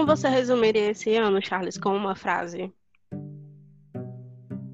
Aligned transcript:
Como 0.00 0.16
você 0.16 0.30
resumiria 0.30 0.92
esse 0.92 1.14
ano, 1.14 1.44
Charles, 1.44 1.76
com 1.76 1.94
uma 1.94 2.14
frase? 2.14 2.72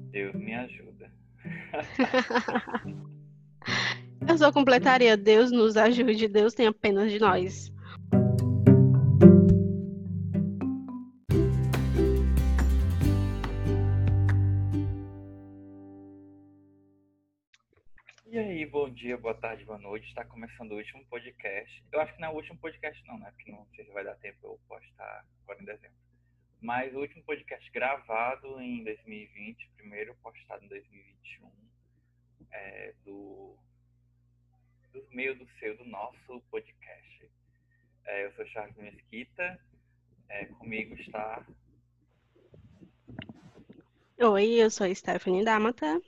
Deus 0.09 0.33
me 0.35 0.55
ajuda. 0.55 1.11
Eu 4.25 4.37
só 4.37 4.53
completaria 4.53 5.17
Deus 5.17 5.51
nos 5.51 5.75
ajude, 5.75 6.29
Deus 6.29 6.53
tem 6.53 6.67
apenas 6.67 7.11
de 7.11 7.19
nós. 7.19 7.69
Dia, 19.17 19.21
boa 19.21 19.33
tarde, 19.33 19.65
boa 19.65 19.79
noite. 19.79 20.07
Está 20.07 20.23
começando 20.23 20.71
o 20.71 20.75
último 20.75 21.03
podcast. 21.05 21.83
Eu 21.91 21.99
acho 21.99 22.13
que 22.13 22.21
não 22.21 22.29
é 22.29 22.31
o 22.31 22.35
último 22.35 22.57
podcast, 22.59 23.03
não, 23.07 23.17
né? 23.17 23.31
Porque 23.35 23.51
não 23.51 23.65
sei 23.75 23.85
se 23.85 23.91
vai 23.91 24.03
dar 24.03 24.15
tempo 24.15 24.37
eu 24.43 24.59
postar 24.67 25.25
agora 25.43 25.61
em 25.61 25.65
dezembro. 25.65 25.97
Mas 26.61 26.93
o 26.93 26.99
último 26.99 27.23
podcast 27.23 27.69
gravado 27.71 28.61
em 28.61 28.83
2020, 28.83 29.69
primeiro 29.75 30.15
postado 30.21 30.63
em 30.63 30.67
2021, 30.67 31.51
é, 32.51 32.93
do, 33.03 33.57
do 34.93 35.07
meio 35.11 35.35
do 35.35 35.47
seu, 35.59 35.75
do 35.77 35.85
nosso 35.85 36.41
podcast. 36.51 37.29
É, 38.05 38.25
eu 38.25 38.31
sou 38.33 38.45
Charles 38.47 38.75
Mesquita, 38.77 39.59
é, 40.29 40.45
comigo 40.45 40.95
está. 40.95 41.45
Oi, 44.19 44.53
eu 44.61 44.69
sou 44.69 44.93
Stephanie 44.93 45.43
Damata. 45.43 46.01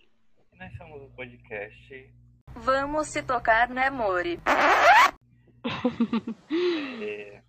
E 0.53 0.57
nós 0.57 0.75
somos 0.77 1.01
o 1.01 1.09
podcast. 1.15 2.18
Vamos 2.55 3.07
se 3.07 3.23
tocar, 3.23 3.69
né, 3.69 3.89
Mori? 3.89 4.39
É, 7.01 7.41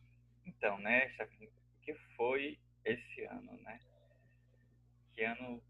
então, 0.47 0.79
né, 0.79 1.11
o 1.41 1.81
que 1.83 1.95
foi 2.17 2.59
esse 2.85 3.25
ano, 3.25 3.53
né? 3.63 3.79
Que 5.13 5.25
ano 5.25 5.63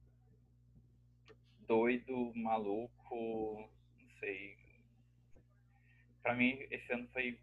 doido, 1.67 2.33
maluco, 2.35 3.71
não 3.99 4.11
sei. 4.19 4.57
Pra 6.23 6.35
mim, 6.35 6.67
esse 6.71 6.93
ano 6.93 7.09
foi, 7.13 7.39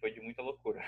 foi 0.00 0.10
de 0.10 0.20
muita 0.20 0.42
loucura. 0.42 0.82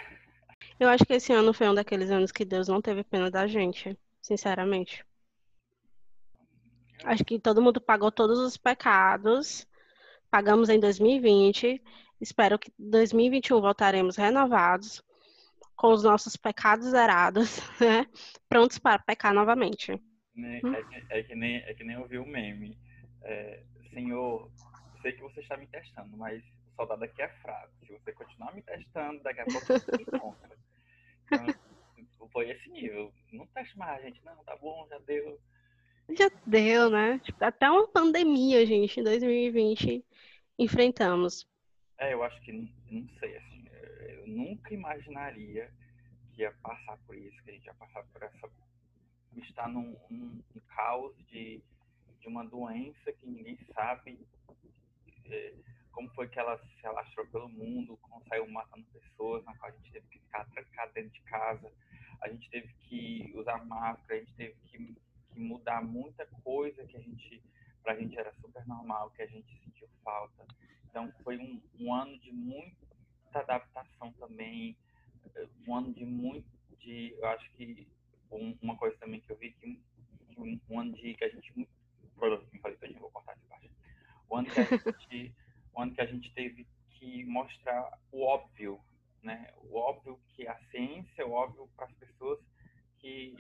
Eu 0.79 0.89
acho 0.89 1.05
que 1.05 1.13
esse 1.15 1.33
ano 1.33 1.55
foi 1.55 1.69
um 1.69 1.75
daqueles 1.75 2.11
anos 2.11 2.33
que 2.33 2.45
Deus 2.45 2.67
não 2.69 2.83
teve 2.83 3.05
pena 3.05 3.31
da 3.31 3.47
gente, 3.47 3.97
sinceramente. 4.21 5.05
Acho 7.05 7.25
que 7.25 7.39
todo 7.39 7.63
mundo 7.63 7.81
pagou 7.81 8.11
todos 8.11 8.39
os 8.39 8.57
pecados. 8.57 9.67
Pagamos 10.31 10.69
em 10.69 10.79
2020. 10.79 11.83
Espero 12.21 12.59
que 12.59 12.71
em 12.79 12.91
2021 12.91 13.61
voltaremos 13.61 14.17
renovados, 14.17 15.03
com 15.75 15.89
os 15.93 16.05
nossos 16.05 16.37
pecados 16.37 16.87
zerados, 16.87 17.59
né? 17.81 18.07
Prontos 18.49 18.79
para 18.79 18.99
pecar 18.99 19.35
novamente. 19.35 20.01
Né? 20.37 20.61
Hum. 20.63 20.75
É, 20.75 20.85
que, 20.85 21.07
é, 21.11 21.23
que 21.25 21.35
nem, 21.35 21.57
é 21.57 21.75
que 21.75 21.83
nem 21.83 21.97
eu 21.97 22.07
vi 22.07 22.19
o 22.19 22.27
meme. 22.27 22.79
É, 23.23 23.63
Senhor, 23.93 24.49
sei 25.03 25.13
que 25.13 25.23
você 25.23 25.41
está 25.41 25.57
me 25.57 25.67
testando, 25.67 26.17
mas 26.17 26.43
o 26.45 26.77
soldado 26.77 27.05
aqui 27.05 27.23
é 27.23 27.29
fraco. 27.43 27.73
Se 27.85 27.93
você 27.93 28.13
continuar 28.13 28.55
me 28.55 28.63
testando, 28.63 29.21
daqui 29.23 29.41
a 29.41 29.45
pouco 29.47 29.67
você 29.67 29.97
me 29.97 30.03
encontra. 30.03 30.57
Então, 31.33 32.29
foi 32.33 32.51
esse 32.51 32.69
nível. 32.71 33.13
Não 33.33 33.47
teste 33.49 33.77
mais 33.77 34.01
gente, 34.03 34.25
não, 34.25 34.37
tá 34.45 34.57
bom, 34.57 34.87
já 34.89 34.99
deu. 35.01 35.41
Já 36.17 36.31
deu, 36.47 36.91
né? 36.91 37.19
Tipo, 37.21 37.45
até 37.45 37.69
uma 37.69 37.89
pandemia, 37.89 38.65
gente, 38.65 39.01
em 39.01 39.03
2020 39.03 40.05
enfrentamos. 40.61 41.49
É, 41.99 42.13
eu 42.15 42.23
acho 42.23 42.41
que, 42.43 42.53
não 42.53 43.09
sei, 43.19 43.37
assim, 43.37 43.65
eu 44.01 44.27
nunca 44.29 44.73
imaginaria 44.73 45.73
que 46.33 46.43
ia 46.43 46.53
passar 46.63 46.99
por 47.07 47.17
isso, 47.17 47.43
que 47.43 47.51
a 47.51 47.55
gente 47.55 47.67
ia 47.67 47.75
passar 47.75 48.05
por 48.05 48.23
essa. 48.23 48.51
estar 49.37 49.69
num, 49.69 49.97
num, 50.09 50.43
num 50.55 50.61
caos 50.69 51.17
de, 51.29 51.63
de 52.21 52.29
uma 52.29 52.45
doença 52.45 53.13
que 53.13 53.27
ninguém 53.27 53.59
sabe 53.75 54.19
é, 55.27 55.55
como 55.93 56.09
foi 56.15 56.29
que 56.29 56.39
ela 56.39 56.59
se 56.59 56.87
alastrou 56.87 57.27
pelo 57.27 57.49
mundo, 57.49 57.97
como 58.03 58.25
saiu 58.29 58.49
matando 58.49 58.87
pessoas, 58.93 59.45
na 59.45 59.57
qual 59.57 59.73
a 59.73 59.75
gente 59.77 59.93
teve 59.93 60.07
que 60.09 60.19
ficar 60.19 60.45
trancado 60.51 60.93
dentro 60.93 61.11
de 61.11 61.21
casa, 61.23 61.73
a 62.23 62.29
gente 62.29 62.49
teve 62.51 62.73
que 62.89 63.33
usar 63.35 63.65
máscara, 63.65 64.15
a 64.15 64.19
gente 64.19 64.35
teve 64.35 64.55
que, 64.67 64.97
que 65.33 65.41
mudar 65.41 65.83
muita 65.83 66.27
coisa 66.43 66.85
que 66.87 66.97
a 66.97 67.01
gente, 67.01 67.43
pra 67.83 67.97
gente 67.97 68.19
era 68.19 68.33
super 68.35 68.67
normal, 68.67 69.11
que 69.11 69.23
a 69.23 69.27
gente 69.27 69.59
sentiu 69.63 69.89
falta. 70.05 70.47
Então 70.89 71.13
foi 71.23 71.39
um, 71.39 71.61
um 71.79 71.95
ano 71.95 72.19
de 72.19 72.33
muita 72.33 72.77
adaptação 73.35 74.13
também, 74.15 74.77
um 75.67 75.75
ano 75.75 75.93
de 75.93 76.05
muito, 76.05 76.47
de, 76.79 77.15
eu 77.19 77.27
acho 77.29 77.51
que 77.53 77.87
um, 78.31 78.57
uma 78.63 78.77
coisa 78.77 78.97
também 78.99 79.21
que 79.21 79.31
eu 79.31 79.37
vi 79.37 79.53
que, 79.53 79.81
que 80.29 80.41
um, 80.41 80.61
um, 80.69 80.81
ano 80.81 80.93
de 80.93 81.15
que 81.15 81.25
a 81.25 81.29
gente, 81.29 81.53
me 81.57 81.69
falei 82.61 82.77
todinho, 82.77 83.01
vou 83.01 83.11
cortar 83.11 83.33
essa 83.33 83.47
parte, 83.49 83.71
o 84.29 84.37
ano 84.37 84.49
que 84.49 84.61
a 84.61 84.65
gente, 84.65 85.35
o 85.75 85.81
ano 85.81 85.95
que 85.95 86.01
a 86.01 86.07
gente 86.07 86.33
teve 86.35 86.67
que 86.91 87.25
mostrar 87.25 87.99
o 88.13 88.23
óbvio, 88.23 88.81
né? 89.23 89.53
O 89.57 89.77
óbvio 89.77 90.21
que 90.29 90.47
a 90.47 90.59
ciência, 90.71 91.27
o 91.27 91.33
óbvio 91.33 91.69
para 91.77 91.87
as 91.87 91.93
pessoas 91.95 92.39
que 92.99 93.35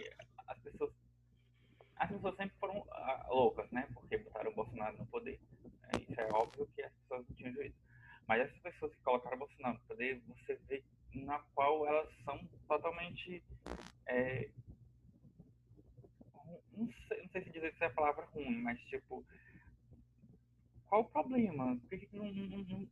as 0.49 0.59
pessoas 0.61 0.91
as 1.97 2.11
pessoas 2.11 2.34
sempre 2.37 2.57
foram 2.59 2.83
ah, 2.91 3.27
loucas, 3.28 3.71
né? 3.71 3.87
Porque 3.93 4.17
botaram 4.17 4.51
o 4.51 4.55
Bolsonaro 4.80 4.96
no 4.96 5.06
poder. 5.06 5.41
Isso 6.08 6.20
é 6.20 6.28
óbvio 6.32 6.66
que 6.74 6.82
as 6.82 6.92
pessoas 6.92 7.28
não 7.28 7.36
tinham 7.36 7.52
juízo. 7.52 7.76
Mas 8.26 8.41
essas 8.41 8.58
pessoas 8.60 8.94
que 8.94 9.02
colocaram 9.02 9.38
Bolsonaro 9.38 9.78
no 9.78 9.84
poder, 9.84 10.20
você 10.26 10.54
vê 10.68 10.82
na 11.14 11.38
qual 11.54 11.86
elas 11.86 12.08
são 12.24 12.38
totalmente. 12.66 13.42
É, 14.06 14.50
não, 16.72 16.88
sei, 17.08 17.22
não 17.22 17.28
sei 17.30 17.44
se 17.44 17.50
dizer 17.50 17.74
se 17.74 17.84
é 17.84 17.86
a 17.86 17.91
palavra 17.91 18.24
ruim, 18.26 18.62
mas 18.62 18.80
tipo. 18.84 19.24
Qual 20.86 21.02
o 21.02 21.10
problema? 21.10 21.76
Por 21.88 21.98
que 21.98 22.08
não, 22.12 22.32
não, 22.32 22.58
não, 22.58 22.88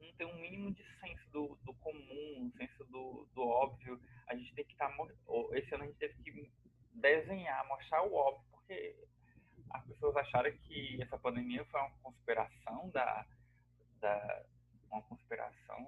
não 0.00 0.12
tem 0.16 0.26
um 0.26 0.40
mínimo 0.40 0.72
de 0.72 0.82
senso 1.00 1.30
do, 1.30 1.58
do 1.64 1.74
comum, 1.74 2.46
um 2.46 2.52
senso 2.56 2.84
do, 2.84 3.28
do 3.34 3.42
óbvio? 3.42 4.00
A 4.28 4.34
gente 4.34 4.54
tem 4.54 4.64
que 4.64 4.72
estar. 4.72 4.88
Tá, 4.88 5.06
esse 5.52 5.74
ano 5.74 5.84
a 5.84 5.86
gente 5.86 5.98
teve 5.98 6.14
que 6.22 6.50
desenhar, 6.94 7.66
mostrar 7.68 8.06
o 8.06 8.14
óbvio, 8.14 8.46
porque 8.52 8.96
as 9.72 9.84
pessoas 9.86 10.16
acharam 10.16 10.52
que 10.52 11.02
essa 11.02 11.18
pandemia 11.18 11.64
foi 11.66 11.80
uma 11.80 11.90
conspiração 12.02 12.90
da, 12.90 13.26
da 14.00 14.44
uma 14.90 15.02
conspiração 15.02 15.86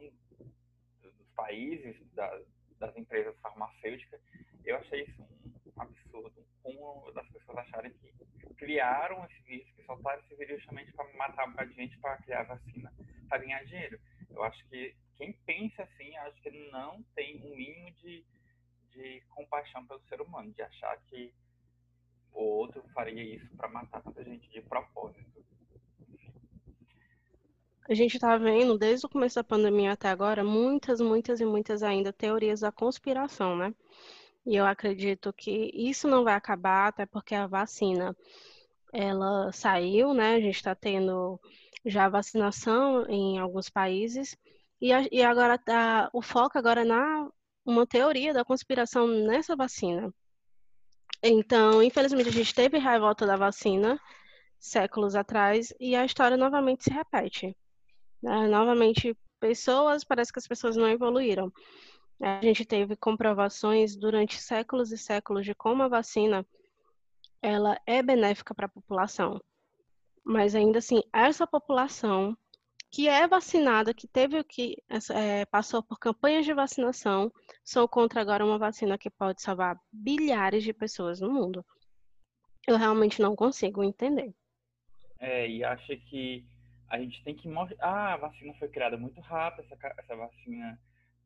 dos 1.03 1.15
países, 1.37 1.97
da, 2.15 2.41
das 2.79 2.97
empresas 2.97 3.37
farmacêuticas. 3.41 4.21
Eu 4.65 4.77
achei 4.79 5.03
isso 5.03 5.23
um 5.23 5.83
absurdo. 5.83 6.45
Uma 6.65 7.13
das 7.13 7.29
pessoas 7.29 7.59
acharem 7.59 7.93
que 7.93 8.55
criaram 8.55 9.25
esse 9.27 9.43
vírus, 9.43 9.71
que 9.73 9.85
soltaram 9.85 10.23
esse 10.23 10.35
vírus 10.37 10.57
justamente 10.59 10.93
para 10.93 11.13
matar 11.15 11.47
um 11.47 11.69
de 11.69 11.75
gente 11.75 11.99
para 11.99 12.17
criar 12.19 12.45
vacina, 12.45 12.93
para 13.29 13.39
ganhar 13.39 13.65
dinheiro. 13.65 14.01
Eu 14.31 14.43
acho 14.43 14.67
que 14.69 14.95
quem 15.17 15.33
pensa 15.45 15.83
assim, 15.83 16.17
acho 16.17 16.41
que 16.41 16.51
não 16.71 17.03
tem 17.15 17.37
um 17.45 17.57
mínimo 17.57 17.91
de, 17.93 18.25
de 18.91 19.21
compaixão 19.29 19.87
pelo 19.87 20.01
ser 20.09 20.21
humano, 20.21 20.53
de 20.53 20.63
achar 20.63 20.97
que 21.09 21.33
o 22.35 22.43
outro 22.43 22.83
faria 22.93 23.23
isso 23.23 23.49
para 23.57 23.69
matar 23.69 24.03
tanta 24.03 24.25
gente 24.25 24.49
de 24.51 24.61
propósito. 24.61 25.45
A 27.89 27.95
gente 27.95 28.15
está 28.15 28.37
vendo, 28.39 28.79
desde 28.79 29.07
o 29.07 29.09
começo 29.11 29.37
da 29.37 29.45
pandemia 29.45 29.93
até 29.93 30.09
agora, 30.09 30.43
muitas, 30.43 31.01
muitas 31.01 31.41
e 31.41 31.45
muitas 31.45 31.83
ainda 31.83 32.13
teorias 32.13 32.61
da 32.61 32.73
conspiração, 32.73 33.57
né? 33.57 33.75
E 34.47 34.57
eu 34.57 34.65
acredito 34.67 35.33
que 35.33 35.71
isso 35.75 36.09
não 36.09 36.25
vai 36.25 36.35
acabar, 36.35 36.89
até 36.89 37.07
porque 37.07 37.35
a 37.35 37.47
vacina, 37.47 38.17
ela 38.93 39.53
saiu, 39.53 40.15
né? 40.15 40.35
A 40.35 40.41
gente 40.41 40.57
está 40.57 40.75
tendo 40.75 41.39
já 41.85 42.09
vacinação 42.09 43.07
em 43.09 43.39
alguns 43.39 43.69
países, 43.69 44.37
e, 44.81 44.93
a, 44.93 45.07
e 45.13 45.23
agora 45.23 45.59
tá, 45.59 46.11
o 46.13 46.23
foco 46.23 46.59
agora 46.59 46.83
é 46.83 46.85
na 46.85 47.31
uma 47.65 47.87
teoria 47.87 48.35
da 48.35 48.45
conspiração 48.45 49.07
nessa 49.07 49.57
vacina. 49.57 50.13
Então, 51.27 51.83
infelizmente, 51.83 52.29
a 52.29 52.33
gente 52.33 52.55
teve 52.55 52.77
revolta 52.77 53.27
da 53.27 53.35
vacina 53.35 53.99
séculos 54.59 55.15
atrás 55.15 55.73
e 55.81 55.97
a 55.97 56.05
história 56.05 56.37
novamente 56.37 56.85
se 56.85 56.91
repete. 56.91 57.57
Né? 58.23 58.47
Novamente, 58.47 59.17
pessoas, 59.41 60.05
parece 60.05 60.31
que 60.31 60.39
as 60.39 60.47
pessoas 60.47 60.77
não 60.77 60.87
evoluíram. 60.87 61.51
A 62.21 62.43
gente 62.43 62.67
teve 62.67 62.95
comprovações 62.95 63.97
durante 63.97 64.39
séculos 64.39 64.93
e 64.93 64.99
séculos 64.99 65.47
de 65.47 65.55
como 65.55 65.83
a 65.83 65.89
vacina 65.89 66.47
ela 67.41 67.81
é 67.87 68.03
benéfica 68.03 68.55
para 68.55 68.67
a 68.67 68.69
população. 68.71 69.41
Mas 70.23 70.55
ainda 70.55 70.79
assim, 70.79 71.03
essa 71.11 71.47
população 71.47 72.37
que 72.95 73.09
é 73.09 73.27
vacinada, 73.27 73.93
que 73.93 74.07
teve 74.07 74.45
que 74.45 74.81
é, 75.13 75.45
passou 75.47 75.83
por 75.83 75.99
campanhas 75.99 76.45
de 76.45 76.55
vacinação, 76.55 77.29
são 77.65 77.89
contra 77.89 78.21
agora 78.21 78.47
uma 78.47 78.57
vacina 78.57 78.97
que 78.97 79.11
pode 79.11 79.43
salvar 79.43 79.77
bilhares 79.93 80.63
de 80.63 80.73
pessoas 80.73 81.21
no 81.21 81.29
mundo. 81.29 81.67
Eu 82.69 82.77
realmente 82.77 83.21
não 83.21 83.35
consigo 83.35 83.83
entender. 83.83 84.33
É, 85.19 85.51
e 85.51 85.65
acha 85.65 85.97
que 85.97 86.47
a 86.89 87.01
gente 87.01 87.21
tem 87.25 87.35
que 87.35 87.49
mostrar. 87.49 87.85
Ah, 87.85 88.15
a 88.15 88.17
vacina 88.17 88.55
foi 88.61 88.69
criada 88.69 88.97
muito 88.97 89.21
rápido, 89.21 89.67
essa, 89.73 89.95
essa 89.99 90.15
vacina 90.15 90.79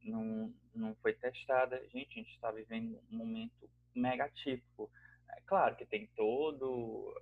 não, 0.03 0.50
não 0.75 0.94
foi 1.03 1.12
testada. 1.12 1.79
Gente, 1.93 2.12
a 2.12 2.23
gente 2.23 2.35
está 2.35 2.50
vivendo 2.50 2.99
um 3.12 3.17
momento 3.19 3.69
mega 3.94 4.26
típico. 4.31 4.91
É 5.37 5.43
claro 5.47 5.76
que 5.76 5.85
tem 5.85 6.09
todo 6.17 7.15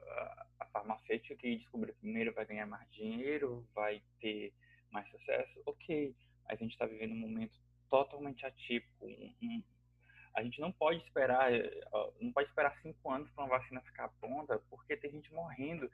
a, 0.59 0.67
farmacêutica 0.67 1.37
que 1.37 1.57
descobriu 1.57 1.95
primeiro 1.97 2.33
vai 2.33 2.47
ganhar 2.47 2.67
mais 2.67 2.91
dinheiro, 2.91 3.67
vai 3.75 4.03
ter 4.21 4.53
mais 4.91 5.09
sucesso, 5.11 5.63
ok. 5.67 6.15
Mas 6.45 6.59
a 6.59 6.63
gente 6.63 6.73
está 6.73 6.87
vivendo 6.87 7.13
um 7.13 7.19
momento 7.19 7.59
totalmente 7.89 8.45
atípico. 8.45 9.07
A 10.35 10.43
gente 10.43 10.61
não 10.61 10.71
pode 10.71 11.03
esperar, 11.05 11.51
não 12.21 12.33
pode 12.33 12.49
esperar 12.49 12.77
cinco 12.83 13.11
anos 13.11 13.31
para 13.31 13.45
uma 13.45 13.59
vacina 13.59 13.81
ficar 13.83 14.09
pronta, 14.21 14.59
porque 14.71 14.97
tem 14.97 15.11
gente 15.11 15.33
morrendo. 15.33 15.91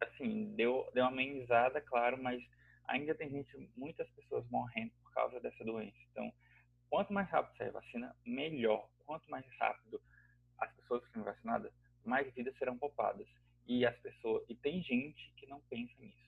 Assim, 0.00 0.54
deu, 0.54 0.88
deu 0.94 1.04
uma 1.04 1.10
amenizada, 1.10 1.80
claro, 1.80 2.20
mas 2.22 2.42
ainda 2.88 3.14
tem 3.14 3.28
gente, 3.30 3.70
muitas 3.76 4.08
pessoas 4.10 4.48
morrendo 4.48 4.92
por 5.02 5.12
causa 5.12 5.38
dessa 5.40 5.62
doença. 5.64 5.96
Então, 6.10 6.32
quanto 6.88 7.12
mais 7.12 7.28
rápido 7.28 7.56
sair 7.56 7.68
a 7.68 7.72
vacina, 7.72 8.16
melhor. 8.24 8.88
Quanto 9.04 9.30
mais 9.30 9.44
rápido 9.58 10.00
as 10.58 10.72
pessoas 10.74 11.02
são 11.12 11.22
vacinadas, 11.22 11.72
mais 12.04 12.32
vidas 12.34 12.56
serão 12.58 12.76
poupadas. 12.76 13.26
E 13.66 13.86
as 13.86 13.96
pessoas, 13.98 14.42
e 14.48 14.54
tem 14.54 14.82
gente 14.82 15.32
que 15.36 15.46
não 15.46 15.60
pensa 15.70 15.92
nisso. 15.98 16.18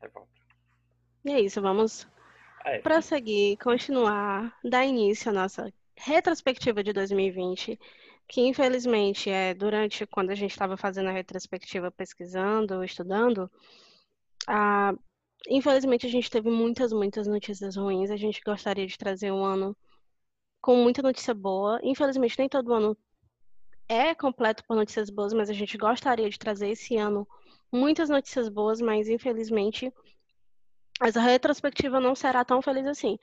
Revolta. 0.00 0.30
E 1.24 1.32
é 1.32 1.40
isso, 1.40 1.60
vamos 1.60 2.08
é. 2.64 2.78
prosseguir, 2.78 3.58
continuar, 3.58 4.56
dar 4.64 4.84
início 4.84 5.30
à 5.30 5.34
nossa 5.34 5.72
retrospectiva 5.96 6.82
de 6.82 6.92
2020, 6.92 7.78
que 8.28 8.40
infelizmente 8.40 9.30
é 9.30 9.54
durante 9.54 10.06
quando 10.06 10.30
a 10.30 10.34
gente 10.34 10.50
estava 10.50 10.76
fazendo 10.76 11.08
a 11.08 11.12
retrospectiva, 11.12 11.90
pesquisando, 11.90 12.82
estudando, 12.82 13.50
a, 14.48 14.94
infelizmente 15.48 16.06
a 16.06 16.10
gente 16.10 16.30
teve 16.30 16.50
muitas, 16.50 16.92
muitas 16.92 17.26
notícias 17.26 17.76
ruins. 17.76 18.10
A 18.10 18.16
gente 18.16 18.40
gostaria 18.44 18.86
de 18.86 18.98
trazer 18.98 19.32
um 19.32 19.44
ano 19.44 19.76
com 20.62 20.76
muita 20.76 21.02
notícia 21.02 21.34
boa. 21.34 21.80
Infelizmente 21.82 22.38
nem 22.38 22.48
todo 22.48 22.72
ano 22.72 22.96
é 23.88 24.14
completo 24.14 24.64
por 24.64 24.76
notícias 24.76 25.10
boas, 25.10 25.34
mas 25.34 25.50
a 25.50 25.52
gente 25.52 25.76
gostaria 25.76 26.30
de 26.30 26.38
trazer 26.38 26.70
esse 26.70 26.96
ano 26.96 27.28
muitas 27.70 28.08
notícias 28.08 28.48
boas, 28.48 28.80
mas 28.80 29.08
infelizmente 29.08 29.92
essa 31.00 31.20
retrospectiva 31.20 32.00
não 32.00 32.14
será 32.14 32.44
tão 32.44 32.62
feliz 32.62 32.86
assim. 32.86 33.18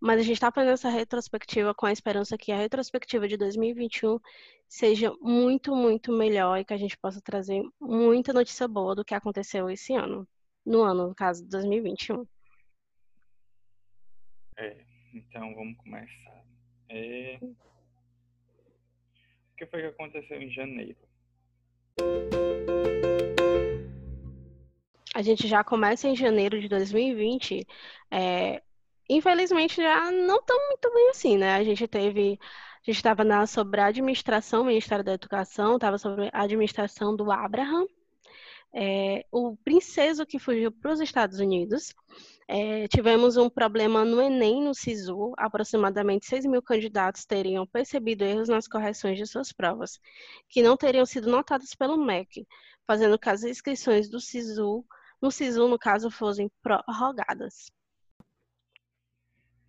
Mas 0.00 0.20
a 0.20 0.22
gente 0.22 0.34
está 0.34 0.50
fazendo 0.52 0.74
essa 0.74 0.88
retrospectiva 0.88 1.74
com 1.74 1.84
a 1.84 1.92
esperança 1.92 2.38
que 2.38 2.52
a 2.52 2.56
retrospectiva 2.56 3.26
de 3.26 3.36
2021 3.36 4.18
seja 4.68 5.12
muito, 5.20 5.74
muito 5.74 6.12
melhor 6.12 6.58
e 6.58 6.64
que 6.64 6.72
a 6.72 6.76
gente 6.76 6.96
possa 6.96 7.20
trazer 7.20 7.62
muita 7.80 8.32
notícia 8.32 8.68
boa 8.68 8.94
do 8.94 9.04
que 9.04 9.14
aconteceu 9.14 9.68
esse 9.68 9.94
ano. 9.94 10.26
No 10.64 10.82
ano, 10.82 11.08
no 11.08 11.14
caso, 11.14 11.44
2021. 11.48 12.24
É, 14.56 14.84
então 15.12 15.54
vamos 15.54 15.76
começar. 15.78 16.47
É... 16.88 17.38
O 17.42 17.56
que 19.56 19.66
foi 19.66 19.80
que 19.80 19.86
aconteceu 19.88 20.40
em 20.40 20.50
janeiro? 20.50 20.96
A 25.14 25.22
gente 25.22 25.48
já 25.48 25.64
começa 25.64 26.06
em 26.06 26.14
janeiro 26.14 26.60
de 26.60 26.68
2020, 26.68 27.66
é, 28.08 28.62
infelizmente 29.08 29.82
já 29.82 30.12
não 30.12 30.40
tão 30.42 30.68
muito 30.68 30.94
bem 30.94 31.10
assim, 31.10 31.36
né? 31.36 31.54
A 31.56 31.64
gente 31.64 31.88
teve, 31.88 32.38
a 32.40 32.84
gente 32.84 32.96
estava 32.96 33.46
sobre 33.46 33.80
a 33.80 33.86
administração, 33.86 34.64
Ministério 34.64 35.04
da 35.04 35.14
Educação, 35.14 35.74
estava 35.74 35.98
sobre 35.98 36.30
a 36.32 36.42
administração 36.42 37.16
do 37.16 37.32
Abraham, 37.32 37.86
é, 38.72 39.24
o 39.32 39.56
princeso 39.56 40.24
que 40.24 40.38
fugiu 40.38 40.70
para 40.70 40.92
os 40.92 41.00
Estados 41.00 41.40
Unidos. 41.40 41.94
É, 42.48 42.88
tivemos 42.88 43.36
um 43.36 43.50
problema 43.50 44.04
no 44.04 44.20
Enem, 44.22 44.62
no 44.62 44.74
SISU. 44.74 45.34
Aproximadamente 45.36 46.26
6 46.26 46.46
mil 46.46 46.62
candidatos 46.62 47.26
teriam 47.26 47.66
percebido 47.66 48.24
erros 48.24 48.48
nas 48.48 48.66
correções 48.66 49.18
de 49.18 49.26
suas 49.26 49.52
provas, 49.52 50.00
que 50.48 50.62
não 50.62 50.76
teriam 50.76 51.04
sido 51.04 51.30
notadas 51.30 51.74
pelo 51.74 51.96
MEC, 51.96 52.46
fazendo 52.86 53.18
com 53.18 53.22
que 53.24 53.28
as 53.30 53.44
inscrições 53.44 54.08
do 54.08 54.18
SISU 54.18 54.84
no 55.20 55.30
SISU, 55.30 55.68
no 55.68 55.78
caso, 55.78 56.10
fossem 56.10 56.50
prorrogadas. 56.62 57.70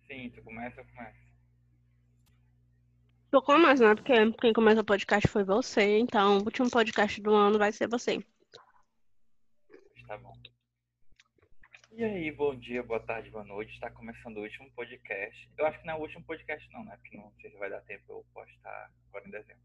Sim, 0.06 0.30
tu 0.30 0.42
começa, 0.42 0.84
começa. 0.84 1.18
Tu 3.30 3.42
começa, 3.42 3.88
né? 3.88 3.94
Porque 3.94 4.32
quem 4.40 4.52
começa 4.52 4.80
o 4.80 4.84
podcast 4.84 5.28
foi 5.28 5.44
você, 5.44 5.98
então 5.98 6.38
o 6.38 6.44
último 6.44 6.70
podcast 6.70 7.20
do 7.20 7.34
ano 7.34 7.58
vai 7.58 7.72
ser 7.72 7.88
você. 7.88 8.24
Tá 10.06 10.18
bom. 10.18 10.32
E 11.92 12.04
aí, 12.04 12.30
bom 12.30 12.54
dia, 12.54 12.84
boa 12.84 13.00
tarde, 13.00 13.30
boa 13.30 13.42
noite. 13.44 13.74
Está 13.74 13.90
começando 13.90 14.36
o 14.36 14.42
último 14.42 14.70
podcast. 14.70 15.50
Eu 15.58 15.66
acho 15.66 15.80
que 15.80 15.86
não 15.86 15.94
é 15.94 15.96
o 15.96 16.00
último 16.00 16.24
podcast, 16.24 16.72
não, 16.72 16.84
né? 16.84 16.96
Porque 17.02 17.16
não 17.16 17.32
sei 17.40 17.50
se 17.50 17.56
vai 17.58 17.68
dar 17.68 17.80
tempo 17.82 18.04
eu 18.08 18.24
postar 18.32 18.90
agora 19.08 19.26
em 19.26 19.30
dezembro. 19.30 19.62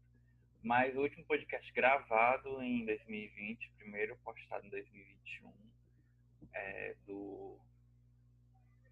Mas 0.60 0.96
o 0.96 1.02
último 1.02 1.24
podcast 1.24 1.72
gravado 1.72 2.60
em 2.60 2.84
2020, 2.84 3.70
primeiro 3.78 4.16
postado 4.24 4.66
em 4.66 4.70
2021 4.70 5.52
é, 6.52 6.96
do, 7.06 7.56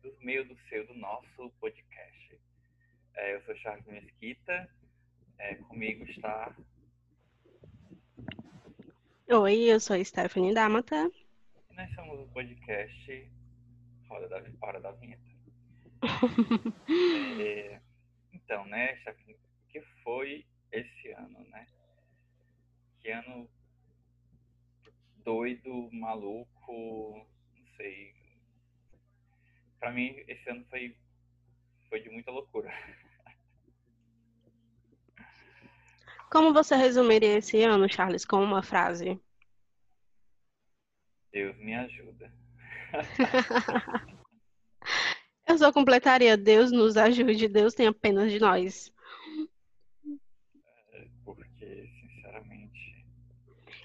do 0.01 0.17
meio 0.21 0.47
do 0.47 0.57
seu, 0.69 0.87
do 0.87 0.95
nosso 0.95 1.51
podcast. 1.59 2.39
É, 3.17 3.35
eu 3.35 3.43
sou 3.43 3.57
Charles 3.57 3.85
Mesquita, 3.87 4.71
é, 5.39 5.57
comigo 5.57 6.05
está. 6.05 6.55
Oi, 9.29 9.55
eu 9.65 9.81
sou 9.81 10.03
Stephanie 10.05 10.55
Damata. 10.55 11.11
Nós 11.77 11.93
somos 11.95 12.21
o 12.21 12.27
podcast 12.29 13.31
Roda 14.09 14.29
da, 14.29 14.43
Hora 14.61 14.81
da 14.81 14.93
Vinheta. 14.93 15.23
é, 17.41 17.81
então, 18.33 18.65
né, 18.67 18.97
o 19.29 19.69
que 19.69 19.81
foi 20.05 20.47
esse 20.71 21.11
ano, 21.11 21.41
né? 21.51 21.67
Que 23.01 23.11
ano 23.11 23.51
doido, 25.25 25.91
maluco, 25.93 27.27
sei. 27.77 28.15
Para 29.81 29.91
mim, 29.91 30.23
esse 30.29 30.49
ano 30.49 30.65
foi, 30.71 30.97
foi 31.89 32.01
de 32.01 32.11
muita 32.11 32.31
loucura. 32.31 32.73
Como 36.31 36.53
você 36.53 36.77
resumiria 36.77 37.39
esse 37.39 37.63
ano, 37.63 37.89
Charles, 37.89 38.25
com 38.25 38.43
uma 38.43 38.63
frase? 38.63 39.21
Deus 41.35 41.57
me 41.59 41.75
ajuda. 41.75 42.33
Eu 45.47 45.59
só 45.59 45.73
completaria: 45.73 46.37
Deus 46.37 46.71
nos 46.71 46.97
ajude, 46.97 47.49
Deus 47.49 47.75
tem 47.75 47.89
apenas 47.89 48.31
de 48.31 48.39
nós. 48.39 48.93
É, 50.93 51.09
porque, 51.25 51.91
sinceramente. 52.01 53.05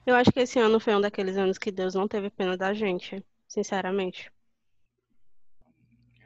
Eu 0.05 0.15
acho 0.15 0.31
que 0.31 0.39
esse 0.41 0.59
ano 0.59 0.79
foi 0.79 0.95
um 0.95 1.01
daqueles 1.01 1.35
anos 1.37 1.57
que 1.57 1.71
Deus 1.71 1.95
não 1.95 2.07
teve 2.07 2.29
pena 2.29 2.55
da 2.55 2.71
gente 2.73 3.25
sinceramente. 3.47 4.31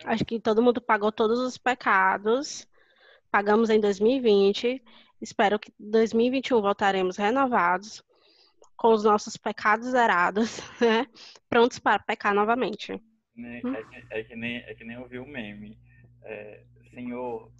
Acho 0.03 0.25
que 0.25 0.39
todo 0.39 0.61
mundo 0.61 0.81
pagou 0.81 1.11
todos 1.11 1.39
os 1.39 1.57
pecados. 1.57 2.67
Pagamos 3.31 3.69
em 3.69 3.79
2020. 3.79 4.83
Espero 5.21 5.57
que 5.57 5.71
em 5.79 5.89
2021 5.89 6.61
voltaremos 6.61 7.15
renovados, 7.15 8.03
com 8.75 8.93
os 8.93 9.03
nossos 9.03 9.37
pecados 9.37 9.87
zerados, 9.87 10.59
né? 10.81 11.07
Prontos 11.49 11.79
para 11.79 11.99
pecar 11.99 12.33
novamente. 12.33 12.93
É, 12.93 13.61
que, 13.61 14.05
é, 14.11 14.23
que, 14.23 14.35
nem, 14.35 14.57
é 14.57 14.75
que 14.75 14.83
nem 14.83 14.97
ouvi 14.97 15.17
o 15.19 15.25
meme. 15.25 15.77
É, 16.23 16.63
Senhor, 16.93 17.51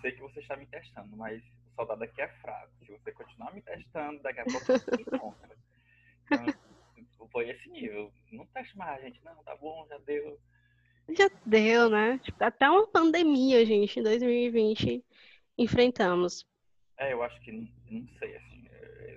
sei 0.00 0.12
que 0.12 0.20
você 0.20 0.40
está 0.40 0.56
me 0.56 0.66
testando, 0.66 1.16
mas 1.16 1.42
o 1.42 1.74
soldado 1.76 2.04
aqui 2.04 2.20
é 2.20 2.28
fraco. 2.28 2.70
Se 2.84 2.92
você 2.92 3.12
continuar 3.12 3.52
me 3.54 3.62
testando, 3.62 4.20
daqui 4.22 4.40
a 4.40 4.44
pouco 4.44 4.66
você 4.66 4.90
me 4.96 5.02
encontra. 5.02 5.56
Então, 6.26 6.46
foi 7.32 7.48
esse 7.48 7.68
nível. 7.70 8.12
Não 8.30 8.46
teste 8.46 8.76
mais, 8.76 9.02
gente. 9.02 9.24
Não, 9.24 9.34
tá 9.42 9.56
bom, 9.56 9.86
já 9.88 9.98
deu. 9.98 10.38
Já 11.16 11.30
deu, 11.44 11.90
né? 11.90 12.18
Tipo, 12.18 12.44
até 12.44 12.68
uma 12.68 12.86
pandemia, 12.86 13.64
gente, 13.66 13.98
em 13.98 14.02
2020 14.02 15.04
enfrentamos. 15.58 16.46
É, 16.98 17.12
eu 17.12 17.22
acho 17.22 17.40
que, 17.40 17.50
não 17.52 18.06
sei, 18.18 18.36
assim, 18.36 18.51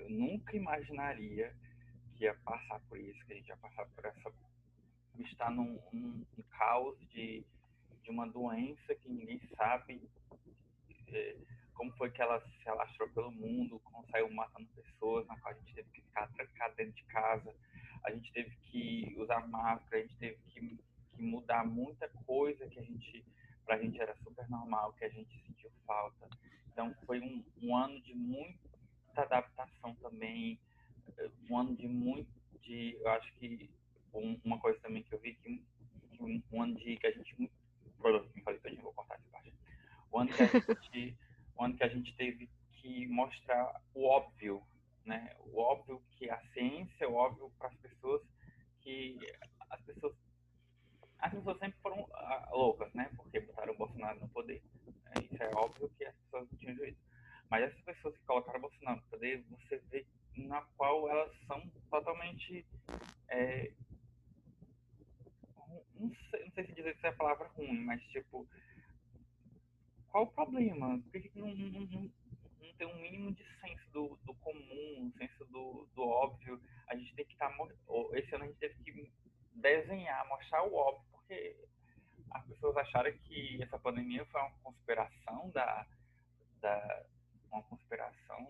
eu 0.05 0.09
nunca 0.09 0.55
imaginaria 0.55 1.53
que 2.15 2.23
ia 2.23 2.33
passar 2.45 2.79
por 2.87 2.97
isso, 2.97 3.25
que 3.25 3.33
a 3.33 3.35
gente 3.35 3.47
ia 3.47 3.57
passar 3.57 3.85
por 3.87 4.05
essa. 4.05 4.31
estar 5.19 5.51
num, 5.51 5.79
num, 5.91 6.25
num 6.37 6.43
caos 6.51 6.97
de, 7.11 7.43
de 8.03 8.09
uma 8.09 8.27
doença 8.27 8.95
que 8.95 9.09
ninguém 9.09 9.41
sabe 9.57 10.01
é, 11.07 11.37
como 11.73 11.91
foi 11.97 12.09
que 12.09 12.21
ela 12.21 12.39
se 12.39 12.69
alastrou 12.69 13.09
pelo 13.09 13.31
mundo, 13.31 13.79
como 13.83 14.05
saiu 14.09 14.29
matando 14.31 14.67
pessoas, 14.69 15.27
na 15.27 15.37
qual 15.39 15.53
a 15.53 15.57
gente 15.57 15.73
teve 15.73 15.89
que 15.89 16.01
ficar 16.01 16.27
trancado 16.33 16.75
dentro 16.75 16.93
de 16.93 17.03
casa 17.03 17.53
a 18.05 18.11
gente 18.11 18.31
teve 18.31 18.55
que 18.69 19.15
usar 19.17 19.47
máscara, 19.47 19.97
a 19.97 20.01
gente 20.01 20.17
teve 20.17 20.37
que, 20.49 20.79
que 21.15 21.23
mudar 21.23 21.65
muita 21.65 22.07
coisa 22.25 22.67
que 22.67 22.79
a 22.79 22.83
gente, 22.83 23.25
para 23.65 23.75
a 23.75 23.81
gente 23.81 23.99
era 23.99 24.15
super 24.17 24.47
normal, 24.47 24.93
que 24.93 25.05
a 25.05 25.09
gente 25.09 25.41
sentiu 25.45 25.71
falta. 25.87 26.29
Então 26.71 26.95
foi 27.05 27.19
um, 27.19 27.43
um 27.61 27.75
ano 27.75 27.99
de 28.01 28.13
muita 29.15 29.21
adaptação 29.21 29.95
também, 29.95 30.59
um 31.49 31.57
ano 31.57 31.75
de 31.75 31.87
muito, 31.87 32.29
de, 32.61 32.97
eu 32.99 33.09
acho 33.11 33.33
que 33.35 33.69
um, 34.13 34.39
uma 34.43 34.59
coisa 34.59 34.77
também 34.79 35.03
que 35.03 35.13
eu 35.13 35.19
vi 35.19 35.35
que, 35.35 35.63
que 36.11 36.23
um, 36.23 36.43
um 36.51 36.61
ano 36.61 36.75
de 36.75 36.97
que 36.97 37.07
a 37.07 37.11
gente. 37.11 37.39
Me 37.39 37.49
falei 38.43 38.59
todinho, 38.59 38.81
vou 38.81 38.93
cortar 38.93 39.15
essa 39.15 39.27
parte. 39.31 39.53
O 40.11 40.19
ano 40.19 40.31
que 40.31 40.43
a 40.43 40.47
gente, 40.47 41.17
o 41.55 41.63
ano 41.63 41.75
que 41.75 41.83
a 41.83 41.87
gente 41.87 42.15
teve 42.15 42.49
que 42.73 43.07
mostrar 43.07 43.81
o 43.93 44.05
óbvio, 44.05 44.61
né? 45.05 45.35
O 45.39 45.59
óbvio 45.59 46.01
que 46.11 46.29
a 46.29 46.39
ciência, 46.53 47.09
o 47.09 47.15
óbvio 47.15 47.51
para 47.57 47.69
as 47.69 47.75
pessoas 47.77 48.21
que 48.81 49.17
as 49.69 49.81
pessoas 49.81 50.15
as 51.19 51.33
pessoas 51.33 51.57
sempre 51.57 51.79
foram 51.81 52.07
ah, 52.13 52.49
loucas, 52.51 52.93
né? 52.93 53.09
Porque 53.15 53.39
botaram 53.39 53.73
o 53.73 53.77
Bolsonaro 53.77 54.19
no 54.19 54.29
poder. 54.29 54.61
É, 55.15 55.19
isso 55.23 55.41
é 55.41 55.49
óbvio 55.55 55.89
que 55.97 56.05
as 56.05 56.15
pessoas 56.15 56.47
não 56.51 56.57
tinham 56.59 56.75
juízo. 56.75 56.99
Mas 57.49 57.63
essas 57.63 57.81
pessoas 57.81 58.17
que 58.17 58.25
colocaram 58.25 58.59
o 58.59 58.61
Bolsonaro 58.61 58.97
no 58.97 59.07
poder, 59.07 59.43
você 59.49 59.77
vê 59.89 60.05
na 60.35 60.61
qual 60.77 61.09
elas 61.09 61.31
são 61.47 61.67
totalmente. 61.89 62.65
É, 63.29 63.71
não, 65.95 66.13
sei, 66.29 66.45
não 66.45 66.51
sei 66.51 66.65
se 66.65 66.73
dizer 66.73 66.95
se 66.97 67.05
é 67.05 67.09
a 67.09 67.13
palavra 67.13 67.47
ruim, 67.49 67.79
mas 67.83 68.01
tipo. 68.03 68.47
Qual 70.09 70.25
o 70.25 70.31
problema? 70.31 71.01
Por 71.11 71.21
que 71.21 71.31
não, 71.35 71.53
não, 71.53 71.69
não, 71.81 72.11
não 72.61 72.73
tem 72.77 72.87
um 72.87 73.01
mínimo 73.01 73.33
de 73.33 73.43
senso 73.59 73.89
do, 73.91 74.17
do 74.23 74.33
comum, 74.35 75.01
um 75.01 75.11
senso 75.17 75.43
do, 75.45 75.87
do 75.93 76.03
óbvio? 76.03 76.61
A 76.87 76.95
gente 76.95 77.13
tem 77.15 77.25
que 77.25 77.33
estar. 77.33 77.49
Tá, 77.49 77.67
esse 78.13 78.33
ano 78.33 78.45
a 78.45 78.47
gente 78.47 78.59
teve 78.59 78.75
que 78.83 78.91
desenhar, 79.55 80.27
mostrar 80.27 80.63
o 80.63 80.75
óbvio, 80.75 81.05
porque 81.11 81.55
as 82.31 82.45
pessoas 82.45 82.77
acharam 82.77 83.11
que 83.23 83.61
essa 83.61 83.79
pandemia 83.79 84.25
foi 84.25 84.41
uma 84.41 84.51
conspiração 84.63 85.49
da, 85.51 85.87
da 86.59 87.05
uma 87.51 87.63
conspiração 87.63 88.45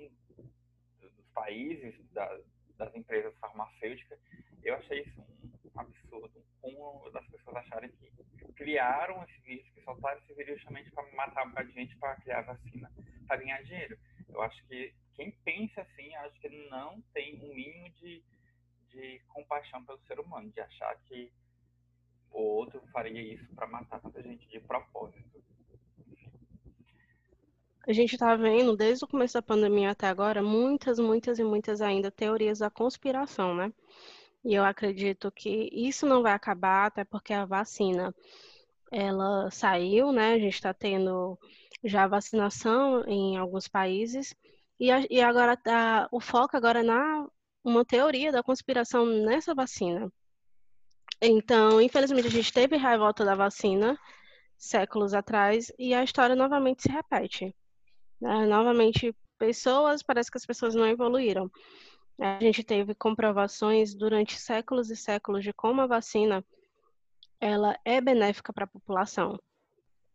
dos 0.99 1.25
países, 1.33 1.95
da, 2.11 2.39
das 2.77 2.93
empresas 2.95 3.37
farmacêuticas. 3.37 4.19
Eu 4.63 4.75
achei 4.75 5.01
isso 5.01 5.21
um 5.21 5.79
absurdo. 5.79 6.43
Como 6.61 7.09
das 7.11 7.25
pessoas 7.27 7.57
acharem 7.57 7.91
que 7.91 8.53
criaram 8.53 9.23
esse 9.23 9.39
vírus, 9.41 9.69
que 9.69 9.81
soltaram 9.83 10.19
esse 10.19 10.33
vírus 10.33 10.55
justamente 10.55 10.89
para 10.91 11.11
matar 11.11 11.45
um 11.45 11.49
bocado 11.49 11.69
de 11.69 11.75
gente 11.75 11.95
para 11.97 12.15
criar 12.15 12.41
vacina, 12.41 12.91
para 13.27 13.37
ganhar 13.37 13.61
dinheiro. 13.63 13.99
Eu 14.29 14.41
acho 14.41 14.65
que 14.65 14.93
quem 15.13 15.31
pensa 15.43 15.81
assim, 15.81 16.15
acho 16.15 16.39
que 16.39 16.49
não 16.69 17.01
tem 17.13 17.35
um 17.35 17.53
mínimo 17.53 17.89
de 17.91 18.23
de 18.95 19.19
compaixão 19.27 19.83
pelo 19.83 19.99
ser 20.07 20.19
humano, 20.19 20.49
de 20.51 20.61
achar 20.61 20.95
que 21.03 21.31
o 22.31 22.39
outro 22.39 22.81
faria 22.91 23.21
isso 23.21 23.53
para 23.53 23.67
matar 23.67 23.99
tanta 23.99 24.23
gente 24.23 24.47
de 24.47 24.59
propósito. 24.61 25.43
A 27.84 27.84
gente 27.95 28.13
está 28.13 28.35
vendo, 28.35 28.75
desde 28.75 29.05
o 29.05 29.07
começo 29.07 29.35
da 29.35 29.41
pandemia 29.41 29.91
até 29.91 30.07
agora, 30.07 30.41
muitas, 30.43 30.99
muitas 30.99 31.39
e 31.39 31.43
muitas 31.43 31.81
ainda 31.81 32.11
teorias 32.11 32.59
da 32.59 32.69
conspiração, 32.69 33.55
né? 33.55 33.73
E 34.43 34.53
eu 34.53 34.63
acredito 34.63 35.31
que 35.31 35.69
isso 35.73 36.05
não 36.05 36.21
vai 36.21 36.33
acabar, 36.33 36.87
até 36.87 37.03
porque 37.03 37.33
a 37.33 37.45
vacina, 37.45 38.13
ela 38.91 39.49
saiu, 39.51 40.11
né? 40.11 40.33
A 40.33 40.39
gente 40.39 40.55
está 40.55 40.73
tendo 40.73 41.37
já 41.83 42.07
vacinação 42.07 43.03
em 43.07 43.37
alguns 43.37 43.67
países, 43.67 44.35
e, 44.79 44.91
a, 44.91 45.05
e 45.09 45.21
agora 45.21 45.55
tá, 45.57 46.07
o 46.11 46.19
foco 46.19 46.57
agora 46.57 46.81
é 46.81 46.83
na 46.83 47.27
uma 47.63 47.83
teoria 47.83 48.31
da 48.31 48.43
conspiração 48.43 49.05
nessa 49.05 49.55
vacina. 49.55 50.11
Então, 51.21 51.81
infelizmente, 51.81 52.27
a 52.27 52.31
gente 52.31 52.53
teve 52.53 52.77
revolta 52.77 53.25
da 53.25 53.35
vacina 53.35 53.97
séculos 54.57 55.13
atrás 55.13 55.71
e 55.77 55.93
a 55.93 56.03
história 56.03 56.35
novamente 56.35 56.83
se 56.83 56.89
repete. 56.89 57.55
Né? 58.25 58.47
Novamente, 58.47 59.15
pessoas, 59.37 60.01
parece 60.01 60.31
que 60.31 60.37
as 60.37 60.45
pessoas 60.45 60.73
não 60.73 60.87
evoluíram. 60.87 61.49
A 62.19 62.39
gente 62.39 62.63
teve 62.63 62.95
comprovações 62.95 63.93
durante 63.93 64.39
séculos 64.39 64.89
e 64.89 64.95
séculos 64.95 65.43
de 65.43 65.53
como 65.53 65.81
a 65.81 65.87
vacina 65.87 66.43
ela 67.39 67.77
é 67.85 68.01
benéfica 68.01 68.51
para 68.51 68.63
a 68.63 68.67
população. 68.67 69.37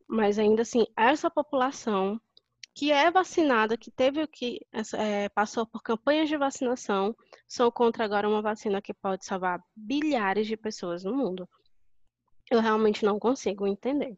Mas 0.09 0.39
ainda 0.39 0.63
assim, 0.63 0.87
essa 0.97 1.31
população 1.31 2.21
que 2.75 2.91
é 2.91 3.11
vacinada, 3.11 3.77
que 3.77 3.91
teve 3.91 4.23
o 4.23 4.29
que 4.29 4.59
é, 4.95 5.29
passou 5.29 5.67
por 5.67 5.83
campanhas 5.83 6.29
de 6.29 6.37
vacinação, 6.37 7.15
são 7.47 7.71
contra 7.71 8.05
agora 8.05 8.29
uma 8.29 8.43
vacina 8.43 8.81
que 8.81 8.95
pode 8.95 9.25
salvar 9.25 9.63
bilhares 9.77 10.47
de 10.47 10.57
pessoas 10.57 11.05
no 11.05 11.15
mundo. 11.15 11.49
Eu 12.51 12.61
realmente 12.61 13.05
não 13.05 13.19
consigo 13.19 13.67
entender. 13.67 14.17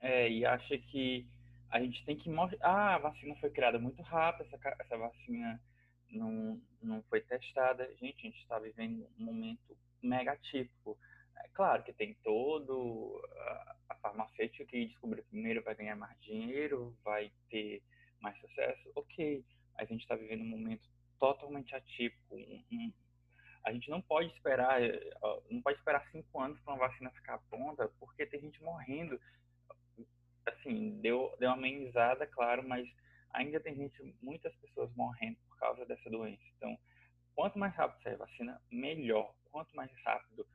É, 0.00 0.30
e 0.30 0.44
acha 0.44 0.76
que 0.76 1.26
a 1.70 1.80
gente 1.80 2.04
tem 2.04 2.16
que 2.16 2.30
mostrar. 2.30 2.58
Ah, 2.62 2.94
a 2.94 2.98
vacina 2.98 3.34
foi 3.36 3.50
criada 3.50 3.78
muito 3.78 4.02
rápido, 4.02 4.46
essa, 4.52 4.76
essa 4.80 4.96
vacina 4.96 5.60
não, 6.10 6.60
não 6.82 7.02
foi 7.04 7.20
testada. 7.20 7.88
Gente, 8.00 8.26
a 8.26 8.30
gente 8.30 8.40
está 8.40 8.58
vivendo 8.58 9.06
um 9.18 9.24
momento 9.24 9.76
negativo. 10.02 10.98
É 11.36 11.48
claro 11.48 11.82
que 11.82 11.92
tem 11.92 12.14
todo 12.22 13.22
a 13.88 13.94
farmacêutica 13.96 14.64
que 14.64 14.86
descobriu 14.86 15.24
primeiro 15.24 15.62
vai 15.62 15.74
ganhar 15.74 15.96
mais 15.96 16.18
dinheiro, 16.20 16.96
vai 17.04 17.30
ter 17.50 17.82
mais 18.20 18.38
sucesso, 18.40 18.90
ok. 18.94 19.44
A 19.76 19.84
gente 19.84 20.00
está 20.00 20.16
vivendo 20.16 20.42
um 20.42 20.48
momento 20.48 20.88
totalmente 21.18 21.74
atípico. 21.74 22.36
A 23.64 23.72
gente 23.72 23.90
não 23.90 24.00
pode 24.00 24.32
esperar, 24.32 24.80
não 25.50 25.60
pode 25.60 25.78
esperar 25.78 26.06
cinco 26.10 26.40
anos 26.40 26.58
para 26.60 26.74
uma 26.74 26.88
vacina 26.88 27.10
ficar 27.10 27.38
pronta, 27.50 27.90
porque 28.00 28.26
tem 28.26 28.40
gente 28.40 28.62
morrendo. 28.62 29.20
Assim, 30.48 30.98
deu, 31.00 31.34
deu 31.38 31.50
uma 31.50 31.56
amenizada, 31.56 32.26
claro, 32.26 32.66
mas 32.66 32.88
ainda 33.32 33.60
tem 33.60 33.74
gente, 33.74 34.14
muitas 34.22 34.54
pessoas 34.56 34.90
morrendo 34.94 35.36
por 35.48 35.58
causa 35.58 35.84
dessa 35.86 36.08
doença. 36.10 36.42
Então, 36.56 36.78
quanto 37.34 37.58
mais 37.58 37.74
rápido 37.74 38.02
sair 38.02 38.14
a 38.14 38.18
vacina, 38.18 38.62
melhor. 38.70 39.34
Quanto 39.50 39.74
mais 39.74 39.90
rápido 40.04 40.46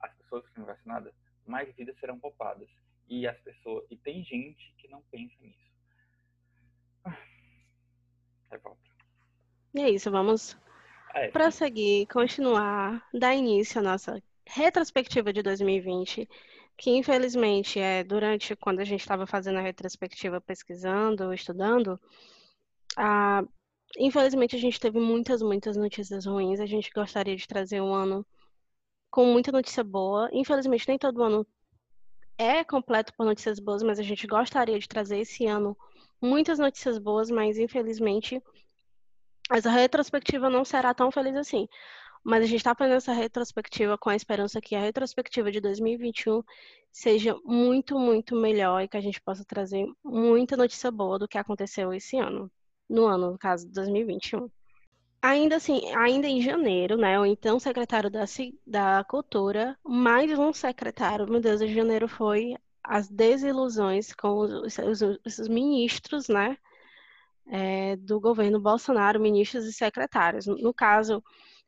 as 0.00 0.14
pessoas 0.16 0.44
são 0.54 0.64
vacinadas, 0.64 1.14
mais 1.46 1.74
vidas 1.74 1.98
serão 1.98 2.18
poupadas. 2.18 2.68
E 3.08 3.26
as 3.26 3.38
pessoas 3.40 3.84
e 3.90 3.96
tem 3.96 4.24
gente 4.24 4.74
que 4.78 4.88
não 4.88 5.02
pensa 5.10 5.34
nisso. 5.40 5.72
Revolta. 8.50 8.80
E 9.74 9.80
é 9.80 9.90
isso, 9.90 10.10
vamos 10.10 10.56
ah, 11.10 11.20
é, 11.20 11.28
prosseguir, 11.28 12.06
continuar, 12.08 13.06
dar 13.12 13.34
início 13.34 13.80
à 13.80 13.82
nossa 13.82 14.22
retrospectiva 14.46 15.32
de 15.32 15.42
2020, 15.42 16.28
que 16.76 16.90
infelizmente 16.90 17.78
é 17.78 18.02
durante 18.04 18.56
quando 18.56 18.80
a 18.80 18.84
gente 18.84 19.00
estava 19.00 19.26
fazendo 19.26 19.58
a 19.58 19.62
retrospectiva, 19.62 20.40
pesquisando, 20.40 21.32
estudando, 21.32 22.00
a, 22.96 23.42
infelizmente 23.98 24.56
a 24.56 24.58
gente 24.58 24.80
teve 24.80 24.98
muitas, 24.98 25.42
muitas 25.42 25.76
notícias 25.76 26.26
ruins. 26.26 26.60
A 26.60 26.66
gente 26.66 26.90
gostaria 26.94 27.36
de 27.36 27.46
trazer 27.46 27.80
um 27.80 27.94
ano 27.94 28.26
com 29.10 29.26
muita 29.26 29.52
notícia 29.52 29.84
boa. 29.84 30.28
Infelizmente, 30.32 30.88
nem 30.88 30.98
todo 30.98 31.22
ano 31.22 31.46
é 32.36 32.64
completo 32.64 33.12
por 33.16 33.24
notícias 33.24 33.60
boas, 33.60 33.82
mas 33.82 33.98
a 33.98 34.02
gente 34.02 34.26
gostaria 34.26 34.78
de 34.78 34.88
trazer 34.88 35.18
esse 35.18 35.46
ano 35.46 35.76
muitas 36.20 36.58
notícias 36.58 36.98
boas, 36.98 37.30
mas 37.30 37.58
infelizmente 37.58 38.42
essa 39.50 39.70
retrospectiva 39.70 40.48
não 40.48 40.64
será 40.64 40.94
tão 40.94 41.10
feliz 41.10 41.36
assim. 41.36 41.68
Mas 42.24 42.42
a 42.42 42.46
gente 42.46 42.56
está 42.56 42.74
fazendo 42.74 42.96
essa 42.96 43.12
retrospectiva 43.12 43.98
com 43.98 44.08
a 44.08 44.16
esperança 44.16 44.60
que 44.60 44.74
a 44.74 44.80
retrospectiva 44.80 45.52
de 45.52 45.60
2021 45.60 46.42
seja 46.90 47.36
muito, 47.44 47.98
muito 47.98 48.34
melhor 48.34 48.80
e 48.82 48.88
que 48.88 48.96
a 48.96 49.00
gente 49.00 49.20
possa 49.20 49.44
trazer 49.44 49.86
muita 50.02 50.56
notícia 50.56 50.90
boa 50.90 51.18
do 51.18 51.28
que 51.28 51.36
aconteceu 51.36 51.92
esse 51.92 52.16
ano, 52.16 52.50
no 52.88 53.04
ano, 53.06 53.32
no 53.32 53.38
caso, 53.38 53.68
2021. 53.68 54.48
Ainda 55.20 55.56
assim, 55.56 55.80
ainda 55.96 56.26
em 56.26 56.40
janeiro, 56.40 56.96
né, 56.96 57.18
o 57.18 57.26
então 57.26 57.58
secretário 57.58 58.10
da, 58.10 58.24
da 58.66 59.04
Cultura, 59.04 59.76
mais 59.82 60.30
um 60.38 60.52
secretário, 60.52 61.26
meu 61.26 61.40
Deus, 61.40 61.60
em 61.62 61.74
janeiro 61.74 62.06
foi 62.06 62.54
as 62.82 63.08
desilusões 63.08 64.12
com 64.12 64.38
os, 64.38 64.78
os, 64.78 65.00
os 65.24 65.48
ministros, 65.48 66.28
né, 66.28 66.58
é, 67.46 67.96
do 67.96 68.20
governo 68.20 68.60
Bolsonaro, 68.60 69.20
ministros 69.20 69.64
e 69.64 69.72
secretários. 69.72 70.46
No 70.46 70.72
caso, 70.74 71.22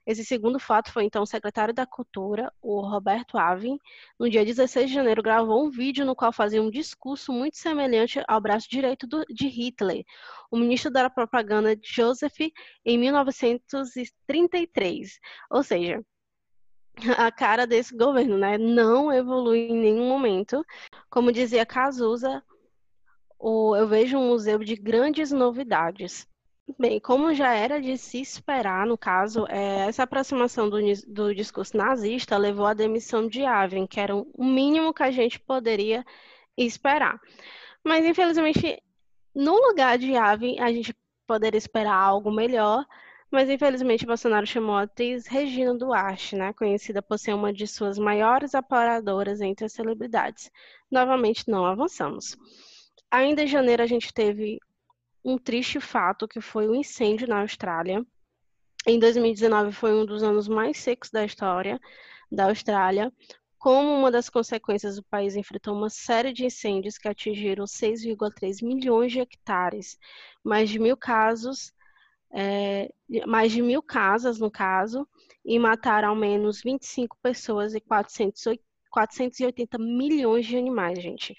esse 0.06 0.24
segundo 0.24 0.58
fato 0.60 0.92
foi 0.92 1.04
então 1.04 1.22
o 1.22 1.26
secretário 1.26 1.74
da 1.74 1.84
Cultura, 1.84 2.52
o 2.62 2.80
Roberto 2.80 3.36
Avin, 3.36 3.76
no 4.18 4.30
dia 4.30 4.44
16 4.44 4.88
de 4.88 4.94
janeiro 4.94 5.22
gravou 5.22 5.66
um 5.66 5.70
vídeo 5.70 6.06
no 6.06 6.14
qual 6.14 6.32
fazia 6.32 6.62
um 6.62 6.70
discurso 6.70 7.32
muito 7.32 7.56
semelhante 7.56 8.22
ao 8.28 8.40
braço 8.40 8.70
direito 8.70 9.04
do, 9.06 9.24
de 9.26 9.48
Hitler, 9.48 10.04
o 10.50 10.56
ministro 10.56 10.90
da 10.92 11.10
propaganda 11.10 11.76
Joseph, 11.82 12.38
em 12.84 12.98
1933. 12.98 15.18
Ou 15.50 15.62
seja, 15.64 16.00
a 17.18 17.32
cara 17.32 17.66
desse 17.66 17.96
governo, 17.96 18.38
né? 18.38 18.56
Não 18.56 19.12
evolui 19.12 19.68
em 19.68 19.76
nenhum 19.76 20.08
momento. 20.08 20.64
Como 21.10 21.32
dizia 21.32 21.66
Cazuza, 21.66 22.42
eu 23.40 23.88
vejo 23.88 24.18
um 24.18 24.28
museu 24.28 24.60
de 24.60 24.76
grandes 24.76 25.32
novidades. 25.32 26.28
Bem, 26.78 26.98
como 27.00 27.32
já 27.32 27.54
era 27.54 27.80
de 27.80 27.96
se 27.96 28.20
esperar, 28.20 28.86
no 28.86 28.98
caso, 28.98 29.46
é, 29.48 29.86
essa 29.88 30.02
aproximação 30.02 30.68
do, 30.68 30.78
do, 31.06 31.34
discurso 31.34 31.76
nazista 31.76 32.36
levou 32.36 32.66
à 32.66 32.74
demissão 32.74 33.28
de 33.28 33.44
Avin, 33.44 33.86
que 33.86 34.00
era 34.00 34.14
o 34.16 34.26
mínimo 34.36 34.92
que 34.92 35.02
a 35.04 35.10
gente 35.10 35.38
poderia 35.38 36.04
esperar. 36.56 37.20
Mas, 37.84 38.04
infelizmente, 38.04 38.82
no 39.34 39.54
lugar 39.68 39.96
de 39.98 40.16
Avin, 40.16 40.58
a 40.58 40.72
gente 40.72 40.94
poderia 41.26 41.58
esperar 41.58 41.94
algo 41.94 42.32
melhor, 42.32 42.84
Mas 43.30 43.50
infelizmente 43.50 44.06
Bolsonaro 44.06 44.46
chamou 44.46 44.76
a 44.76 44.82
atriz 44.82 45.26
Regina 45.26 45.74
Duarte, 45.74 46.36
né, 46.36 46.52
conhecida 46.52 47.02
por 47.02 47.18
ser 47.18 47.34
uma 47.34 47.52
de 47.52 47.66
suas 47.66 47.98
maiores 47.98 48.54
apoiadoras 48.54 49.40
entre 49.40 49.66
as 49.66 49.72
celebridades. 49.72 50.50
Novamente 50.90 51.48
não 51.48 51.66
avançamos. 51.66 52.36
Ainda 53.10 53.42
em 53.42 53.46
janeiro 53.46 53.82
a 53.82 53.86
gente 53.86 54.12
teve 54.12 54.58
um 55.26 55.36
triste 55.36 55.80
fato 55.80 56.28
que 56.28 56.40
foi 56.40 56.68
o 56.68 56.72
um 56.72 56.74
incêndio 56.76 57.26
na 57.26 57.40
Austrália. 57.40 58.06
Em 58.86 58.98
2019 58.98 59.72
foi 59.72 59.92
um 59.92 60.06
dos 60.06 60.22
anos 60.22 60.46
mais 60.46 60.78
secos 60.78 61.10
da 61.10 61.24
história 61.24 61.80
da 62.30 62.44
Austrália. 62.46 63.12
Como 63.58 63.92
uma 63.98 64.10
das 64.10 64.30
consequências, 64.30 64.96
o 64.96 65.02
país 65.02 65.34
enfrentou 65.34 65.74
uma 65.74 65.90
série 65.90 66.32
de 66.32 66.44
incêndios 66.44 66.96
que 66.96 67.08
atingiram 67.08 67.64
6,3 67.64 68.64
milhões 68.64 69.10
de 69.10 69.18
hectares, 69.18 69.98
mais 70.44 70.70
de 70.70 70.78
mil 70.78 70.96
casos 70.96 71.74
é, 72.32 72.92
mais 73.26 73.52
de 73.52 73.62
mil 73.62 73.82
casas, 73.82 74.38
no 74.38 74.50
caso, 74.50 75.08
e 75.44 75.58
mataram 75.58 76.10
ao 76.10 76.16
menos 76.16 76.60
25 76.62 77.16
pessoas 77.22 77.74
e 77.74 77.80
400, 77.80 78.58
480 78.90 79.78
milhões 79.78 80.46
de 80.46 80.56
animais, 80.56 81.02
gente. 81.02 81.36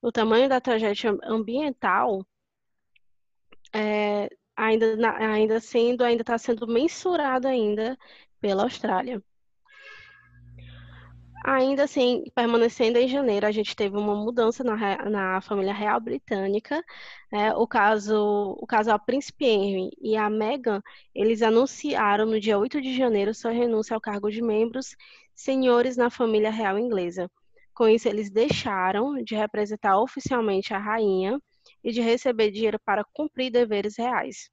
O 0.00 0.12
tamanho 0.12 0.48
da 0.48 0.60
tragédia 0.60 1.16
ambiental 1.24 2.24
é, 3.72 4.28
ainda, 4.56 5.16
ainda 5.18 5.60
sendo, 5.60 6.02
ainda 6.04 6.22
está 6.22 6.38
sendo 6.38 6.66
mensurado 6.66 7.48
ainda 7.48 7.96
pela 8.40 8.64
Austrália. 8.64 9.22
Ainda 11.44 11.84
assim, 11.84 12.24
permanecendo 12.34 12.98
em 12.98 13.08
janeiro, 13.08 13.46
a 13.46 13.52
gente 13.52 13.74
teve 13.74 13.96
uma 13.96 14.14
mudança 14.14 14.64
na, 14.64 15.08
na 15.08 15.40
família 15.40 15.72
real 15.72 16.00
britânica. 16.00 16.82
Né? 17.32 17.54
O 17.54 17.66
caso, 17.66 18.56
o 18.60 18.66
casal 18.66 18.98
Príncipe 18.98 19.46
Henry 19.46 19.90
e 20.00 20.16
a 20.16 20.28
Meghan, 20.28 20.82
eles 21.14 21.40
anunciaram 21.40 22.26
no 22.26 22.40
dia 22.40 22.58
8 22.58 22.80
de 22.82 22.96
janeiro 22.96 23.32
sua 23.32 23.52
renúncia 23.52 23.94
ao 23.94 24.00
cargo 24.00 24.30
de 24.30 24.42
membros 24.42 24.96
senhores 25.34 25.96
na 25.96 26.10
família 26.10 26.50
real 26.50 26.78
inglesa. 26.78 27.30
Com 27.72 27.88
isso, 27.88 28.08
eles 28.08 28.30
deixaram 28.30 29.22
de 29.22 29.36
representar 29.36 29.98
oficialmente 30.00 30.74
a 30.74 30.78
rainha 30.78 31.40
e 31.82 31.92
de 31.92 32.00
receber 32.00 32.50
dinheiro 32.50 32.78
para 32.84 33.04
cumprir 33.12 33.50
deveres 33.50 33.96
reais. 33.96 34.50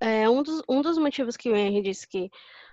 É, 0.00 0.28
um, 0.28 0.42
dos, 0.42 0.62
um 0.68 0.82
dos 0.82 0.98
motivos 0.98 1.36
que 1.36 1.48
o 1.48 1.56
Henry 1.56 1.82
disse 1.82 2.08
que 2.08 2.28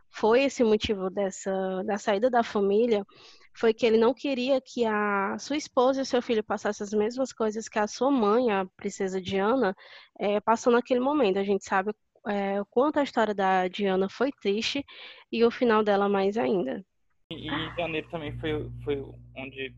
foi 0.09 0.43
esse 0.43 0.63
motivo 0.63 1.09
dessa 1.09 1.83
da 1.83 1.97
saída 1.97 2.29
da 2.29 2.43
família 2.43 3.05
foi 3.53 3.73
que 3.73 3.85
ele 3.85 3.97
não 3.97 4.13
queria 4.13 4.59
que 4.61 4.85
a 4.85 5.37
sua 5.37 5.57
esposa 5.57 6.01
e 6.01 6.05
seu 6.05 6.21
filho 6.21 6.43
passassem 6.43 6.83
as 6.83 6.93
mesmas 6.93 7.33
coisas 7.33 7.67
que 7.67 7.77
a 7.77 7.87
sua 7.87 8.09
mãe, 8.09 8.51
a 8.51 8.65
princesa 8.77 9.21
Diana, 9.21 9.75
é, 10.17 10.39
passou 10.39 10.71
naquele 10.71 10.99
momento. 10.99 11.37
A 11.37 11.43
gente 11.43 11.65
sabe 11.65 11.91
é, 12.27 12.61
o 12.61 12.65
quanto 12.65 12.99
a 12.99 13.03
história 13.03 13.33
da 13.33 13.67
Diana 13.67 14.07
foi 14.09 14.31
triste 14.31 14.85
e 15.31 15.43
o 15.43 15.51
final 15.51 15.83
dela 15.83 16.07
mais 16.07 16.37
ainda. 16.37 16.83
E 17.31 17.47
em 17.47 17.75
janeiro 17.75 18.09
também 18.09 18.37
foi, 18.39 18.69
foi 18.83 19.05
onde 19.35 19.73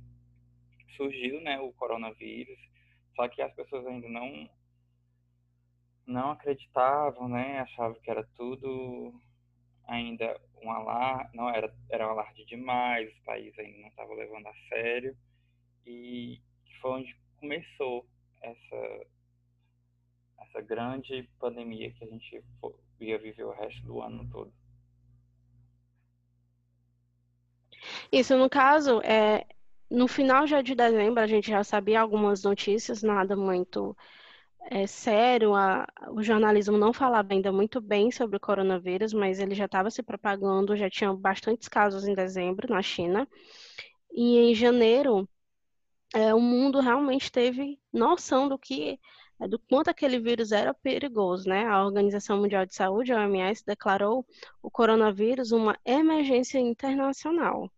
surgiu 0.95 1.41
né, 1.41 1.59
o 1.59 1.71
coronavírus, 1.73 2.59
só 3.15 3.27
que 3.27 3.41
as 3.41 3.53
pessoas 3.53 3.85
ainda 3.85 4.07
não 4.09 4.49
não 6.05 6.31
acreditavam, 6.31 7.29
né? 7.29 7.59
Achavam 7.59 7.99
que 8.01 8.09
era 8.09 8.23
tudo 8.35 9.13
ainda 9.85 10.39
um 10.61 10.71
alarde, 10.71 11.35
não 11.35 11.49
era, 11.49 11.73
era 11.89 12.07
um 12.07 12.11
alarde 12.11 12.45
demais, 12.45 13.11
os 13.11 13.19
países 13.19 13.57
ainda 13.59 13.79
não 13.79 13.89
estavam 13.89 14.15
levando 14.15 14.47
a 14.47 14.53
sério, 14.69 15.17
e 15.85 16.41
foi 16.81 16.91
onde 16.91 17.15
começou 17.37 18.05
essa, 18.41 19.07
essa 20.39 20.61
grande 20.61 21.27
pandemia 21.39 21.91
que 21.91 22.03
a 22.03 22.07
gente 22.07 22.43
ia 22.99 23.17
viver 23.17 23.43
o 23.43 23.51
resto 23.51 23.81
do 23.83 24.01
ano 24.01 24.27
todo. 24.29 24.53
Isso, 28.11 28.37
no 28.37 28.49
caso, 28.49 29.01
é, 29.01 29.45
no 29.91 30.07
final 30.07 30.47
já 30.47 30.61
de 30.61 30.73
dezembro, 30.73 31.21
a 31.21 31.27
gente 31.27 31.49
já 31.49 31.63
sabia 31.63 32.01
algumas 32.01 32.43
notícias, 32.43 33.03
nada 33.03 33.35
muito 33.35 33.95
é, 34.69 34.87
sério, 34.87 35.53
a, 35.55 35.87
o 36.11 36.23
jornalismo 36.23 36.77
não 36.77 36.93
falava 36.93 37.33
ainda 37.33 37.51
muito 37.51 37.81
bem 37.81 38.11
sobre 38.11 38.37
o 38.37 38.39
coronavírus, 38.39 39.13
mas 39.13 39.39
ele 39.39 39.55
já 39.55 39.65
estava 39.65 39.89
se 39.91 40.01
propagando, 40.03 40.77
já 40.77 40.89
tinha 40.89 41.13
bastantes 41.13 41.67
casos 41.67 42.07
em 42.07 42.15
dezembro 42.15 42.71
na 42.71 42.81
China. 42.81 43.27
E 44.11 44.37
em 44.39 44.55
janeiro, 44.55 45.27
é, 46.13 46.33
o 46.33 46.39
mundo 46.39 46.79
realmente 46.79 47.31
teve 47.31 47.79
noção 47.93 48.47
do 48.49 48.57
que 48.57 48.99
é, 49.41 49.47
do 49.47 49.59
quanto 49.59 49.89
aquele 49.89 50.19
vírus 50.19 50.51
era 50.51 50.73
perigoso, 50.73 51.49
né? 51.49 51.65
A 51.67 51.83
Organização 51.83 52.39
Mundial 52.39 52.65
de 52.65 52.75
Saúde, 52.75 53.13
a 53.13 53.17
OMS, 53.21 53.63
declarou 53.65 54.25
o 54.61 54.69
coronavírus 54.71 55.51
uma 55.51 55.77
emergência 55.85 56.59
internacional. 56.59 57.69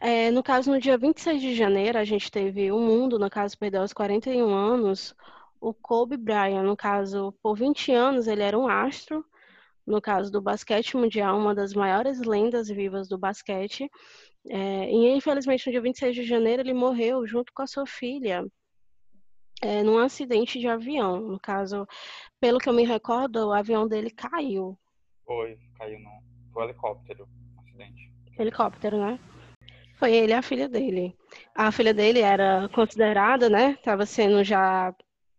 É, 0.00 0.30
no 0.30 0.42
caso, 0.42 0.70
no 0.70 0.80
dia 0.80 0.96
26 0.98 1.40
de 1.40 1.54
janeiro, 1.54 1.98
a 1.98 2.04
gente 2.04 2.30
teve 2.30 2.70
o 2.72 2.78
mundo, 2.78 3.18
no 3.18 3.30
caso, 3.30 3.58
perdeu 3.58 3.82
aos 3.82 3.92
41 3.92 4.52
anos, 4.52 5.14
o 5.60 5.72
Kobe 5.72 6.16
Bryant, 6.16 6.62
no 6.62 6.76
caso, 6.76 7.32
por 7.42 7.56
20 7.56 7.92
anos 7.92 8.26
ele 8.26 8.42
era 8.42 8.58
um 8.58 8.68
astro, 8.68 9.24
no 9.86 10.00
caso 10.00 10.30
do 10.30 10.40
basquete 10.40 10.96
mundial, 10.96 11.38
uma 11.38 11.54
das 11.54 11.74
maiores 11.74 12.20
lendas 12.20 12.68
vivas 12.68 13.08
do 13.08 13.18
basquete. 13.18 13.90
É, 14.48 14.90
e 14.90 15.16
infelizmente 15.16 15.66
no 15.66 15.72
dia 15.72 15.80
26 15.80 16.14
de 16.14 16.24
janeiro 16.24 16.62
ele 16.62 16.74
morreu 16.74 17.26
junto 17.26 17.50
com 17.54 17.62
a 17.62 17.66
sua 17.66 17.86
filha 17.86 18.44
é, 19.62 19.82
num 19.82 19.98
acidente 19.98 20.58
de 20.58 20.68
avião. 20.68 21.20
No 21.20 21.40
caso, 21.40 21.86
pelo 22.38 22.58
que 22.58 22.68
eu 22.68 22.74
me 22.74 22.84
recordo, 22.84 23.48
o 23.48 23.52
avião 23.52 23.88
dele 23.88 24.10
caiu. 24.10 24.78
Foi, 25.24 25.58
caiu 25.78 25.98
no, 26.00 26.22
no 26.54 26.62
helicóptero, 26.62 27.26
um 27.56 27.60
acidente. 27.60 28.12
Helicóptero, 28.38 28.98
né? 28.98 29.18
Foi 29.96 30.12
ele 30.12 30.32
e 30.32 30.34
a 30.34 30.42
filha 30.42 30.68
dele. 30.68 31.16
A 31.54 31.70
filha 31.70 31.94
dele 31.94 32.20
era 32.20 32.68
considerada, 32.70 33.48
né? 33.48 33.72
Estava 33.72 34.04
sendo 34.06 34.42
já 34.42 34.94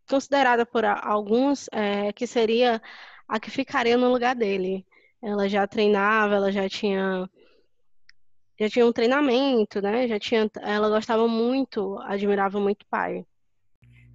considerada 0.09 0.65
por 0.65 0.85
alguns 0.85 1.67
é, 1.71 2.11
que 2.13 2.25
seria 2.27 2.81
a 3.27 3.39
que 3.39 3.51
ficaria 3.51 3.97
no 3.97 4.11
lugar 4.11 4.35
dele. 4.35 4.85
Ela 5.21 5.49
já 5.49 5.67
treinava, 5.67 6.35
ela 6.35 6.51
já 6.51 6.69
tinha 6.69 7.29
já 8.57 8.69
tinha 8.69 8.85
um 8.85 8.93
treinamento, 8.93 9.81
né? 9.81 10.07
Já 10.07 10.17
tinha, 10.17 10.49
ela 10.61 10.89
gostava 10.89 11.27
muito, 11.27 11.99
admirava 11.99 12.59
muito 12.59 12.83
o 12.83 12.87
pai. 12.87 13.25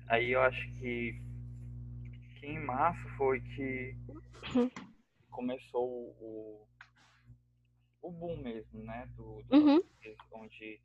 Aí 0.09 0.33
eu 0.33 0.41
acho 0.41 0.61
que, 0.79 1.21
que 2.37 2.47
em 2.47 2.59
março 2.59 3.07
foi 3.17 3.41
que 3.41 3.95
uhum. 4.55 4.71
começou 5.31 5.87
o, 5.87 6.67
o 8.03 8.11
boom 8.11 8.37
mesmo, 8.39 8.83
né? 8.83 9.07
Do, 9.17 9.43
do 9.45 9.57
uhum. 9.57 9.83
onde 10.33 10.81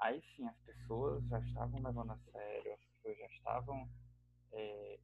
aí 0.00 0.22
sim 0.34 0.46
as 0.46 0.56
pessoas 0.58 1.24
já 1.28 1.38
estavam 1.40 1.82
levando 1.82 2.12
a 2.12 2.18
sério, 2.32 2.74
as 2.74 2.80
pessoas 2.80 3.18
já 3.18 3.26
estavam 3.26 3.88
é, 4.52 4.98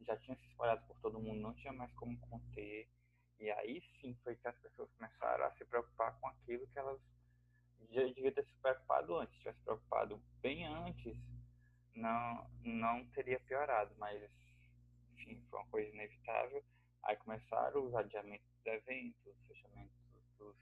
já 0.00 0.16
tinha 0.18 0.36
se 0.36 0.46
espalhado 0.46 0.82
por 0.86 0.98
todo 1.00 1.20
mundo, 1.20 1.40
não 1.40 1.54
tinha 1.54 1.72
mais 1.72 1.92
como 1.94 2.18
conter. 2.18 2.88
E 3.38 3.50
aí 3.50 3.82
sim 4.00 4.16
foi 4.24 4.34
que 4.36 4.48
as 4.48 4.58
pessoas 4.58 4.90
começaram 4.92 5.44
a 5.44 5.52
se 5.52 5.64
preocupar 5.64 6.18
com 6.18 6.28
aquilo 6.28 6.66
que 6.68 6.78
elas 6.78 7.00
já 7.90 8.02
deviam 8.02 8.32
ter 8.32 8.44
se 8.44 8.52
preocupado 8.60 9.16
antes. 9.16 9.34
Se 9.34 9.40
tivesse 9.40 9.60
preocupado 9.60 10.20
bem 10.40 10.66
antes, 10.66 11.16
não, 11.94 12.50
não 12.62 13.04
teria 13.10 13.38
piorado, 13.40 13.94
mas 13.98 14.22
enfim, 15.12 15.40
foi 15.50 15.60
uma 15.60 15.68
coisa 15.68 15.88
inevitável. 15.90 16.64
Aí 17.02 17.16
começaram 17.16 17.86
os 17.86 17.94
adiamentos 17.94 18.46
dos 18.56 18.66
eventos, 18.66 19.34
fechamentos 19.46 19.96
dos 20.38 20.56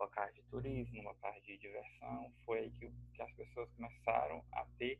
locais 0.00 0.34
de 0.34 0.42
turismo, 0.44 1.02
locais 1.02 1.42
de 1.44 1.56
diversão. 1.58 2.32
Foi 2.44 2.58
aí 2.58 2.70
que, 2.72 2.90
que 3.14 3.22
as 3.22 3.32
pessoas 3.34 3.70
começaram 3.72 4.44
a 4.52 4.64
ter 4.78 4.98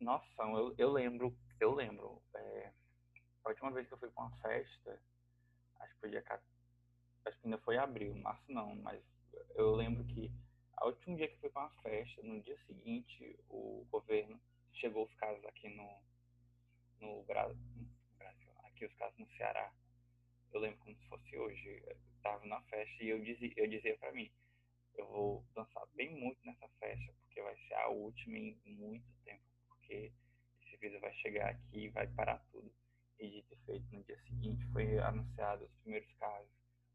nossa, 0.00 0.42
eu, 0.42 0.74
eu 0.76 0.92
lembro, 0.92 1.34
eu 1.58 1.74
lembro. 1.74 2.22
É, 2.34 2.72
a 3.44 3.48
última 3.48 3.70
vez 3.70 3.86
que 3.86 3.94
eu 3.94 3.98
fui 3.98 4.10
para 4.10 4.24
uma 4.24 4.36
festa, 4.38 5.00
acho 5.80 5.94
que 5.94 6.00
foi 6.00 6.10
dia 6.10 6.24
acho 7.24 7.38
que 7.40 7.46
ainda 7.46 7.58
foi 7.58 7.78
abril, 7.78 8.14
março 8.16 8.44
não, 8.48 8.74
mas 8.76 9.02
eu 9.54 9.74
lembro 9.74 10.04
que 10.04 10.30
o 10.82 10.86
último 10.88 11.16
dia 11.16 11.28
que 11.28 11.34
eu 11.36 11.40
fui 11.40 11.50
para 11.50 11.62
uma 11.62 11.82
festa, 11.82 12.22
no 12.22 12.40
dia 12.42 12.58
seguinte, 12.66 13.38
o 13.48 13.86
governo 13.90 14.38
chegou 14.74 15.06
os 15.06 15.14
casos 15.14 15.42
aqui 15.46 15.68
no, 15.70 16.02
no 17.00 17.22
Brasil, 17.22 17.88
aqui 18.64 18.84
os 18.84 18.94
casos 18.96 19.18
no 19.18 19.26
Ceará. 19.36 19.72
Eu 20.54 20.60
lembro 20.60 20.78
como 20.78 20.96
se 20.96 21.08
fosse 21.08 21.36
hoje. 21.36 21.82
Eu 21.84 21.96
estava 22.16 22.46
na 22.46 22.60
festa 22.62 23.04
e 23.04 23.08
eu 23.08 23.20
dizia, 23.20 23.52
eu 23.56 23.68
dizia 23.68 23.98
para 23.98 24.12
mim, 24.12 24.30
eu 24.94 25.06
vou 25.08 25.44
dançar 25.54 25.86
bem 25.94 26.10
muito 26.18 26.38
nessa 26.46 26.68
festa, 26.80 27.12
porque 27.20 27.42
vai 27.42 27.56
ser 27.66 27.74
a 27.74 27.88
última 27.88 28.38
em 28.38 28.56
muito 28.64 29.04
tempo 29.24 29.42
porque 29.84 30.12
esse 30.62 30.76
vírus 30.78 31.00
vai 31.00 31.12
chegar 31.14 31.50
aqui 31.50 31.84
e 31.84 31.88
vai 31.90 32.06
parar 32.06 32.38
tudo. 32.50 32.72
E 33.18 33.42
de 33.42 33.56
feito, 33.66 33.86
no 33.92 34.02
dia 34.04 34.18
seguinte 34.24 34.64
foi 34.72 34.98
anunciado 34.98 35.64
os 35.64 35.72
primeiros 35.82 36.12
casos. 36.14 36.50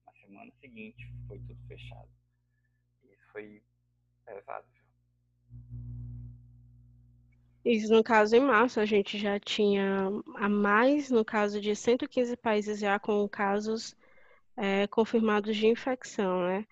Na 0.06 0.14
semana 0.14 0.52
seguinte 0.60 1.06
foi 1.28 1.40
tudo 1.40 1.68
fechado. 1.68 2.10
E 3.04 3.14
isso 3.14 3.32
foi 3.32 3.64
pesado, 4.26 4.68
viu? 4.74 5.99
Isso, 7.64 7.92
no 7.94 8.04
caso, 8.04 8.36
em 8.36 8.40
março, 8.40 8.80
a 8.80 8.86
gente 8.86 9.18
já 9.18 9.40
tinha 9.40 10.10
a 10.36 10.48
mais, 10.50 11.10
no 11.10 11.26
caso 11.26 11.60
de 11.60 11.76
115 11.76 12.36
países 12.38 12.80
já 12.80 12.98
com 13.00 13.28
casos 13.28 13.96
é, 14.58 14.88
confirmados 14.88 15.56
de 15.58 15.68
infecção, 15.68 16.44
né? 16.48 16.66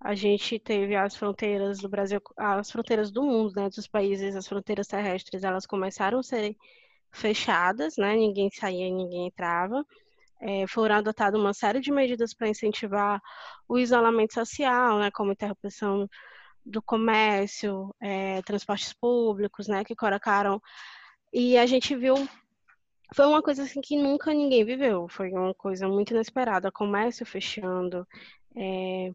A 0.00 0.14
gente 0.14 0.58
teve 0.58 0.96
as 0.96 1.16
fronteiras 1.16 1.78
do 1.80 1.88
Brasil, 1.88 2.20
as 2.36 2.70
fronteiras 2.70 3.12
do 3.12 3.22
mundo, 3.22 3.52
né, 3.56 3.70
dos 3.70 3.86
países, 3.88 4.36
as 4.36 4.48
fronteiras 4.48 4.88
terrestres, 4.88 5.44
elas 5.44 5.66
começaram 5.66 6.18
a 6.20 6.22
ser 6.22 6.56
fechadas, 7.12 7.96
né? 7.96 8.16
Ninguém 8.16 8.50
saía, 8.50 8.90
ninguém 8.90 9.28
entrava. 9.28 9.84
É, 10.40 10.66
foram 10.66 10.96
adotadas 10.96 11.40
uma 11.40 11.54
série 11.54 11.80
de 11.80 11.92
medidas 11.92 12.34
para 12.34 12.48
incentivar 12.48 13.20
o 13.68 13.78
isolamento 13.78 14.34
social, 14.34 14.98
né, 14.98 15.10
como 15.12 15.32
interrupção 15.32 16.08
do 16.64 16.82
comércio, 16.82 17.94
é, 18.00 18.42
transportes 18.42 18.92
públicos, 18.92 19.68
né, 19.68 19.84
que 19.84 19.96
colocaram. 19.96 20.60
E 21.32 21.56
a 21.58 21.66
gente 21.66 21.94
viu 21.96 22.16
foi 23.14 23.26
uma 23.26 23.42
coisa 23.42 23.62
assim 23.64 23.80
que 23.80 23.96
nunca 23.96 24.32
ninguém 24.32 24.64
viveu. 24.64 25.06
Foi 25.08 25.30
uma 25.30 25.54
coisa 25.54 25.86
muito 25.88 26.12
inesperada. 26.12 26.72
Comércio 26.72 27.26
fechando, 27.26 28.06
é, 28.56 29.12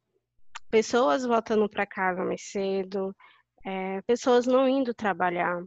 pessoas 0.69 1.25
voltando 1.25 1.67
para 1.69 1.85
casa 1.85 2.23
mais 2.23 2.43
cedo, 2.43 3.15
é, 3.65 4.01
pessoas 4.03 4.45
não 4.45 4.67
indo 4.67 4.93
trabalhar. 4.93 5.63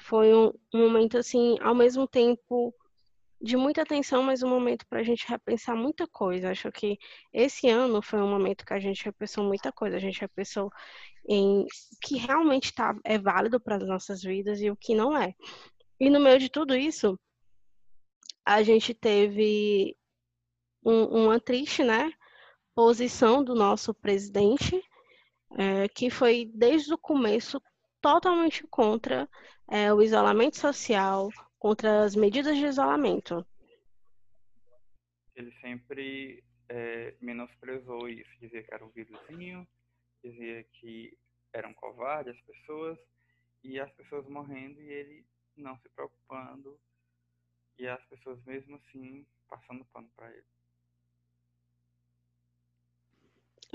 Foi 0.00 0.34
um, 0.34 0.52
um, 0.74 0.88
momento 0.88 1.18
assim, 1.18 1.56
ao 1.60 1.74
mesmo 1.74 2.06
tempo 2.08 2.74
de 3.40 3.56
muita 3.56 3.82
atenção, 3.82 4.22
mas 4.22 4.42
um 4.42 4.48
momento 4.48 4.86
para 4.86 5.00
a 5.00 5.02
gente 5.02 5.28
repensar 5.28 5.76
muita 5.76 6.06
coisa. 6.06 6.50
Acho 6.50 6.70
que 6.72 6.98
esse 7.32 7.68
ano 7.68 8.00
foi 8.02 8.20
um 8.20 8.28
momento 8.28 8.64
que 8.64 8.72
a 8.72 8.80
gente 8.80 9.04
repensou 9.04 9.44
muita 9.44 9.70
coisa. 9.72 9.96
A 9.96 10.00
gente 10.00 10.20
repensou 10.20 10.70
em 11.28 11.62
o 11.62 11.66
que 12.00 12.16
realmente 12.16 12.72
tá, 12.72 12.94
é 13.04 13.18
válido 13.18 13.60
para 13.60 13.76
as 13.76 13.86
nossas 13.86 14.22
vidas 14.22 14.60
e 14.60 14.70
o 14.70 14.76
que 14.76 14.94
não 14.94 15.16
é. 15.16 15.34
E 16.00 16.10
no 16.10 16.20
meio 16.20 16.38
de 16.38 16.48
tudo 16.48 16.74
isso, 16.76 17.18
a 18.44 18.62
gente 18.62 18.94
teve 18.94 19.96
um, 20.84 21.24
uma 21.24 21.40
triste, 21.40 21.82
né, 21.82 22.12
posição 22.74 23.42
do 23.42 23.54
nosso 23.54 23.92
presidente, 23.92 24.80
é, 25.58 25.88
que 25.88 26.10
foi 26.10 26.50
desde 26.54 26.92
o 26.94 26.98
começo 26.98 27.60
totalmente 28.00 28.64
contra 28.68 29.28
é, 29.68 29.92
o 29.92 30.00
isolamento 30.00 30.56
social, 30.58 31.28
contra 31.66 32.04
as 32.04 32.14
medidas 32.14 32.56
de 32.56 32.64
isolamento. 32.64 33.44
Ele 35.34 35.52
sempre 35.60 36.44
é, 36.68 37.12
menosprezou 37.20 38.08
isso, 38.08 38.30
dizia 38.40 38.62
que 38.62 38.72
era 38.72 38.84
um 38.84 38.88
vírusinho, 38.90 39.66
dizia 40.22 40.62
que 40.74 41.18
eram 41.52 41.74
covardes 41.74 42.36
as 42.36 42.40
pessoas, 42.42 42.96
e 43.64 43.80
as 43.80 43.90
pessoas 43.94 44.28
morrendo 44.28 44.80
e 44.80 44.92
ele 44.92 45.26
não 45.56 45.76
se 45.78 45.88
preocupando 45.88 46.78
e 47.76 47.88
as 47.88 48.02
pessoas 48.04 48.38
mesmo 48.44 48.76
assim 48.76 49.26
passando 49.48 49.84
pano 49.86 50.08
para 50.14 50.30
ele. 50.30 50.46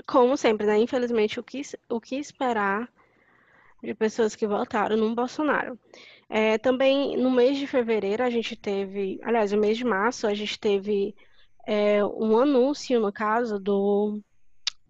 Como 0.06 0.34
sempre, 0.38 0.66
né? 0.66 0.78
Infelizmente, 0.78 1.38
o 1.38 1.42
que, 1.42 1.60
o 1.90 2.00
que 2.00 2.16
esperar 2.16 2.90
de 3.82 3.94
pessoas 3.94 4.36
que 4.36 4.46
votaram 4.46 4.96
no 4.96 5.14
Bolsonaro. 5.14 5.78
É, 6.34 6.56
também 6.56 7.14
no 7.18 7.30
mês 7.30 7.58
de 7.58 7.66
fevereiro 7.66 8.22
a 8.22 8.30
gente 8.30 8.56
teve, 8.56 9.20
aliás, 9.22 9.52
no 9.52 9.60
mês 9.60 9.76
de 9.76 9.84
março 9.84 10.26
a 10.26 10.32
gente 10.32 10.58
teve 10.58 11.14
é, 11.66 12.02
um 12.02 12.38
anúncio, 12.38 12.98
no 12.98 13.12
caso, 13.12 13.60
do, 13.60 14.18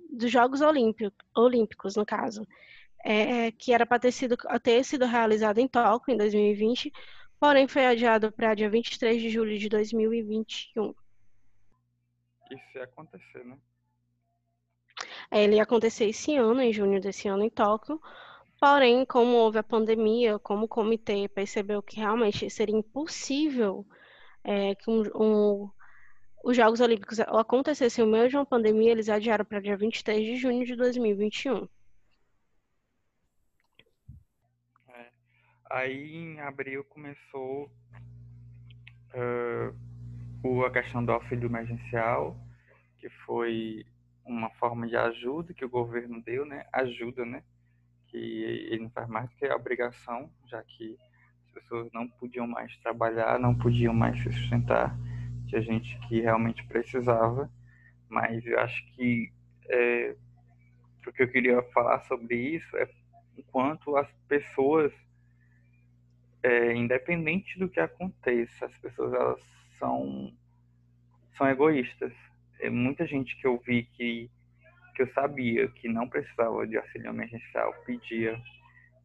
dos 0.08 0.30
Jogos 0.30 0.60
Olímpicos, 0.60 1.12
Olímpicos 1.36 1.96
no 1.96 2.06
caso, 2.06 2.46
é, 3.04 3.50
que 3.50 3.72
era 3.72 3.84
para 3.84 3.98
ter 3.98 4.12
sido, 4.12 4.36
ter 4.62 4.84
sido 4.84 5.04
realizado 5.04 5.58
em 5.58 5.66
Tóquio 5.66 6.14
em 6.14 6.16
2020, 6.16 6.92
porém 7.40 7.66
foi 7.66 7.86
adiado 7.86 8.30
para 8.30 8.54
dia 8.54 8.70
23 8.70 9.20
de 9.20 9.28
julho 9.28 9.58
de 9.58 9.68
2021. 9.68 10.94
Isso 12.52 12.78
ia 12.78 12.84
acontecer, 12.84 13.44
né? 13.44 13.58
É, 15.28 15.42
ele 15.42 15.56
ia 15.56 15.64
acontecer 15.64 16.04
esse 16.04 16.36
ano, 16.36 16.62
em 16.62 16.72
junho 16.72 17.00
desse 17.00 17.26
ano, 17.26 17.42
em 17.42 17.50
Tóquio. 17.50 18.00
Porém, 18.62 19.04
como 19.04 19.32
houve 19.32 19.58
a 19.58 19.62
pandemia, 19.64 20.38
como 20.38 20.66
o 20.66 20.68
comitê 20.68 21.28
percebeu 21.28 21.82
que 21.82 21.96
realmente 21.96 22.48
seria 22.48 22.76
impossível 22.76 23.84
é, 24.44 24.76
que 24.76 24.88
um, 24.88 25.02
um, 25.16 25.70
os 26.44 26.56
Jogos 26.56 26.78
Olímpicos 26.78 27.18
acontecessem 27.18 28.04
no 28.04 28.12
meio 28.12 28.28
de 28.28 28.36
uma 28.36 28.46
pandemia, 28.46 28.92
eles 28.92 29.08
adiaram 29.08 29.44
para 29.44 29.58
dia 29.58 29.76
23 29.76 30.24
de 30.24 30.36
junho 30.36 30.64
de 30.64 30.76
2021. 30.76 31.68
Aí 35.68 36.14
em 36.14 36.38
abril 36.38 36.84
começou 36.84 37.68
uh, 39.12 40.64
a 40.64 40.70
questão 40.70 41.04
do 41.04 41.10
auxílio 41.10 41.48
emergencial, 41.48 42.36
que 43.00 43.08
foi 43.26 43.84
uma 44.24 44.50
forma 44.50 44.86
de 44.86 44.96
ajuda 44.96 45.52
que 45.52 45.64
o 45.64 45.68
governo 45.68 46.22
deu, 46.22 46.46
né? 46.46 46.64
Ajuda, 46.72 47.24
né? 47.24 47.42
Que 48.12 48.18
ele 48.70 48.84
não 48.84 48.90
faz 48.90 49.08
mais 49.08 49.28
do 49.28 49.34
que 49.34 49.46
a 49.46 49.56
obrigação, 49.56 50.30
já 50.46 50.62
que 50.62 50.96
as 51.46 51.50
pessoas 51.54 51.90
não 51.92 52.06
podiam 52.06 52.46
mais 52.46 52.76
trabalhar, 52.78 53.40
não 53.40 53.56
podiam 53.56 53.92
mais 53.92 54.22
se 54.22 54.30
sustentar. 54.32 54.96
Tinha 55.48 55.60
gente 55.60 55.98
que 56.06 56.20
realmente 56.20 56.64
precisava, 56.66 57.50
mas 58.08 58.46
eu 58.46 58.60
acho 58.60 58.86
que 58.92 59.32
é, 59.68 60.14
o 61.06 61.12
que 61.12 61.22
eu 61.22 61.28
queria 61.28 61.62
falar 61.74 62.00
sobre 62.04 62.36
isso 62.36 62.76
é 62.76 62.88
o 63.36 63.42
quanto 63.44 63.96
as 63.96 64.08
pessoas 64.28 64.92
é, 66.42 66.74
independente 66.74 67.58
do 67.58 67.68
que 67.68 67.80
aconteça, 67.80 68.66
as 68.66 68.76
pessoas 68.78 69.12
elas 69.12 69.40
são 69.78 70.32
são 71.36 71.48
egoístas. 71.48 72.12
É 72.60 72.70
muita 72.70 73.06
gente 73.06 73.36
que 73.36 73.46
eu 73.46 73.58
vi 73.58 73.84
que 73.84 74.30
que 74.94 75.02
eu 75.02 75.12
sabia 75.12 75.68
que 75.68 75.88
não 75.88 76.08
precisava 76.08 76.66
de 76.66 76.76
auxílio 76.76 77.08
emergencial 77.08 77.72
pedia. 77.84 78.40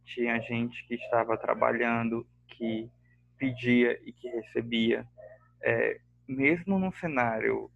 Tinha 0.05 0.39
gente 0.41 0.85
que 0.87 0.95
estava 0.95 1.37
trabalhando 1.37 2.25
que 2.47 2.89
pedia 3.37 3.99
e 4.03 4.11
que 4.11 4.27
recebia. 4.29 5.07
É, 5.61 5.99
mesmo 6.27 6.77
num 6.79 6.91
cenário 6.91 7.71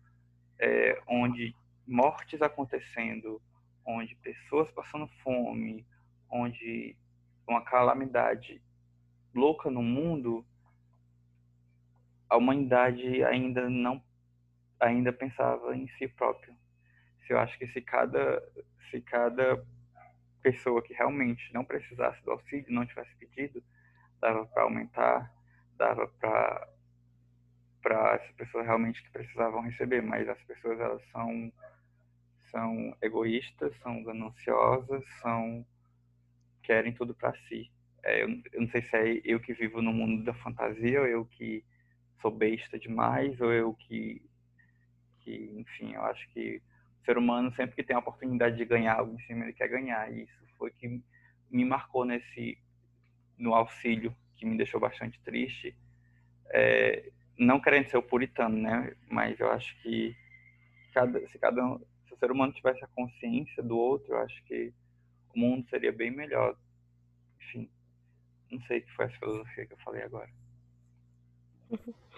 é, 0.59 1.01
onde 1.07 1.55
mortes 1.87 2.41
acontecendo, 2.41 3.41
onde 3.85 4.15
pessoas 4.15 4.69
passando 4.71 5.07
fome, 5.23 5.85
onde 6.29 6.95
uma 7.47 7.61
calamidade 7.61 8.61
louca 9.33 9.69
no 9.69 9.81
mundo, 9.81 10.45
a 12.29 12.37
humanidade 12.37 13.23
ainda 13.23 13.69
não 13.69 14.01
ainda 14.79 15.13
pensava 15.13 15.75
em 15.75 15.87
si 15.97 16.07
próprio. 16.07 16.55
Eu 17.31 17.39
acho 17.39 17.57
que 17.57 17.67
se 17.67 17.81
cada 17.81 18.41
se 18.89 19.01
cada 19.01 19.63
pessoa 20.41 20.81
que 20.81 20.93
realmente 20.93 21.53
não 21.53 21.63
precisasse 21.63 22.21
do 22.25 22.31
auxílio, 22.31 22.65
não 22.69 22.85
tivesse 22.85 23.15
pedido, 23.15 23.63
dava 24.19 24.45
para 24.45 24.63
aumentar, 24.63 25.33
dava 25.77 26.07
para 26.19 26.67
para 27.81 28.15
as 28.15 28.31
pessoas 28.33 28.65
realmente 28.65 29.01
que 29.01 29.09
precisavam 29.09 29.61
receber, 29.61 30.01
mas 30.01 30.27
as 30.29 30.41
pessoas 30.43 30.79
elas 30.79 31.01
são 31.11 31.51
são 32.51 32.95
egoístas, 33.01 33.75
são 33.81 34.03
gananciosas, 34.03 35.03
são 35.21 35.65
querem 36.63 36.93
tudo 36.93 37.15
para 37.15 37.33
si. 37.47 37.71
É, 38.03 38.23
eu, 38.23 38.29
eu, 38.51 38.61
não 38.61 38.69
sei 38.69 38.81
se 38.83 38.95
é 38.95 39.21
eu 39.23 39.39
que 39.39 39.53
vivo 39.53 39.81
no 39.81 39.93
mundo 39.93 40.23
da 40.23 40.33
fantasia, 40.33 41.01
ou 41.01 41.07
eu 41.07 41.25
que 41.25 41.63
sou 42.21 42.31
besta 42.31 42.77
demais, 42.77 43.39
ou 43.39 43.51
eu 43.51 43.73
que, 43.73 44.21
que, 45.21 45.53
enfim, 45.55 45.93
eu 45.93 46.03
acho 46.03 46.27
que 46.33 46.61
ser 47.05 47.17
humano 47.17 47.53
sempre 47.55 47.75
que 47.75 47.83
tem 47.83 47.95
a 47.95 47.99
oportunidade 47.99 48.57
de 48.57 48.65
ganhar 48.65 48.95
algo 48.95 49.13
em 49.13 49.19
cima, 49.25 49.43
ele 49.43 49.53
quer 49.53 49.67
ganhar. 49.67 50.11
E 50.11 50.23
isso 50.23 50.41
foi 50.57 50.71
que 50.71 51.01
me 51.49 51.65
marcou 51.65 52.05
nesse 52.05 52.57
no 53.37 53.55
auxílio, 53.55 54.15
que 54.35 54.45
me 54.45 54.55
deixou 54.55 54.79
bastante 54.79 55.19
triste. 55.21 55.75
É, 56.49 57.11
não 57.37 57.59
querendo 57.59 57.89
ser 57.89 57.97
o 57.97 58.03
puritano, 58.03 58.55
né? 58.55 58.95
Mas 59.09 59.39
eu 59.39 59.51
acho 59.51 59.75
que 59.81 60.15
cada, 60.93 61.27
se 61.27 61.39
cada 61.39 61.79
se 62.07 62.13
o 62.13 62.17
ser 62.17 62.31
humano 62.31 62.53
tivesse 62.53 62.83
a 62.83 62.87
consciência 62.89 63.63
do 63.63 63.77
outro, 63.77 64.13
eu 64.13 64.19
acho 64.19 64.43
que 64.43 64.73
o 65.33 65.39
mundo 65.39 65.67
seria 65.69 65.91
bem 65.91 66.11
melhor. 66.11 66.55
Enfim, 67.39 67.69
não 68.51 68.61
sei 68.63 68.79
o 68.79 68.81
que 68.83 68.91
foi 68.93 69.05
essa 69.05 69.17
filosofia 69.17 69.65
que 69.65 69.73
eu 69.73 69.79
falei 69.79 70.03
agora. 70.03 70.29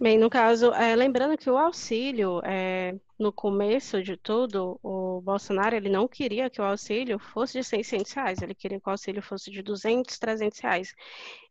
Bem, 0.00 0.18
no 0.18 0.30
caso, 0.30 0.72
é, 0.72 0.96
lembrando 0.96 1.36
que 1.36 1.50
o 1.50 1.58
auxílio, 1.58 2.40
é, 2.42 2.98
no 3.18 3.30
começo 3.30 4.02
de 4.02 4.16
tudo, 4.16 4.80
o 4.82 5.20
Bolsonaro 5.20 5.76
ele 5.76 5.90
não 5.90 6.08
queria 6.08 6.48
que 6.48 6.58
o 6.58 6.64
auxílio 6.64 7.18
fosse 7.18 7.58
de 7.58 7.64
600 7.64 8.10
reais, 8.12 8.40
ele 8.40 8.54
queria 8.54 8.80
que 8.80 8.88
o 8.88 8.90
auxílio 8.90 9.22
fosse 9.22 9.50
de 9.50 9.60
200, 9.62 10.18
300 10.18 10.58
reais. 10.60 10.94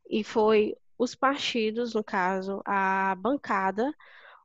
E 0.10 0.24
foi 0.24 0.76
os 0.98 1.14
partidos, 1.14 1.94
no 1.94 2.04
caso, 2.04 2.60
a 2.66 3.14
bancada 3.20 3.94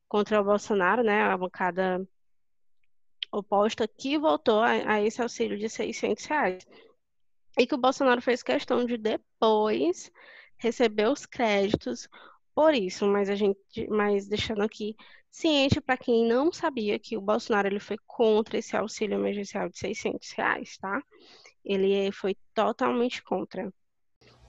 contra 0.06 0.38
o 0.38 0.44
Bolsonaro, 0.44 1.02
né, 1.02 1.22
a 1.22 1.38
bancada 1.38 2.06
oposta, 3.32 3.88
que 3.88 4.18
votou 4.18 4.60
a, 4.60 4.72
a 4.96 5.02
esse 5.02 5.22
auxílio 5.22 5.58
de 5.58 5.70
600 5.70 6.26
reais. 6.26 6.66
e 7.58 7.66
que 7.66 7.74
o 7.74 7.78
Bolsonaro 7.78 8.20
fez 8.20 8.42
questão 8.42 8.84
de 8.84 8.98
depois 8.98 10.12
receber 10.58 11.08
os 11.08 11.26
créditos 11.26 12.08
por 12.54 12.74
isso, 12.74 13.06
mas 13.06 13.28
a 13.28 13.34
gente, 13.34 13.58
mas 13.88 14.26
deixando 14.28 14.62
aqui 14.62 14.96
ciente 15.30 15.80
para 15.80 15.96
quem 15.96 16.26
não 16.26 16.52
sabia 16.52 16.98
que 16.98 17.16
o 17.16 17.20
Bolsonaro 17.20 17.66
ele 17.66 17.80
foi 17.80 17.96
contra 18.06 18.58
esse 18.58 18.76
auxílio 18.76 19.18
emergencial 19.18 19.68
de 19.68 19.78
600 19.78 20.30
reais, 20.32 20.78
tá? 20.78 21.02
Ele 21.64 22.12
foi 22.12 22.36
totalmente 22.54 23.22
contra. 23.22 23.72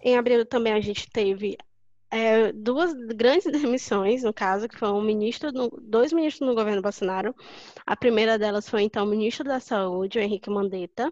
Em 0.01 0.17
abril 0.17 0.45
também 0.45 0.73
a 0.73 0.81
gente 0.81 1.09
teve 1.09 1.57
é, 2.11 2.51
duas 2.53 2.93
grandes 2.93 3.45
demissões, 3.51 4.23
no 4.23 4.33
caso, 4.33 4.69
que 4.69 4.77
foram 4.77 4.99
um 4.99 5.03
ministro 5.03 5.51
dois 5.81 6.13
ministros 6.13 6.47
no 6.47 6.55
governo 6.55 6.81
Bolsonaro. 6.81 7.35
A 7.85 7.95
primeira 7.95 8.37
delas 8.37 8.69
foi, 8.69 8.83
então, 8.83 9.05
o 9.05 9.09
ministro 9.09 9.43
da 9.43 9.59
Saúde, 9.59 10.19
o 10.19 10.21
Henrique 10.21 10.49
Mandetta. 10.49 11.11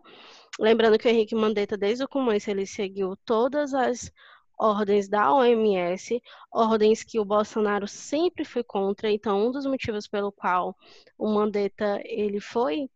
Lembrando 0.60 1.00
que 1.00 1.08
o 1.08 1.12
Henrique 1.12 1.36
Mandetta, 1.36 1.76
desde 1.76 2.04
o 2.04 2.08
começo, 2.08 2.50
ele 2.50 2.66
seguiu 2.66 3.16
todas 3.26 3.74
as 3.74 4.12
ordens 4.58 5.08
da 5.10 5.34
OMS, 5.34 6.22
ordens 6.52 7.04
que 7.04 7.20
o 7.20 7.26
Bolsonaro 7.26 7.88
sempre 7.88 8.46
foi 8.46 8.64
contra. 8.64 9.12
Então, 9.12 9.48
um 9.48 9.52
dos 9.52 9.66
motivos 9.66 10.08
pelo 10.08 10.32
qual 10.32 10.76
o 11.18 11.28
Mandetta 11.28 12.02
ele 12.06 12.40
foi 12.40 12.90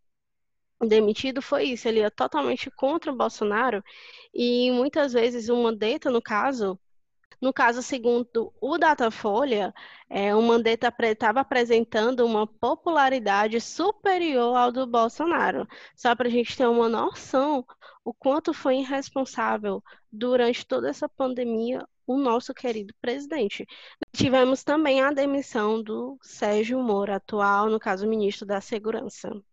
demitido 0.86 1.42
foi 1.42 1.64
isso, 1.66 1.88
ele 1.88 2.00
ia 2.00 2.12
totalmente 2.12 2.70
contra 2.72 3.12
o 3.12 3.16
Bolsonaro 3.16 3.84
e 4.34 4.72
muitas 4.72 5.14
vezes 5.14 5.50
o 5.50 5.56
Mandetta, 5.58 6.12
no 6.12 6.22
caso, 6.22 6.80
no 7.42 7.54
caso, 7.54 7.82
segundo 7.84 8.54
o 8.60 8.78
Datafolha, 8.78 9.74
é, 10.10 10.34
o 10.36 10.42
Mandetta 10.42 10.94
estava 11.04 11.42
apresentando 11.42 12.26
uma 12.26 12.48
popularidade 12.48 13.62
superior 13.62 14.56
ao 14.56 14.72
do 14.72 14.88
Bolsonaro. 14.88 15.68
Só 15.96 16.16
para 16.16 16.28
a 16.28 16.32
gente 16.32 16.58
ter 16.58 16.68
uma 16.68 16.90
noção 16.90 17.66
o 18.04 18.14
quanto 18.14 18.54
foi 18.54 18.78
irresponsável 18.78 19.84
durante 20.12 20.66
toda 20.66 20.90
essa 20.90 21.08
pandemia 21.10 21.86
o 22.08 22.18
nosso 22.18 22.54
querido 22.54 22.94
presidente. 23.02 23.68
Tivemos 24.14 24.64
também 24.64 25.02
a 25.02 25.12
demissão 25.12 25.84
do 25.84 26.18
Sérgio 26.22 26.82
Moro, 26.82 27.14
atual, 27.14 27.70
no 27.70 27.80
caso, 27.80 28.08
ministro 28.08 28.48
da 28.48 28.62
Segurança. 28.62 29.30
O 29.30 29.44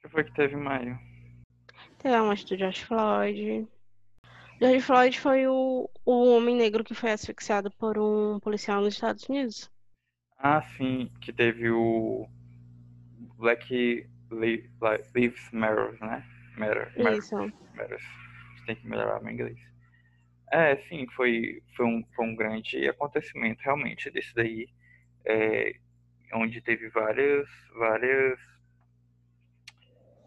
que 0.00 0.08
foi 0.08 0.24
que 0.24 0.32
teve 0.32 0.54
em 0.56 0.60
maio? 0.60 0.98
Teve 1.98 2.14
a 2.14 2.22
morte 2.22 2.46
do 2.46 2.58
George 2.58 2.84
Floyd, 2.84 3.68
George 4.62 4.80
Floyd 4.80 5.18
foi 5.18 5.44
o, 5.48 5.90
o 6.04 6.36
homem 6.36 6.54
negro 6.54 6.84
que 6.84 6.94
foi 6.94 7.10
asfixiado 7.10 7.68
por 7.72 7.98
um 7.98 8.38
policial 8.38 8.80
nos 8.80 8.94
Estados 8.94 9.28
Unidos. 9.28 9.68
Ah, 10.38 10.62
sim, 10.76 11.10
que 11.20 11.32
teve 11.32 11.68
o 11.68 12.28
Black 13.38 14.06
Lives 14.30 15.50
Matter, 15.50 15.98
né? 16.00 16.24
Matter, 16.56 16.92
Isso. 16.96 17.34
Matter. 17.74 17.98
Tem 18.64 18.76
que 18.76 18.86
melhorar 18.86 19.20
meu 19.20 19.32
inglês. 19.32 19.58
É, 20.52 20.76
sim, 20.88 21.08
foi, 21.08 21.60
foi, 21.74 21.86
um, 21.86 22.04
foi 22.14 22.24
um 22.24 22.36
grande 22.36 22.88
acontecimento, 22.88 23.62
realmente, 23.64 24.12
desse 24.12 24.32
daí, 24.32 24.68
é, 25.24 25.74
onde 26.34 26.60
teve 26.60 26.88
várias, 26.90 27.48
várias 27.76 28.38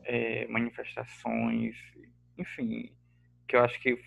é, 0.03 0.45
manifestações, 0.47 1.77
enfim, 2.37 2.93
que 3.47 3.55
eu 3.55 3.63
acho 3.63 3.79
que 3.79 3.97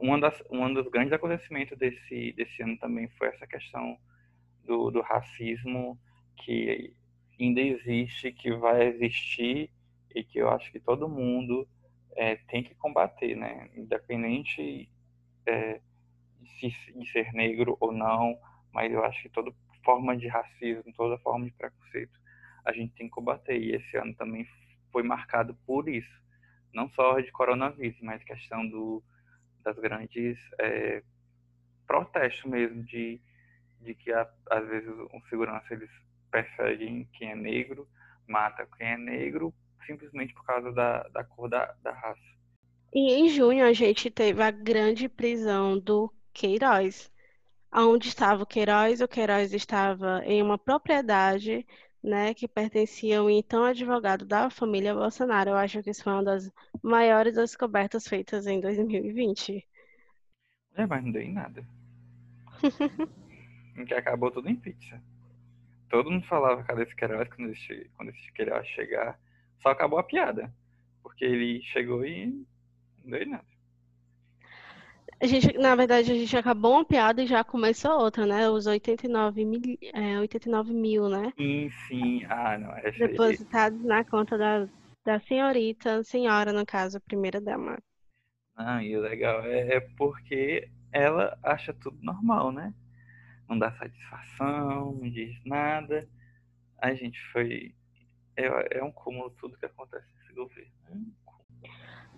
uma 0.00 0.18
das, 0.18 0.42
um 0.50 0.72
dos 0.72 0.88
grandes 0.88 1.12
acontecimentos 1.12 1.76
desse, 1.78 2.32
desse 2.32 2.62
ano 2.62 2.76
também 2.78 3.08
foi 3.18 3.28
essa 3.28 3.46
questão 3.46 3.98
do, 4.64 4.90
do 4.90 5.02
racismo 5.02 5.98
que 6.36 6.94
ainda 7.38 7.60
existe, 7.60 8.32
que 8.32 8.52
vai 8.52 8.88
existir 8.88 9.70
e 10.14 10.24
que 10.24 10.38
eu 10.38 10.48
acho 10.48 10.72
que 10.72 10.80
todo 10.80 11.08
mundo 11.08 11.68
é, 12.16 12.36
tem 12.36 12.62
que 12.62 12.74
combater, 12.74 13.36
né? 13.36 13.70
Independente 13.76 14.90
é, 15.46 15.80
de, 16.40 16.70
de 16.98 17.12
ser 17.12 17.32
negro 17.32 17.76
ou 17.78 17.92
não, 17.92 18.38
mas 18.72 18.92
eu 18.92 19.04
acho 19.04 19.22
que 19.22 19.28
toda 19.28 19.52
forma 19.84 20.16
de 20.16 20.28
racismo, 20.28 20.92
toda 20.94 21.18
forma 21.18 21.44
de 21.44 21.52
preconceito, 21.52 22.18
a 22.64 22.72
gente 22.72 22.94
tem 22.94 23.06
que 23.06 23.14
combater. 23.14 23.58
E 23.58 23.74
esse 23.74 23.96
ano 23.96 24.14
também 24.14 24.46
foi 24.90 25.02
marcado 25.02 25.54
por 25.66 25.88
isso. 25.88 26.20
Não 26.72 26.88
só 26.90 27.20
de 27.20 27.30
coronavírus, 27.32 27.98
mas 28.00 28.22
questão 28.24 28.66
do, 28.68 29.02
das 29.62 29.78
grandes 29.78 30.38
é, 30.58 31.02
protestos 31.86 32.50
mesmo 32.50 32.82
de, 32.84 33.20
de 33.80 33.94
que 33.94 34.12
a, 34.12 34.28
às 34.50 34.66
vezes 34.68 34.88
um 35.12 35.20
segurança 35.28 35.72
eles 35.72 35.90
perseguem 36.30 37.08
quem 37.12 37.32
é 37.32 37.34
negro, 37.34 37.88
mata 38.26 38.66
quem 38.76 38.86
é 38.86 38.96
negro 38.96 39.52
simplesmente 39.86 40.32
por 40.34 40.44
causa 40.44 40.72
da, 40.72 41.02
da 41.08 41.24
cor 41.24 41.48
da, 41.48 41.74
da 41.82 41.92
raça. 41.92 42.20
E 42.92 43.12
em 43.14 43.28
junho 43.28 43.64
a 43.64 43.72
gente 43.72 44.10
teve 44.10 44.42
a 44.42 44.50
grande 44.50 45.08
prisão 45.08 45.78
do 45.78 46.12
Queiroz. 46.32 47.10
Onde 47.72 48.08
estava 48.08 48.42
o 48.42 48.46
Queiroz? 48.46 49.00
O 49.00 49.08
Queiroz 49.08 49.52
estava 49.52 50.22
em 50.24 50.42
uma 50.42 50.58
propriedade 50.58 51.66
né, 52.02 52.34
que 52.34 52.48
pertencia 52.48 53.18
ao 53.18 53.30
então 53.30 53.64
advogado 53.64 54.24
da 54.24 54.50
família 54.50 54.94
Bolsonaro. 54.94 55.50
Eu 55.50 55.56
acho 55.56 55.82
que 55.82 55.90
isso 55.90 56.02
foi 56.02 56.12
uma 56.12 56.24
das 56.24 56.50
maiores 56.82 57.34
descobertas 57.34 58.06
feitas 58.06 58.46
em 58.46 58.60
2020. 58.60 59.66
É, 60.74 60.86
mas 60.86 61.04
não 61.04 61.12
deu 61.12 61.22
em 61.22 61.32
nada. 61.32 61.64
que 63.86 63.94
acabou 63.94 64.30
tudo 64.30 64.48
em 64.48 64.56
pizza. 64.56 65.02
Todo 65.88 66.10
mundo 66.10 66.26
falava 66.26 66.62
cadê 66.62 66.84
esse 66.84 66.94
Queiroz 66.94 67.28
quando 67.28 67.50
esse, 67.50 67.90
quando 67.96 68.10
esse 68.10 68.32
Queiroz 68.32 68.66
chegar. 68.68 69.18
Só 69.60 69.70
acabou 69.70 69.98
a 69.98 70.04
piada. 70.04 70.54
Porque 71.02 71.24
ele 71.24 71.62
chegou 71.62 72.04
e 72.04 72.26
não 73.02 73.10
deu 73.10 73.22
em 73.22 73.30
nada. 73.30 73.59
A 75.22 75.26
gente, 75.26 75.52
na 75.58 75.74
verdade, 75.76 76.10
a 76.10 76.14
gente 76.14 76.34
acabou 76.34 76.72
uma 76.72 76.84
piada 76.84 77.22
e 77.22 77.26
já 77.26 77.44
começou 77.44 77.92
outra, 78.00 78.24
né? 78.24 78.48
Os 78.48 78.66
89 78.66 79.44
mil, 79.44 79.60
é, 79.92 80.18
89 80.18 80.72
mil 80.72 81.10
né? 81.10 81.30
Sim, 81.36 81.70
sim. 81.86 82.24
Ah, 82.24 82.56
não. 82.56 82.74
Essa 82.78 83.06
Depositados 83.06 83.84
na 83.84 84.02
conta 84.02 84.38
da, 84.38 84.66
da 85.04 85.20
senhorita, 85.20 86.02
senhora, 86.04 86.54
no 86.54 86.64
caso, 86.64 86.96
a 86.96 87.00
primeira 87.00 87.38
dama. 87.38 87.78
Ah, 88.56 88.82
e 88.82 88.96
o 88.96 89.00
legal 89.02 89.44
é, 89.44 89.76
é 89.76 89.80
porque 89.80 90.70
ela 90.90 91.38
acha 91.42 91.74
tudo 91.74 91.98
normal, 92.02 92.50
né? 92.50 92.72
Não 93.46 93.58
dá 93.58 93.72
satisfação, 93.72 94.92
não 94.92 95.10
diz 95.10 95.38
nada. 95.44 96.08
A 96.78 96.94
gente 96.94 97.20
foi. 97.30 97.74
É, 98.36 98.78
é 98.78 98.82
um 98.82 98.92
cúmulo 98.92 99.28
tudo 99.32 99.58
que 99.58 99.66
acontece 99.66 100.06
nesse 100.16 100.32
governo. 100.32 100.72
É 100.86 101.20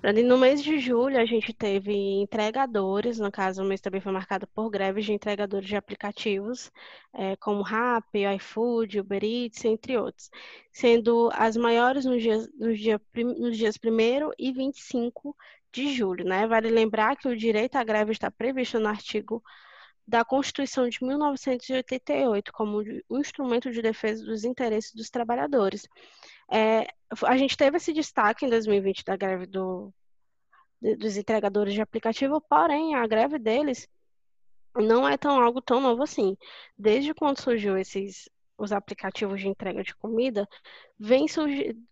no 0.02 0.36
mês 0.36 0.62
de 0.62 0.80
julho, 0.80 1.16
a 1.16 1.24
gente 1.24 1.52
teve 1.52 1.92
entregadores, 2.20 3.20
no 3.20 3.30
caso, 3.30 3.62
o 3.62 3.64
mês 3.64 3.80
também 3.80 4.00
foi 4.00 4.10
marcado 4.10 4.48
por 4.48 4.68
greves 4.68 5.04
de 5.04 5.12
entregadores 5.12 5.68
de 5.68 5.76
aplicativos, 5.76 6.72
é, 7.12 7.36
como 7.36 7.62
Rappi, 7.62 8.24
iFood, 8.36 8.98
Uber 8.98 9.22
Eats, 9.22 9.64
entre 9.64 9.96
outros, 9.96 10.28
sendo 10.72 11.30
as 11.32 11.56
maiores 11.56 12.04
nos 12.04 12.20
dias, 12.20 12.48
nos, 12.58 12.80
dia, 12.80 13.00
nos 13.14 13.56
dias 13.56 13.76
1 13.76 14.32
e 14.36 14.52
25 14.52 15.36
de 15.72 15.94
julho. 15.94 16.24
Né? 16.24 16.48
Vale 16.48 16.68
lembrar 16.68 17.16
que 17.16 17.28
o 17.28 17.36
direito 17.36 17.76
à 17.76 17.84
greve 17.84 18.10
está 18.10 18.28
previsto 18.28 18.80
no 18.80 18.88
artigo 18.88 19.40
da 20.06 20.24
Constituição 20.24 20.88
de 20.88 21.02
1988 21.04 22.52
como 22.52 22.82
um 23.08 23.18
instrumento 23.20 23.70
de 23.70 23.80
defesa 23.80 24.24
dos 24.24 24.44
interesses 24.44 24.92
dos 24.92 25.08
trabalhadores. 25.10 25.86
É, 26.52 26.86
a 27.26 27.36
gente 27.36 27.56
teve 27.56 27.78
esse 27.78 27.92
destaque 27.92 28.44
em 28.44 28.50
2020 28.50 29.04
da 29.04 29.16
greve 29.16 29.46
do, 29.46 29.92
dos 30.98 31.16
entregadores 31.16 31.74
de 31.74 31.80
aplicativo, 31.80 32.40
porém 32.42 32.94
a 32.94 33.06
greve 33.06 33.38
deles 33.38 33.88
não 34.76 35.08
é 35.08 35.16
tão 35.16 35.40
algo 35.40 35.62
tão 35.62 35.80
novo 35.80 36.02
assim. 36.02 36.36
Desde 36.76 37.14
quando 37.14 37.40
surgiu 37.40 37.76
esses 37.78 38.28
os 38.58 38.70
aplicativos 38.70 39.40
de 39.40 39.48
entrega 39.48 39.82
de 39.82 39.94
comida, 39.96 40.48
vem 40.98 41.26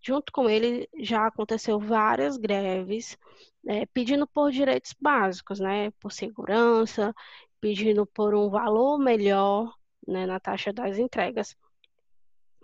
junto 0.01 0.33
com 0.33 0.49
ele 0.49 0.89
já 1.01 1.27
aconteceu 1.27 1.81
várias 1.81 2.37
greves 2.37 3.19
é, 3.67 3.87
pedindo 3.87 4.27
por 4.27 4.53
direitos 4.53 4.95
básicos, 5.01 5.59
né, 5.59 5.91
por 5.93 6.13
segurança, 6.13 7.15
pedindo 7.61 8.07
por 8.07 8.35
um 8.35 8.49
valor 8.51 8.99
melhor, 8.99 9.75
né, 10.07 10.27
na 10.27 10.39
taxa 10.39 10.73
das 10.73 10.99
entregas. 10.99 11.57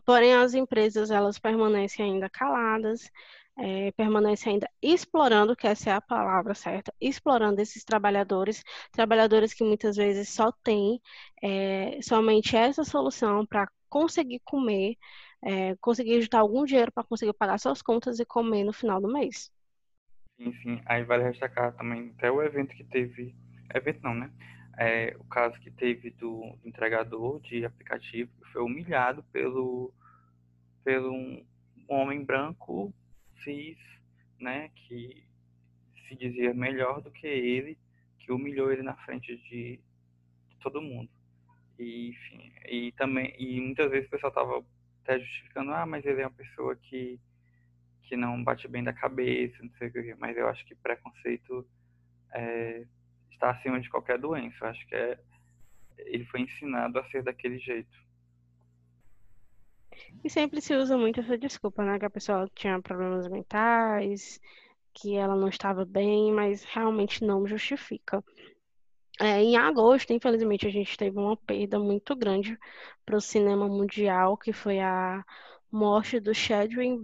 Porém, 0.06 0.34
as 0.34 0.54
empresas 0.54 1.10
elas 1.10 1.38
permanecem 1.38 2.06
ainda 2.12 2.30
caladas, 2.30 3.10
é, 3.58 3.90
permanecem 3.92 4.54
ainda 4.54 4.70
explorando, 4.82 5.56
que 5.56 5.66
essa 5.66 5.90
é 5.90 5.92
a 5.94 6.00
palavra 6.00 6.54
certa, 6.54 6.94
explorando 7.00 7.60
esses 7.60 7.84
trabalhadores, 7.84 8.62
trabalhadores 8.92 9.52
que 9.52 9.64
muitas 9.64 9.96
vezes 9.96 10.28
só 10.28 10.52
têm 10.62 11.00
é, 11.42 12.00
somente 12.02 12.56
essa 12.56 12.84
solução 12.84 13.44
para 13.46 13.68
conseguir 13.88 14.40
comer, 14.44 14.96
é, 15.42 15.74
conseguir 15.80 16.20
juntar 16.22 16.40
algum 16.40 16.64
dinheiro 16.64 16.92
para 16.92 17.04
conseguir 17.04 17.32
pagar 17.34 17.58
suas 17.58 17.82
contas 17.82 18.20
e 18.20 18.24
comer 18.24 18.64
no 18.64 18.72
final 18.72 19.00
do 19.00 19.12
mês. 19.12 19.50
Sim. 20.38 20.80
Aí 20.86 21.02
vale 21.02 21.30
destacar 21.30 21.72
também 21.76 22.12
até 22.16 22.30
o 22.30 22.42
evento 22.42 22.74
que 22.76 22.84
teve. 22.84 23.34
Evento 23.74 24.00
não, 24.02 24.14
né? 24.14 24.30
É, 24.78 25.16
o 25.18 25.24
caso 25.24 25.58
que 25.60 25.70
teve 25.70 26.10
do 26.10 26.56
entregador 26.64 27.40
de 27.40 27.64
aplicativo 27.64 28.30
que 28.42 28.52
foi 28.52 28.62
humilhado 28.62 29.22
pelo, 29.32 29.92
pelo 30.84 31.12
um 31.12 31.44
homem 31.88 32.24
branco 32.24 32.92
cis, 33.42 33.78
né, 34.38 34.70
que 34.74 35.24
se 36.06 36.14
dizia 36.14 36.52
melhor 36.52 37.00
do 37.00 37.10
que 37.10 37.26
ele, 37.26 37.78
que 38.18 38.32
humilhou 38.32 38.70
ele 38.70 38.82
na 38.82 38.94
frente 38.96 39.36
de, 39.48 39.80
de 40.48 40.56
todo 40.60 40.82
mundo. 40.82 41.08
E, 41.78 42.10
enfim, 42.10 42.52
e 42.68 42.92
também, 42.92 43.34
e 43.38 43.60
muitas 43.60 43.90
vezes 43.90 44.06
o 44.08 44.10
pessoal 44.10 44.32
tava 44.32 44.64
até 45.02 45.18
justificando, 45.18 45.72
ah, 45.72 45.86
mas 45.86 46.04
ele 46.04 46.22
é 46.22 46.26
uma 46.26 46.32
pessoa 46.32 46.74
que, 46.76 47.18
que 48.02 48.16
não 48.16 48.42
bate 48.42 48.66
bem 48.68 48.82
da 48.82 48.92
cabeça, 48.92 49.62
não 49.62 49.70
sei 49.78 49.88
o 49.88 49.92
que, 49.92 50.14
mas 50.18 50.36
eu 50.36 50.48
acho 50.48 50.64
que 50.66 50.74
preconceito 50.74 51.66
é, 52.32 52.86
está 53.30 53.50
acima 53.50 53.80
de 53.80 53.88
qualquer 53.90 54.18
doença. 54.18 54.56
Eu 54.60 54.68
acho 54.68 54.86
que 54.86 54.94
é, 54.94 55.18
ele 55.98 56.24
foi 56.26 56.40
ensinado 56.40 56.98
a 56.98 57.04
ser 57.10 57.22
daquele 57.22 57.58
jeito. 57.58 58.06
E 60.24 60.30
sempre 60.30 60.60
se 60.60 60.74
usa 60.74 60.96
muito 60.96 61.20
essa 61.20 61.38
desculpa, 61.38 61.84
né? 61.84 61.98
Que 61.98 62.04
a 62.04 62.10
pessoa 62.10 62.50
tinha 62.54 62.80
problemas 62.80 63.28
mentais, 63.28 64.40
que 64.92 65.16
ela 65.16 65.36
não 65.36 65.48
estava 65.48 65.84
bem, 65.84 66.32
mas 66.32 66.64
realmente 66.64 67.24
não 67.24 67.46
justifica. 67.46 68.22
É, 69.20 69.42
em 69.42 69.56
agosto, 69.56 70.12
infelizmente, 70.12 70.66
a 70.66 70.70
gente 70.70 70.96
teve 70.96 71.18
uma 71.18 71.36
perda 71.36 71.78
muito 71.78 72.14
grande 72.14 72.58
para 73.04 73.16
o 73.16 73.20
cinema 73.20 73.66
mundial, 73.66 74.36
que 74.36 74.52
foi 74.52 74.78
a 74.80 75.24
morte 75.70 76.20
do 76.20 76.34
Chadwick 76.34 76.98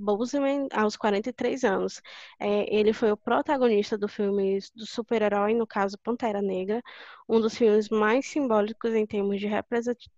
Boseman 0.00 0.68
aos 0.72 0.96
43 0.96 1.64
anos. 1.64 2.00
É, 2.38 2.74
ele 2.74 2.92
foi 2.92 3.12
o 3.12 3.16
protagonista 3.16 3.98
do 3.98 4.08
filme 4.08 4.58
do 4.74 4.86
super-herói, 4.86 5.54
no 5.54 5.66
caso 5.66 5.98
Pantera 5.98 6.42
Negra, 6.42 6.82
um 7.28 7.40
dos 7.40 7.56
filmes 7.56 7.88
mais 7.88 8.26
simbólicos 8.26 8.94
em 8.94 9.06
termos 9.06 9.40
de 9.40 9.48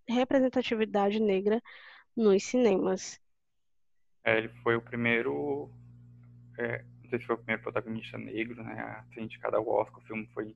representatividade 0.09 1.21
negra 1.21 1.61
nos 2.17 2.45
cinemas. 2.45 3.21
É, 4.25 4.39
ele 4.39 4.49
foi 4.63 4.77
o 4.77 4.83
primeiro, 4.83 5.69
é, 6.59 6.85
não 7.03 7.11
sei 7.11 7.19
se 7.19 7.27
foi 7.27 7.35
o 7.35 7.39
primeiro 7.39 7.63
protagonista 7.63 8.17
negro, 8.19 8.63
né, 8.63 8.81
a 8.81 9.05
ser 9.13 9.21
indicado 9.21 9.57
ao 9.57 9.69
Oscar, 9.69 9.99
o 9.99 10.07
filme 10.07 10.29
foi, 10.33 10.55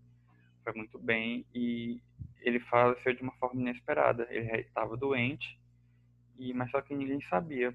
foi 0.63 0.73
muito 0.75 0.99
bem, 0.99 1.45
e 1.55 2.01
ele 2.41 2.61
faleceu 2.61 3.13
de 3.15 3.23
uma 3.23 3.33
forma 3.33 3.61
inesperada, 3.61 4.27
ele 4.31 4.61
estava 4.61 4.97
doente, 4.97 5.59
e, 6.39 6.53
mas 6.53 6.71
só 6.71 6.81
que 6.81 6.95
ninguém 6.95 7.21
sabia. 7.23 7.75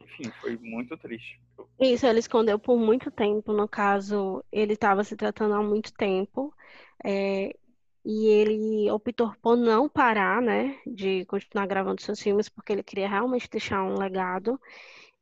Enfim, 0.00 0.30
foi 0.40 0.56
muito 0.58 0.96
triste. 0.96 1.40
Isso, 1.78 2.06
ele 2.06 2.20
escondeu 2.20 2.58
por 2.58 2.78
muito 2.78 3.10
tempo, 3.10 3.52
no 3.52 3.68
caso, 3.68 4.42
ele 4.50 4.72
estava 4.72 5.04
se 5.04 5.14
tratando 5.14 5.54
há 5.54 5.62
muito 5.62 5.92
tempo, 5.92 6.54
é, 7.04 7.54
e 8.04 8.26
ele 8.28 8.90
optou 8.90 9.34
por 9.42 9.56
não 9.56 9.88
parar, 9.88 10.40
né, 10.40 10.78
de 10.86 11.24
continuar 11.26 11.66
gravando 11.66 12.00
seus 12.00 12.20
filmes, 12.20 12.48
porque 12.48 12.72
ele 12.72 12.82
queria 12.82 13.08
realmente 13.08 13.50
deixar 13.50 13.82
um 13.82 13.98
legado. 13.98 14.58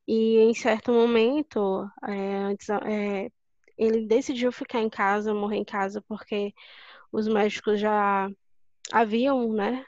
E 0.07 0.39
em 0.39 0.55
certo 0.55 0.93
momento, 0.93 1.89
é, 2.07 2.37
antes, 2.37 2.69
é, 2.69 3.31
ele 3.77 4.07
decidiu 4.07 4.53
ficar 4.53 4.81
em 4.81 4.91
casa, 4.91 5.35
morrer 5.35 5.57
em 5.57 5.65
casa, 5.65 6.03
porque 6.07 6.53
os 7.11 7.27
médicos 7.27 7.81
já 7.81 8.31
haviam, 8.93 9.53
né, 9.53 9.85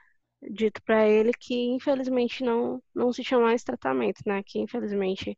dito 0.51 0.83
para 0.83 1.09
ele 1.09 1.33
que 1.33 1.55
infelizmente 1.69 2.45
não 2.45 2.83
não 2.95 3.13
se 3.13 3.23
tinha 3.23 3.41
mais 3.41 3.63
tratamento, 3.63 4.21
né, 4.27 4.43
que 4.45 4.59
infelizmente 4.59 5.37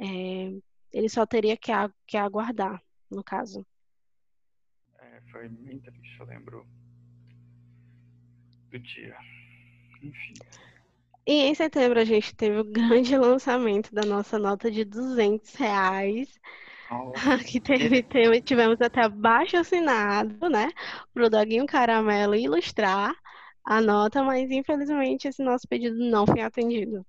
é, 0.00 0.52
ele 0.92 1.08
só 1.08 1.24
teria 1.26 1.56
que, 1.56 1.72
que 2.06 2.16
aguardar, 2.16 2.82
no 3.10 3.22
caso. 3.22 3.66
É, 4.98 5.20
foi 5.30 5.48
bem 5.48 5.78
triste, 5.80 6.20
eu 6.20 6.26
lembro 6.26 6.66
do 8.70 8.78
dia. 8.78 9.16
Enfim. 10.02 10.34
E 11.26 11.42
em 11.42 11.54
setembro 11.54 12.00
a 12.00 12.04
gente 12.04 12.34
teve 12.34 12.58
o 12.58 12.64
grande 12.64 13.16
lançamento 13.16 13.94
da 13.94 14.02
nossa 14.02 14.38
nota 14.38 14.70
de 14.70 14.84
200 14.84 15.54
reais. 15.54 16.40
Que 17.50 17.58
teve, 17.58 18.02
teve, 18.02 18.42
tivemos 18.42 18.78
até 18.82 19.08
baixo 19.08 19.56
assinado, 19.56 20.50
né? 20.50 20.68
Para 21.14 21.24
o 21.24 21.30
Doguinho 21.30 21.64
Caramelo 21.64 22.34
ilustrar 22.34 23.14
a 23.64 23.80
nota, 23.80 24.22
mas 24.22 24.50
infelizmente 24.50 25.28
esse 25.28 25.42
nosso 25.42 25.66
pedido 25.68 25.96
não 25.98 26.26
foi 26.26 26.40
atendido. 26.42 27.04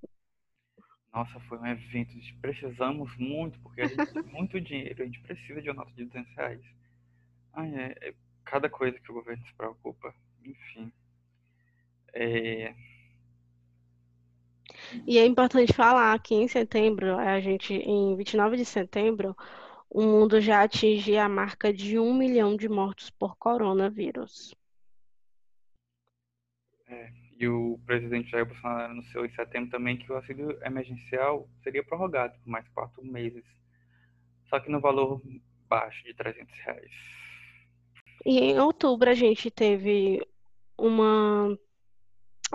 Nossa, 1.13 1.39
foi 1.41 1.59
um 1.59 1.67
evento, 1.67 2.11
precisamos 2.41 3.15
muito, 3.17 3.59
porque 3.59 3.81
a 3.81 3.87
gente 3.87 4.11
tem 4.11 4.23
muito 4.23 4.59
dinheiro, 4.59 5.03
a 5.03 5.05
gente 5.05 5.21
precisa 5.21 5.61
de 5.61 5.69
uma 5.69 5.75
nota 5.75 5.91
de 5.95 6.05
200 6.05 6.35
reais. 6.35 6.61
Ai, 7.53 7.75
é, 7.75 8.09
é 8.09 8.13
cada 8.45 8.69
coisa 8.69 8.99
que 8.99 9.11
o 9.11 9.13
governo 9.13 9.45
se 9.45 9.53
preocupa, 9.53 10.13
enfim. 10.43 10.91
É... 12.13 12.73
E 15.07 15.17
é 15.17 15.25
importante 15.25 15.73
falar 15.73 16.19
que 16.19 16.35
em 16.35 16.47
setembro, 16.47 17.17
a 17.17 17.39
gente, 17.39 17.73
em 17.73 18.15
29 18.15 18.57
de 18.57 18.65
setembro, 18.65 19.35
o 19.89 20.01
mundo 20.01 20.41
já 20.41 20.63
atingiu 20.63 21.19
a 21.19 21.29
marca 21.29 21.71
de 21.71 21.99
um 21.99 22.13
milhão 22.13 22.55
de 22.55 22.67
mortos 22.67 23.09
por 23.11 23.35
coronavírus. 23.37 24.55
É, 26.87 27.11
e 27.39 27.47
o 27.47 27.79
presidente 27.85 28.31
Jair 28.31 28.45
Bolsonaro 28.45 28.91
anunciou 28.91 29.25
em 29.25 29.33
setembro 29.33 29.71
também 29.71 29.97
que 29.97 30.11
o 30.11 30.15
auxílio 30.15 30.57
emergencial 30.63 31.47
seria 31.63 31.83
prorrogado 31.83 32.37
por 32.39 32.49
mais 32.49 32.67
quatro 32.69 33.03
meses, 33.03 33.43
só 34.49 34.59
que 34.59 34.69
no 34.69 34.79
valor 34.79 35.21
baixo 35.67 36.03
de 36.03 36.13
300 36.13 36.59
reais. 36.59 36.91
E 38.25 38.39
em 38.39 38.59
outubro 38.59 39.09
a 39.09 39.13
gente 39.13 39.49
teve 39.49 40.21
uma 40.77 41.57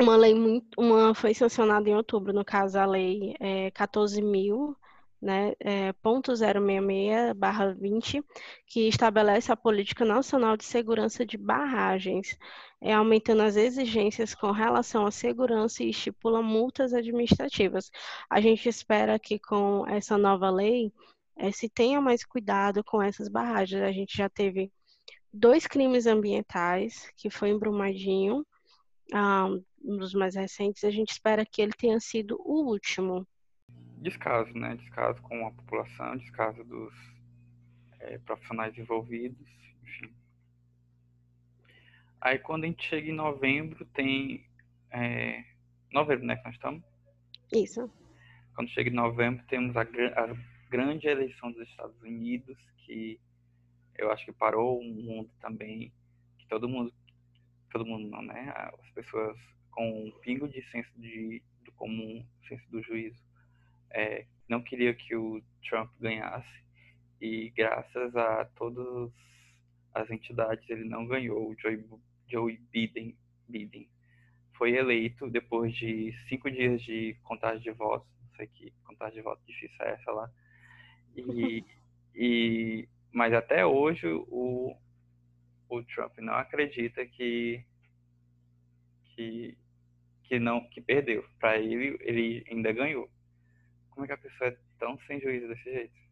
uma 0.00 0.16
lei 0.16 0.34
muito, 0.34 0.80
uma 0.80 1.12
foi 1.12 1.34
sancionada 1.34 1.88
em 1.88 1.94
outubro, 1.94 2.32
no 2.32 2.44
caso 2.44 2.78
a 2.78 2.86
lei 2.86 3.34
é, 3.40 3.70
14.000, 3.72 4.76
né, 5.20 5.54
é, 5.58 5.92
ponto 5.94 6.36
066 6.36 7.32
barra 7.36 7.72
20, 7.72 8.22
que 8.66 8.88
estabelece 8.88 9.50
a 9.50 9.56
política 9.56 10.04
nacional 10.04 10.56
de 10.56 10.64
segurança 10.64 11.26
de 11.26 11.36
barragens, 11.36 12.38
é, 12.80 12.92
aumentando 12.92 13.42
as 13.42 13.56
exigências 13.56 14.34
com 14.34 14.50
relação 14.50 15.06
à 15.06 15.10
segurança 15.10 15.82
e 15.82 15.90
estipula 15.90 16.42
multas 16.42 16.92
administrativas. 16.92 17.90
A 18.30 18.40
gente 18.40 18.68
espera 18.68 19.18
que 19.18 19.38
com 19.38 19.86
essa 19.86 20.16
nova 20.16 20.50
lei 20.50 20.92
é, 21.36 21.50
se 21.50 21.68
tenha 21.68 22.00
mais 22.00 22.24
cuidado 22.24 22.82
com 22.84 23.02
essas 23.02 23.28
barragens. 23.28 23.82
A 23.82 23.92
gente 23.92 24.16
já 24.16 24.28
teve 24.28 24.70
dois 25.32 25.66
crimes 25.66 26.06
ambientais, 26.06 27.10
que 27.16 27.30
foi 27.30 27.50
em 27.50 27.58
Brumadinho, 27.58 28.44
ah, 29.14 29.48
um 29.82 29.96
dos 29.96 30.12
mais 30.12 30.34
recentes, 30.34 30.84
a 30.84 30.90
gente 30.90 31.12
espera 31.12 31.46
que 31.46 31.62
ele 31.62 31.72
tenha 31.72 31.98
sido 32.00 32.40
o 32.44 32.70
último. 32.70 33.26
Descaso, 33.98 34.52
né? 34.54 34.76
Descaso 34.76 35.20
com 35.22 35.46
a 35.46 35.50
população, 35.50 36.16
descaso 36.16 36.62
dos 36.64 36.94
é, 38.00 38.18
profissionais 38.18 38.76
envolvidos, 38.76 39.48
enfim. 39.82 40.12
Aí 42.20 42.38
quando 42.38 42.64
a 42.64 42.66
gente 42.66 42.86
chega 42.86 43.10
em 43.10 43.14
novembro, 43.14 43.84
tem. 43.86 44.44
É, 44.90 45.44
novembro, 45.92 46.26
né? 46.26 46.36
Que 46.36 46.44
nós 46.44 46.54
estamos? 46.54 46.82
Isso. 47.52 47.90
Quando 48.54 48.70
chega 48.70 48.90
em 48.90 48.94
novembro, 48.94 49.44
temos 49.46 49.76
a, 49.76 49.82
a 49.82 50.36
grande 50.68 51.06
eleição 51.06 51.52
dos 51.52 51.68
Estados 51.68 52.00
Unidos, 52.02 52.58
que 52.78 53.20
eu 53.96 54.10
acho 54.10 54.24
que 54.24 54.32
parou 54.32 54.80
o 54.80 54.84
mundo 54.84 55.30
também, 55.40 55.92
que 56.38 56.46
todo 56.46 56.68
mundo 56.68 56.92
todo 57.70 57.84
mundo 57.86 58.08
não, 58.08 58.22
né? 58.22 58.52
As 58.54 58.90
pessoas 58.92 59.38
com 59.70 60.06
um 60.06 60.10
pingo 60.22 60.48
de 60.48 60.62
senso 60.70 60.90
de, 60.96 61.42
do 61.64 61.72
comum, 61.72 62.24
senso 62.48 62.68
do 62.70 62.82
juízo, 62.82 63.22
é, 63.90 64.26
não 64.48 64.62
queria 64.62 64.94
que 64.94 65.14
o 65.14 65.42
Trump 65.68 65.90
ganhasse 66.00 66.64
e 67.20 67.50
graças 67.50 68.16
a 68.16 68.44
todas 68.56 69.12
as 69.94 70.10
entidades 70.10 70.68
ele 70.68 70.84
não 70.84 71.06
ganhou. 71.06 71.50
O 71.50 71.56
Joe, 71.60 71.84
Joe 72.28 72.58
Biden, 72.70 73.16
Biden 73.48 73.88
foi 74.56 74.76
eleito 74.76 75.30
depois 75.30 75.74
de 75.74 76.12
cinco 76.28 76.50
dias 76.50 76.82
de 76.82 77.16
contagem 77.22 77.62
de 77.62 77.70
votos, 77.70 78.08
não 78.20 78.36
sei 78.36 78.46
que 78.48 78.72
contagem 78.84 79.16
de 79.16 79.22
votos 79.22 79.46
difícil 79.46 79.76
é 79.84 79.90
essa 79.92 80.10
lá, 80.10 80.30
e, 81.16 81.64
e 82.14 82.88
mas 83.12 83.32
até 83.32 83.64
hoje 83.64 84.06
o, 84.06 84.76
o 85.68 85.82
Trump 85.84 86.18
não 86.18 86.34
acredita 86.34 87.04
que 87.06 87.64
que 89.14 89.56
que 90.24 90.38
não 90.38 90.68
que 90.68 90.80
perdeu. 90.80 91.24
Para 91.40 91.58
ele, 91.58 91.96
ele 92.00 92.44
ainda 92.50 92.72
ganhou. 92.72 93.10
Como 93.90 94.04
é 94.04 94.06
que 94.06 94.12
a 94.12 94.18
pessoa 94.18 94.50
é 94.50 94.58
tão 94.78 94.98
sem 95.06 95.20
juízo 95.20 95.48
desse 95.48 95.64
jeito? 95.64 96.07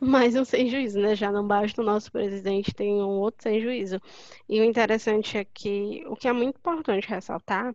Mais 0.00 0.36
um 0.36 0.44
sem 0.44 0.68
juízo, 0.68 1.00
né? 1.00 1.16
Já 1.16 1.32
não 1.32 1.46
basta 1.46 1.82
o 1.82 1.84
nosso 1.84 2.12
presidente, 2.12 2.72
tem 2.72 3.02
um 3.02 3.18
outro 3.18 3.42
sem 3.42 3.60
juízo. 3.60 4.00
E 4.48 4.60
o 4.60 4.64
interessante 4.64 5.36
é 5.36 5.44
que 5.44 6.04
o 6.06 6.14
que 6.14 6.28
é 6.28 6.32
muito 6.32 6.56
importante 6.56 7.08
ressaltar 7.08 7.74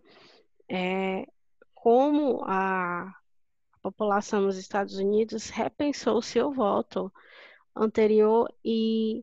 é 0.68 1.26
como 1.74 2.42
a 2.46 3.14
população 3.82 4.40
nos 4.40 4.56
Estados 4.56 4.96
Unidos 4.96 5.50
repensou 5.50 6.16
o 6.16 6.22
seu 6.22 6.50
voto 6.50 7.12
anterior 7.76 8.50
e 8.64 9.22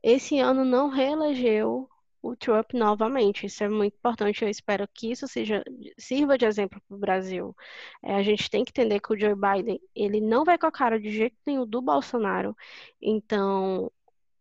esse 0.00 0.38
ano 0.38 0.64
não 0.64 0.88
reelegeu 0.88 1.88
o 2.30 2.36
Trump 2.36 2.72
novamente. 2.74 3.46
Isso 3.46 3.62
é 3.64 3.68
muito 3.68 3.94
importante. 3.96 4.42
Eu 4.42 4.48
espero 4.48 4.88
que 4.92 5.10
isso 5.10 5.26
seja, 5.28 5.62
sirva 5.98 6.38
de 6.38 6.44
exemplo 6.46 6.80
para 6.88 6.96
o 6.96 7.00
Brasil. 7.00 7.54
É, 8.02 8.14
a 8.14 8.22
gente 8.22 8.50
tem 8.50 8.64
que 8.64 8.70
entender 8.70 9.00
que 9.00 9.12
o 9.12 9.18
Joe 9.18 9.34
Biden 9.34 9.80
ele 9.94 10.20
não 10.20 10.44
vai 10.44 10.58
com 10.58 10.66
a 10.66 10.72
cara 10.72 11.00
de 11.00 11.10
jeito 11.10 11.36
nenhum 11.46 11.66
do 11.66 11.80
Bolsonaro. 11.82 12.56
Então, 13.00 13.90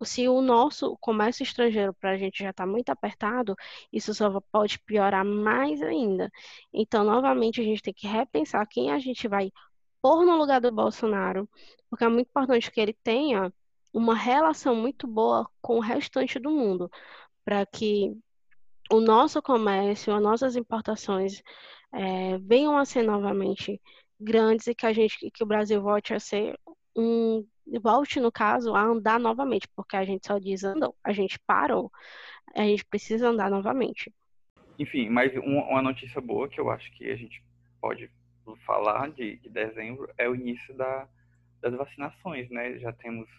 se 0.03 0.27
o 0.27 0.41
nosso 0.41 0.97
comércio 0.97 1.43
estrangeiro 1.43 1.93
para 1.93 2.11
a 2.11 2.17
gente 2.17 2.43
já 2.43 2.51
está 2.51 2.65
muito 2.65 2.89
apertado, 2.89 3.55
isso 3.91 4.13
só 4.13 4.39
pode 4.51 4.79
piorar 4.79 5.25
mais 5.25 5.81
ainda. 5.81 6.31
Então, 6.73 7.03
novamente, 7.03 7.61
a 7.61 7.63
gente 7.63 7.81
tem 7.81 7.93
que 7.93 8.07
repensar 8.07 8.65
quem 8.67 8.91
a 8.91 8.99
gente 8.99 9.27
vai 9.27 9.51
pôr 10.01 10.25
no 10.25 10.37
lugar 10.37 10.61
do 10.61 10.71
Bolsonaro, 10.71 11.49
porque 11.89 12.03
é 12.03 12.09
muito 12.09 12.29
importante 12.29 12.71
que 12.71 12.79
ele 12.79 12.93
tenha 12.93 13.51
uma 13.93 14.15
relação 14.15 14.75
muito 14.75 15.07
boa 15.07 15.49
com 15.61 15.77
o 15.77 15.79
restante 15.81 16.39
do 16.39 16.51
mundo, 16.51 16.91
para 17.47 17.65
que 17.65 18.13
o 18.91 18.99
nosso 18.99 19.41
comércio, 19.41 20.13
as 20.13 20.21
nossas 20.21 20.57
importações 20.57 21.41
é, 21.93 22.37
venham 22.39 22.77
a 22.77 22.83
ser 22.83 23.03
novamente 23.03 23.81
grandes 24.19 24.67
e 24.67 24.75
que 24.75 24.85
a 24.85 24.91
gente, 24.91 25.31
que 25.31 25.43
o 25.45 25.47
Brasil 25.47 25.81
volte 25.81 26.13
a 26.13 26.19
ser 26.19 26.59
um, 26.93 27.47
volte 27.81 28.19
no 28.19 28.33
caso 28.33 28.75
a 28.75 28.81
andar 28.81 29.17
novamente, 29.17 29.65
porque 29.73 29.95
a 29.95 30.03
gente 30.03 30.27
só 30.27 30.37
diz 30.37 30.65
andou, 30.65 30.93
a 31.01 31.13
gente 31.13 31.39
parou, 31.47 31.89
a 32.53 32.63
gente 32.63 32.83
precisa 32.83 33.29
andar 33.29 33.49
novamente. 33.49 34.13
Enfim, 34.77 35.07
mas 35.07 35.31
uma 35.37 35.81
notícia 35.81 36.19
boa 36.19 36.49
que 36.49 36.59
eu 36.59 36.69
acho 36.69 36.91
que 36.97 37.09
a 37.09 37.15
gente 37.15 37.41
pode 37.79 38.11
falar 38.65 39.09
de, 39.11 39.37
de 39.37 39.49
dezembro 39.49 40.11
é 40.17 40.27
o 40.27 40.35
início 40.35 40.75
da, 40.75 41.07
das 41.61 41.73
vacinações, 41.75 42.49
né? 42.49 42.77
Já 42.77 42.91
temos 42.91 43.29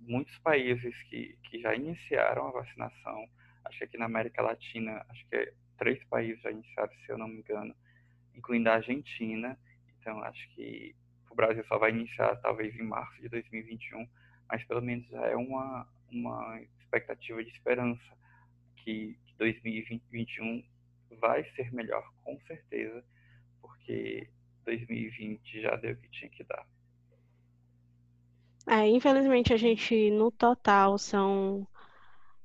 muitos 0.00 0.36
países 0.38 0.94
que, 1.04 1.36
que 1.44 1.60
já 1.60 1.74
iniciaram 1.74 2.48
a 2.48 2.52
vacinação. 2.52 3.28
Acho 3.64 3.78
que 3.78 3.84
aqui 3.84 3.98
na 3.98 4.06
América 4.06 4.42
Latina, 4.42 5.04
acho 5.08 5.26
que 5.28 5.36
é, 5.36 5.52
três 5.78 6.02
países 6.04 6.40
já 6.42 6.50
iniciaram, 6.50 6.92
se 7.04 7.12
eu 7.12 7.18
não 7.18 7.28
me 7.28 7.38
engano, 7.38 7.74
incluindo 8.34 8.68
a 8.70 8.74
Argentina. 8.74 9.58
Então, 9.98 10.22
acho 10.24 10.54
que 10.54 10.94
o 11.30 11.34
Brasil 11.34 11.64
só 11.66 11.78
vai 11.78 11.90
iniciar 11.90 12.36
talvez 12.36 12.74
em 12.74 12.82
março 12.82 13.20
de 13.20 13.28
2021, 13.28 14.08
mas 14.48 14.64
pelo 14.64 14.82
menos 14.82 15.06
já 15.08 15.26
é 15.26 15.36
uma, 15.36 15.86
uma 16.10 16.60
expectativa 16.80 17.42
de 17.42 17.50
esperança 17.50 18.18
que 18.76 19.16
2021 19.38 20.64
vai 21.20 21.44
ser 21.52 21.72
melhor, 21.72 22.04
com 22.24 22.38
certeza, 22.40 23.04
porque 23.60 24.28
2020 24.64 25.62
já 25.62 25.76
deu 25.76 25.92
o 25.92 25.96
que 25.96 26.10
tinha 26.10 26.30
que 26.30 26.44
dar. 26.44 26.66
É, 28.66 28.86
infelizmente, 28.88 29.52
a 29.52 29.56
gente, 29.56 30.10
no 30.10 30.30
total, 30.30 30.98
são 30.98 31.66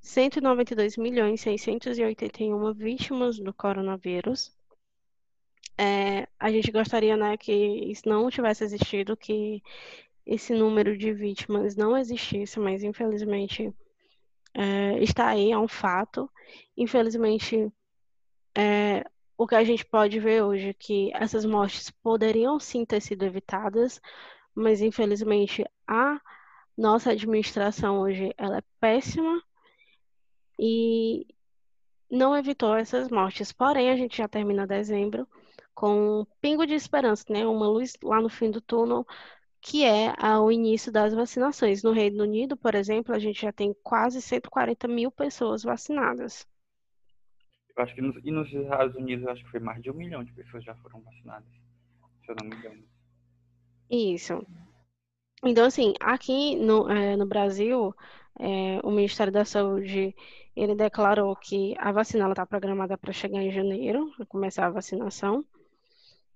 192 0.01 0.97
milhões 0.97 1.41
681 1.41 2.73
vítimas 2.73 3.39
do 3.39 3.53
coronavírus. 3.53 4.51
É, 5.77 6.27
a 6.39 6.51
gente 6.51 6.71
gostaria, 6.71 7.17
né, 7.17 7.35
que 7.37 7.51
isso 7.51 8.07
não 8.07 8.29
tivesse 8.29 8.63
existido, 8.63 9.17
que 9.17 9.61
esse 10.25 10.53
número 10.53 10.97
de 10.97 11.13
vítimas 11.13 11.75
não 11.75 11.97
existisse, 11.97 12.59
mas 12.59 12.83
infelizmente 12.83 13.73
é, 14.53 14.97
está 15.03 15.27
aí, 15.29 15.51
é 15.51 15.57
um 15.57 15.67
fato. 15.67 16.29
Infelizmente, 16.77 17.71
é, 18.57 19.03
o 19.37 19.45
que 19.45 19.55
a 19.55 19.63
gente 19.63 19.85
pode 19.85 20.19
ver 20.19 20.43
hoje 20.43 20.69
é 20.69 20.73
que 20.73 21.11
essas 21.13 21.45
mortes 21.45 21.91
poderiam 21.91 22.59
sim 22.59 22.85
ter 22.85 23.01
sido 23.01 23.23
evitadas, 23.23 24.01
mas 24.55 24.81
infelizmente 24.81 25.65
a 25.87 26.19
nossa 26.77 27.11
administração 27.11 27.99
hoje 27.99 28.33
ela 28.37 28.57
é 28.57 28.63
péssima 28.79 29.41
e 30.59 31.27
não 32.09 32.35
evitou 32.35 32.75
essas 32.75 33.09
mortes. 33.09 33.51
Porém, 33.51 33.89
a 33.89 33.95
gente 33.95 34.17
já 34.17 34.27
termina 34.27 34.67
dezembro 34.67 35.27
com 35.73 36.21
um 36.21 36.25
pingo 36.41 36.65
de 36.65 36.73
esperança, 36.73 37.25
né? 37.29 37.45
Uma 37.45 37.67
luz 37.67 37.93
lá 38.01 38.21
no 38.21 38.29
fim 38.29 38.49
do 38.49 38.61
túnel, 38.61 39.05
que 39.61 39.83
é 39.83 40.13
o 40.39 40.51
início 40.51 40.91
das 40.91 41.13
vacinações. 41.13 41.83
No 41.83 41.91
Reino 41.91 42.23
Unido, 42.23 42.55
por 42.55 42.75
exemplo, 42.75 43.13
a 43.13 43.19
gente 43.19 43.41
já 43.41 43.51
tem 43.51 43.75
quase 43.83 44.21
140 44.21 44.87
mil 44.87 45.11
pessoas 45.11 45.63
vacinadas. 45.63 46.47
Eu 47.75 47.83
acho 47.83 47.93
que 47.93 48.01
nos, 48.01 48.15
e 48.23 48.31
nos 48.31 48.51
Estados 48.53 48.95
Unidos, 48.95 49.27
acho 49.27 49.43
que 49.43 49.51
foi 49.51 49.59
mais 49.59 49.81
de 49.81 49.91
um 49.91 49.93
milhão 49.93 50.23
de 50.23 50.31
pessoas 50.31 50.63
já 50.63 50.73
foram 50.75 51.01
vacinadas, 51.01 51.49
se 52.23 52.31
eu 52.31 52.35
não 52.39 52.47
me 52.47 52.55
engano. 52.55 52.94
Isso. 53.89 54.45
Então, 55.43 55.65
assim, 55.65 55.93
aqui 55.99 56.55
no, 56.55 56.89
é, 56.89 57.15
no 57.15 57.25
Brasil, 57.25 57.93
é, 58.39 58.79
o 58.83 58.91
Ministério 58.91 59.31
da 59.31 59.45
Saúde, 59.45 60.15
ele 60.55 60.75
declarou 60.75 61.35
que 61.35 61.75
a 61.77 61.91
vacina 61.91 62.27
está 62.29 62.45
programada 62.45 62.97
para 62.97 63.13
chegar 63.13 63.41
em 63.41 63.51
janeiro, 63.51 64.11
começar 64.27 64.65
a 64.65 64.71
vacinação. 64.71 65.45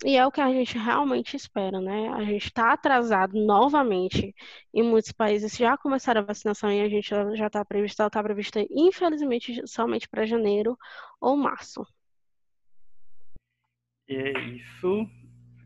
E 0.05 0.15
é 0.15 0.25
o 0.25 0.31
que 0.31 0.39
a 0.39 0.49
gente 0.49 0.77
realmente 0.77 1.35
espera, 1.35 1.81
né? 1.81 2.07
A 2.09 2.23
gente 2.23 2.45
está 2.45 2.71
atrasado 2.71 3.33
novamente. 3.37 4.33
Em 4.73 4.81
muitos 4.81 5.11
países 5.11 5.57
já 5.57 5.77
começaram 5.77 6.21
a 6.21 6.23
vacinação 6.23 6.71
e 6.71 6.79
a 6.79 6.87
gente 6.87 7.09
já 7.09 7.47
está 7.47 7.65
prevista, 7.65 8.07
está 8.07 8.23
prevista, 8.23 8.65
infelizmente, 8.69 9.67
somente 9.67 10.07
para 10.07 10.25
janeiro 10.25 10.77
ou 11.19 11.35
março. 11.35 11.85
E 14.07 14.15
é 14.15 14.39
isso, 14.55 15.05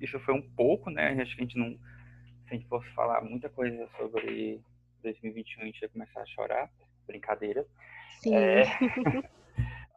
isso 0.04 0.20
foi 0.20 0.34
um 0.34 0.42
pouco, 0.42 0.90
né? 0.90 1.22
Acho 1.22 1.36
que 1.36 1.42
a 1.42 1.46
gente 1.46 1.58
não, 1.58 1.72
se 1.72 2.50
a 2.52 2.54
gente 2.54 2.68
fosse 2.68 2.90
falar 2.90 3.22
muita 3.24 3.50
coisa 3.50 3.88
sobre 3.98 4.62
2021, 5.02 5.62
a 5.62 5.66
gente 5.66 5.82
ia 5.82 5.90
começar 5.90 6.22
a 6.22 6.26
chorar. 6.26 6.70
Brincadeira. 7.08 7.66
Sim. 8.22 8.36
É, 8.36 8.64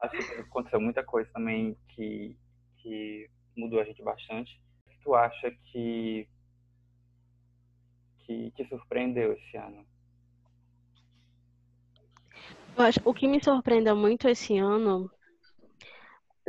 acho 0.02 0.16
que 0.18 0.40
aconteceu 0.40 0.80
muita 0.80 1.04
coisa 1.04 1.30
também 1.32 1.76
que, 1.88 2.36
que 2.78 3.30
mudou 3.56 3.80
a 3.80 3.84
gente 3.84 4.02
bastante. 4.02 4.60
O 4.86 4.90
que 4.90 4.98
tu 5.02 5.14
acha 5.14 5.50
que 5.66 6.28
que 8.26 8.50
te 8.56 8.68
surpreendeu 8.68 9.32
esse 9.34 9.56
ano? 9.56 9.86
Eu 12.76 12.84
acho, 12.84 13.00
o 13.04 13.14
que 13.14 13.28
me 13.28 13.42
surpreendeu 13.42 13.94
muito 13.94 14.28
esse 14.28 14.58
ano, 14.58 15.08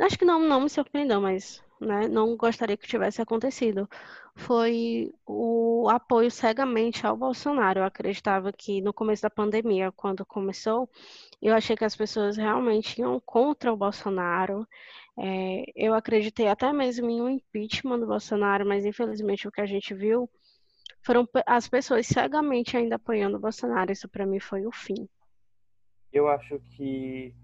acho 0.00 0.18
que 0.18 0.24
não, 0.24 0.40
não 0.40 0.62
me 0.62 0.68
surpreendeu, 0.68 1.20
mas 1.20 1.64
né, 1.80 2.08
não 2.08 2.36
gostaria 2.36 2.76
que 2.76 2.86
tivesse 2.86 3.22
acontecido, 3.22 3.88
foi 4.34 5.12
o 5.26 5.88
apoio 5.90 6.30
cegamente 6.30 7.06
ao 7.06 7.16
Bolsonaro. 7.16 7.80
Eu 7.80 7.84
acreditava 7.84 8.52
que 8.52 8.80
no 8.80 8.92
começo 8.92 9.22
da 9.22 9.30
pandemia, 9.30 9.92
quando 9.92 10.24
começou, 10.24 10.88
eu 11.42 11.54
achei 11.54 11.76
que 11.76 11.84
as 11.84 11.96
pessoas 11.96 12.36
realmente 12.36 13.00
iam 13.00 13.20
contra 13.20 13.72
o 13.72 13.76
Bolsonaro. 13.76 14.66
É, 15.18 15.64
eu 15.74 15.94
acreditei 15.94 16.48
até 16.48 16.72
mesmo 16.72 17.10
em 17.10 17.20
um 17.20 17.28
impeachment 17.28 17.98
do 17.98 18.06
Bolsonaro, 18.06 18.64
mas 18.66 18.84
infelizmente 18.84 19.48
o 19.48 19.50
que 19.50 19.60
a 19.60 19.66
gente 19.66 19.92
viu 19.92 20.30
foram 21.02 21.28
as 21.46 21.68
pessoas 21.68 22.06
cegamente 22.06 22.76
ainda 22.76 22.96
apoiando 22.96 23.36
o 23.36 23.40
Bolsonaro. 23.40 23.90
Isso 23.90 24.08
para 24.08 24.26
mim 24.26 24.38
foi 24.38 24.66
o 24.66 24.72
fim. 24.72 25.08
Eu 26.12 26.28
acho 26.28 26.60
que 26.76 27.34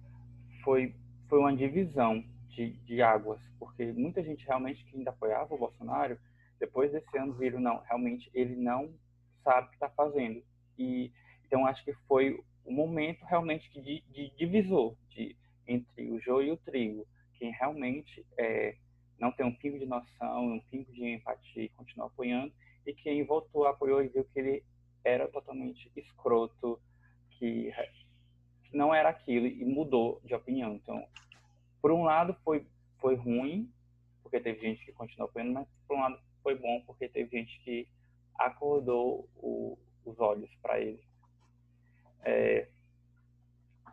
foi, 0.62 0.94
foi 1.28 1.38
uma 1.38 1.54
divisão 1.54 2.24
de, 2.54 2.70
de 2.84 3.02
águas, 3.02 3.40
porque 3.58 3.92
muita 3.92 4.22
gente 4.22 4.46
realmente 4.46 4.84
que 4.84 4.96
ainda 4.96 5.10
apoiava 5.10 5.54
o 5.54 5.58
Bolsonaro, 5.58 6.18
depois 6.58 6.92
desse 6.92 7.16
ano 7.18 7.34
viram, 7.34 7.60
não, 7.60 7.80
realmente 7.80 8.30
ele 8.32 8.56
não 8.56 8.92
sabe 9.42 9.66
o 9.66 9.70
que 9.70 9.76
está 9.76 9.88
fazendo. 9.90 10.42
E, 10.78 11.12
então 11.46 11.66
acho 11.66 11.84
que 11.84 11.92
foi 12.08 12.40
o 12.64 12.72
momento 12.72 13.24
realmente 13.24 13.68
de, 13.80 14.02
de 14.10 14.30
divisor 14.36 14.96
de, 15.10 15.36
entre 15.66 16.10
o 16.10 16.20
joio 16.20 16.48
e 16.48 16.52
o 16.52 16.56
trigo 16.56 17.06
quem 17.44 17.50
realmente 17.52 18.24
é, 18.38 18.74
não 19.18 19.30
tem 19.30 19.44
um 19.44 19.54
pingo 19.54 19.78
de 19.78 19.86
noção, 19.86 20.46
um 20.46 20.60
pingo 20.70 20.90
de 20.92 21.04
empatia 21.04 21.64
e 21.64 21.68
continua 21.70 22.06
apoiando, 22.06 22.52
e 22.86 22.94
quem 22.94 23.24
votou, 23.24 23.66
apoiou 23.66 24.02
e 24.02 24.08
viu 24.08 24.24
que 24.24 24.38
ele 24.38 24.64
era 25.04 25.28
totalmente 25.28 25.90
escroto, 25.94 26.80
que, 27.32 27.70
que 28.64 28.76
não 28.76 28.94
era 28.94 29.10
aquilo 29.10 29.46
e 29.46 29.64
mudou 29.64 30.20
de 30.24 30.34
opinião. 30.34 30.74
Então, 30.74 31.06
por 31.84 31.92
um 31.92 32.02
lado 32.02 32.34
foi, 32.42 32.66
foi 32.98 33.14
ruim, 33.14 33.70
porque 34.22 34.40
teve 34.40 34.58
gente 34.58 34.82
que 34.86 34.92
continuou 34.92 35.28
apoiando, 35.28 35.52
mas 35.52 35.68
por 35.86 35.98
um 35.98 36.00
lado 36.00 36.18
foi 36.42 36.54
bom, 36.54 36.82
porque 36.86 37.06
teve 37.10 37.28
gente 37.38 37.60
que 37.62 37.86
acordou 38.38 39.28
o, 39.36 39.78
os 40.02 40.18
olhos 40.18 40.48
para 40.62 40.80
ele. 40.80 41.06
É, 42.22 42.70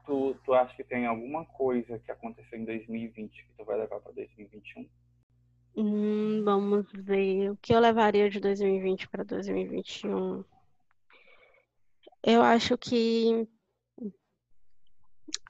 tu, 0.06 0.36
tu 0.36 0.54
acha 0.54 0.74
que 0.74 0.86
tem 0.86 1.06
alguma 1.06 1.44
coisa 1.44 2.00
que 2.00 2.10
aconteceu 2.10 2.58
em 2.58 2.64
2020 2.64 3.46
que 3.46 3.54
tu 3.58 3.66
vai 3.66 3.78
levar 3.78 4.00
para 4.00 4.14
2021? 4.14 4.89
Hum, 5.76 6.46
vamos 6.46 6.89
ver. 6.94 7.52
O 7.52 7.58
que 7.58 7.74
eu 7.74 7.80
levaria 7.82 8.30
de 8.30 8.39
2020 8.39 9.10
para 9.10 9.26
2021? 9.26 10.46
Eu 12.24 12.42
acho 12.42 12.78
que 12.78 13.46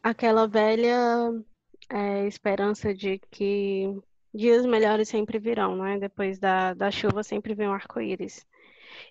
aquela 0.01 0.47
velha 0.47 1.45
é, 1.91 2.25
esperança 2.27 2.93
de 2.93 3.19
que 3.29 3.85
dias 4.33 4.65
melhores 4.65 5.09
sempre 5.09 5.37
virão, 5.39 5.75
né? 5.75 5.99
Depois 5.99 6.39
da, 6.39 6.73
da 6.73 6.89
chuva 6.89 7.23
sempre 7.23 7.53
vem 7.53 7.67
um 7.67 7.73
arco-íris. 7.73 8.47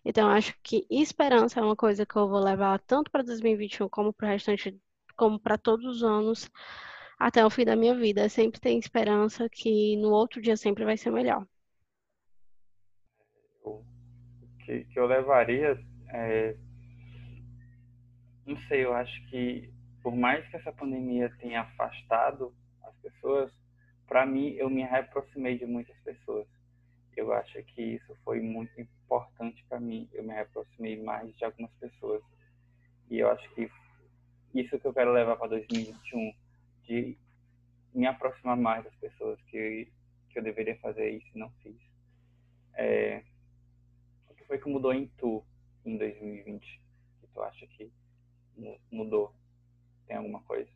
Então, 0.05 0.28
acho 0.28 0.55
que 0.62 0.87
esperança 0.91 1.61
é 1.61 1.62
uma 1.62 1.76
coisa 1.76 2.07
que 2.07 2.16
eu 2.16 2.28
vou 2.28 2.41
levar 2.41 2.78
tanto 2.81 3.11
para 3.11 3.22
2021 3.22 3.89
como 3.89 4.12
para 4.12 4.28
o 4.28 4.31
restante 4.31 4.78
como 5.16 5.39
para 5.39 5.59
todos 5.59 5.85
os 5.85 6.03
anos, 6.03 6.51
até 7.18 7.45
o 7.45 7.51
fim 7.51 7.64
da 7.64 7.76
minha 7.76 7.95
vida. 7.95 8.28
Sempre 8.28 8.61
tem 8.61 8.78
esperança 8.78 9.49
que 9.51 9.97
no 9.97 10.11
outro 10.11 10.41
dia 10.41 10.57
sempre 10.57 10.85
vai 10.85 10.97
ser 10.97 11.11
melhor. 11.11 11.47
O 13.62 13.83
que, 14.64 14.85
que 14.85 14.99
eu 14.99 15.07
levaria 15.07 15.78
é, 16.12 16.57
não 18.47 18.57
sei, 18.66 18.85
eu 18.85 18.93
acho 18.93 19.26
que 19.28 19.72
por 20.03 20.16
mais 20.16 20.47
que 20.49 20.57
essa 20.57 20.72
pandemia 20.72 21.31
tenha 21.39 21.61
afastado 21.61 22.47
as 22.47 22.59
pessoas, 23.01 23.53
para 24.07 24.26
mim 24.26 24.51
eu 24.55 24.70
me 24.70 24.82
reaproximei 24.82 25.59
de 25.59 25.66
muitas 25.66 25.96
pessoas. 25.98 26.46
Eu 27.16 27.32
acho 27.32 27.62
que 27.64 27.82
isso 27.82 28.16
foi 28.24 28.40
muito 28.40 28.80
importante 28.80 29.64
para 29.68 29.80
mim. 29.80 30.09
Eu 30.12 30.22
me 30.24 30.38
aproximei 30.38 31.03
mais 31.03 31.36
de 31.36 31.44
algumas 31.44 31.72
pessoas. 31.74 32.22
E 33.11 33.18
eu 33.18 33.30
acho 33.30 33.48
que 33.55 33.70
isso 34.55 34.78
que 34.78 34.86
eu 34.86 34.94
quero 34.94 35.12
levar 35.12 35.36
para 35.36 35.48
2021, 35.48 36.32
de 36.84 37.16
me 37.94 38.07
aproximar 38.07 38.57
mais 38.57 38.84
das 38.84 38.94
pessoas 38.96 39.40
que, 39.42 39.90
que 40.28 40.38
eu 40.38 40.42
deveria 40.42 40.76
fazer 40.78 41.11
isso 41.11 41.26
e 41.34 41.38
não 41.38 41.51
fiz. 41.62 41.76
É, 42.74 43.22
o 44.28 44.34
que 44.34 44.44
foi 44.44 44.59
que 44.59 44.68
mudou 44.68 44.92
em 44.92 45.07
tu 45.18 45.44
em 45.84 45.96
2020? 45.96 46.80
Que 47.20 47.26
tu 47.28 47.42
acha 47.42 47.66
que 47.66 47.92
mudou? 48.90 49.34
Tem 50.07 50.16
alguma 50.16 50.40
coisa? 50.42 50.70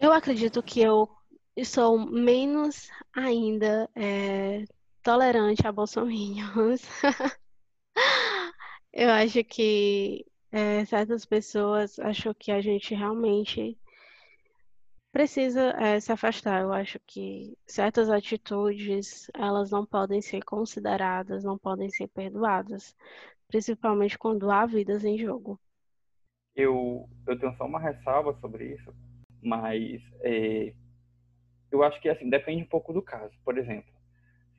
Eu 0.00 0.12
acredito 0.12 0.62
que 0.62 0.80
eu 0.80 1.10
sou 1.62 1.98
menos 1.98 2.90
ainda 3.12 3.86
é, 3.94 4.64
tolerante 5.02 5.66
a 5.66 5.70
bolsominions. 5.70 6.80
eu 8.94 9.10
acho 9.10 9.44
que 9.44 10.24
é, 10.50 10.86
certas 10.86 11.26
pessoas 11.26 11.98
acham 11.98 12.32
que 12.32 12.50
a 12.50 12.62
gente 12.62 12.94
realmente 12.94 13.78
precisa 15.12 15.74
é, 15.78 16.00
se 16.00 16.10
afastar. 16.10 16.62
Eu 16.62 16.72
acho 16.72 16.98
que 17.06 17.54
certas 17.66 18.08
atitudes 18.08 19.30
elas 19.34 19.70
não 19.70 19.84
podem 19.84 20.22
ser 20.22 20.42
consideradas, 20.44 21.44
não 21.44 21.58
podem 21.58 21.90
ser 21.90 22.08
perdoadas, 22.08 22.96
principalmente 23.48 24.16
quando 24.16 24.50
há 24.50 24.64
vidas 24.64 25.04
em 25.04 25.18
jogo. 25.18 25.60
Eu, 26.56 27.06
eu 27.26 27.38
tenho 27.38 27.54
só 27.58 27.66
uma 27.66 27.78
ressalva 27.78 28.34
sobre 28.40 28.74
isso, 28.74 28.94
mas 29.42 30.02
é, 30.20 30.74
eu 31.70 31.82
acho 31.82 32.00
que 32.00 32.08
assim 32.08 32.28
depende 32.28 32.62
um 32.62 32.68
pouco 32.68 32.92
do 32.92 33.02
caso. 33.02 33.34
Por 33.44 33.56
exemplo, 33.58 33.92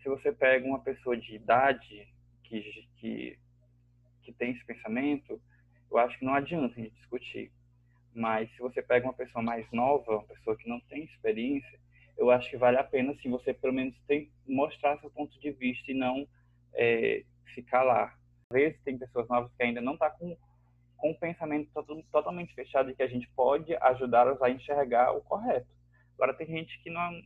se 0.01 0.09
você 0.09 0.31
pega 0.31 0.65
uma 0.65 0.79
pessoa 0.79 1.15
de 1.15 1.35
idade 1.35 2.07
que, 2.43 2.61
que, 2.97 3.39
que 4.23 4.33
tem 4.33 4.51
esse 4.51 4.65
pensamento, 4.65 5.41
eu 5.89 5.97
acho 5.97 6.17
que 6.17 6.25
não 6.25 6.33
adianta 6.33 6.73
a 6.73 6.81
gente 6.81 6.95
discutir. 6.95 7.51
Mas 8.13 8.49
se 8.51 8.59
você 8.59 8.81
pega 8.81 9.07
uma 9.07 9.13
pessoa 9.13 9.43
mais 9.43 9.69
nova, 9.71 10.17
uma 10.17 10.23
pessoa 10.23 10.57
que 10.57 10.67
não 10.67 10.79
tem 10.81 11.03
experiência, 11.03 11.79
eu 12.17 12.29
acho 12.29 12.49
que 12.49 12.57
vale 12.57 12.77
a 12.77 12.83
pena, 12.83 13.15
se 13.21 13.27
você 13.27 13.53
pelo 13.53 13.73
menos 13.73 13.95
tem, 14.07 14.29
mostrar 14.47 14.99
seu 14.99 15.09
ponto 15.09 15.39
de 15.39 15.51
vista 15.51 15.91
e 15.91 15.93
não 15.93 16.27
é, 16.73 17.23
ficar 17.53 17.83
lá. 17.83 18.15
Às 18.49 18.53
vezes 18.53 18.81
tem 18.83 18.97
pessoas 18.97 19.27
novas 19.27 19.51
que 19.53 19.63
ainda 19.63 19.81
não 19.81 19.93
estão 19.93 20.09
tá 20.09 20.15
com, 20.15 20.37
com 21.01 21.09
um 21.09 21.15
pensamento 21.15 21.71
totalmente 22.11 22.53
fechado 22.53 22.91
e 22.91 22.95
que 22.95 23.01
a 23.01 23.07
gente 23.07 23.27
pode 23.29 23.75
ajudá-las 23.75 24.39
a 24.41 24.51
enxergar 24.51 25.11
o 25.11 25.21
correto. 25.21 25.67
Agora 26.13 26.35
tem 26.35 26.45
gente 26.45 26.79
que 26.83 26.91
não 26.91 27.21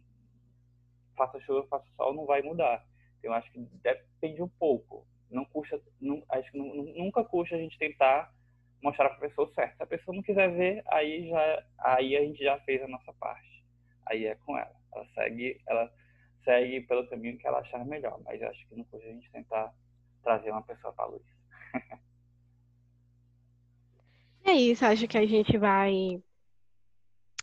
faça 1.18 1.40
chuva, 1.42 1.68
faça 1.68 1.86
sol, 1.98 2.14
não 2.14 2.26
vai 2.26 2.42
mudar. 2.42 2.86
Então, 3.20 3.34
acho 3.34 3.52
que 3.52 3.60
depende 3.60 4.42
um 4.42 4.48
pouco. 4.48 5.06
Não 5.30 5.44
custa, 5.44 5.82
não, 6.00 6.24
acho 6.30 6.50
que 6.52 6.58
nunca 6.58 7.24
custa 7.26 7.56
a 7.56 7.60
gente 7.60 7.78
tentar 7.78 8.34
mostrar 8.82 9.10
para 9.10 9.18
a 9.18 9.30
pessoa 9.30 9.52
certo. 9.54 9.76
Se 9.76 9.84
a 9.84 9.88
pessoa 9.88 10.16
não 10.16 10.24
quiser 10.24 10.50
ver, 10.52 10.82
aí 10.88 11.28
já, 11.28 11.66
aí 11.80 12.16
a 12.16 12.22
gente 12.22 12.42
já 12.42 12.58
fez 12.62 12.82
a 12.82 12.88
nossa 12.88 13.12
parte. 13.14 13.66
Aí 14.06 14.26
é 14.26 14.36
com 14.36 14.58
ela. 14.58 14.76
Ela 14.94 15.06
segue, 15.14 15.62
ela 15.68 15.92
segue 16.46 16.82
pelo 16.82 17.08
caminho 17.10 17.38
que 17.38 17.46
ela 17.46 17.60
achar 17.60 17.84
melhor. 17.84 18.22
Mas 18.24 18.42
acho 18.42 18.66
que 18.70 18.76
não 18.76 18.86
custa 18.86 19.06
a 19.06 19.12
gente 19.12 19.30
tentar 19.32 19.74
trazer 20.24 20.52
uma 20.52 20.64
pessoa 20.64 20.94
para 20.94 21.06
a 21.06 21.08
luz. 21.08 21.26
é 24.46 24.54
isso. 24.54 24.86
Acho 24.86 25.08
que 25.08 25.18
a 25.18 25.26
gente 25.26 25.58
vai 25.58 26.22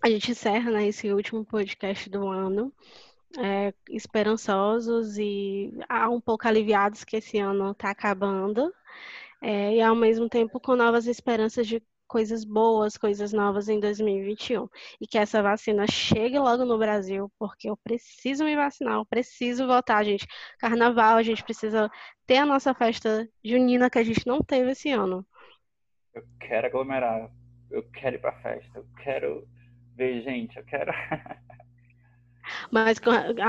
a 0.02 0.10
gente 0.10 0.32
encerra 0.32 0.70
né, 0.72 0.88
esse 0.88 1.12
último 1.12 1.44
podcast 1.44 2.10
do 2.10 2.26
ano, 2.26 2.72
é, 3.38 3.72
esperançosos 3.88 5.16
e 5.16 5.72
ah, 5.88 6.10
um 6.10 6.20
pouco 6.20 6.48
aliviados 6.48 7.04
que 7.04 7.16
esse 7.18 7.38
ano 7.38 7.70
está 7.70 7.90
acabando, 7.90 8.72
é, 9.40 9.76
e 9.76 9.80
ao 9.80 9.94
mesmo 9.94 10.28
tempo 10.28 10.58
com 10.60 10.74
novas 10.74 11.06
esperanças 11.06 11.68
de 11.68 11.80
coisas 12.08 12.44
boas, 12.44 12.96
coisas 12.98 13.32
novas 13.32 13.68
em 13.68 13.80
2021. 13.80 14.68
E 15.00 15.06
que 15.06 15.16
essa 15.16 15.42
vacina 15.42 15.86
chegue 15.86 16.38
logo 16.38 16.64
no 16.64 16.76
Brasil, 16.78 17.32
porque 17.38 17.70
eu 17.70 17.76
preciso 17.76 18.44
me 18.44 18.56
vacinar, 18.56 18.94
eu 18.96 19.06
preciso 19.06 19.66
voltar, 19.66 20.04
gente. 20.04 20.26
Carnaval, 20.58 21.16
a 21.16 21.22
gente 21.22 21.42
precisa 21.44 21.90
ter 22.26 22.38
a 22.38 22.46
nossa 22.46 22.74
festa 22.74 23.28
junina 23.42 23.88
que 23.88 23.98
a 23.98 24.04
gente 24.04 24.26
não 24.26 24.40
teve 24.42 24.72
esse 24.72 24.90
ano. 24.90 25.26
Eu 26.14 26.24
quero 26.40 26.66
aglomerar, 26.66 27.30
eu 27.70 27.82
quero 27.84 28.16
ir 28.16 28.18
pra 28.18 28.32
festa, 28.40 28.78
eu 28.78 28.86
quero 29.02 29.48
ver, 29.96 30.22
gente, 30.22 30.56
eu 30.56 30.64
quero. 30.64 30.92
Mas, 32.70 32.98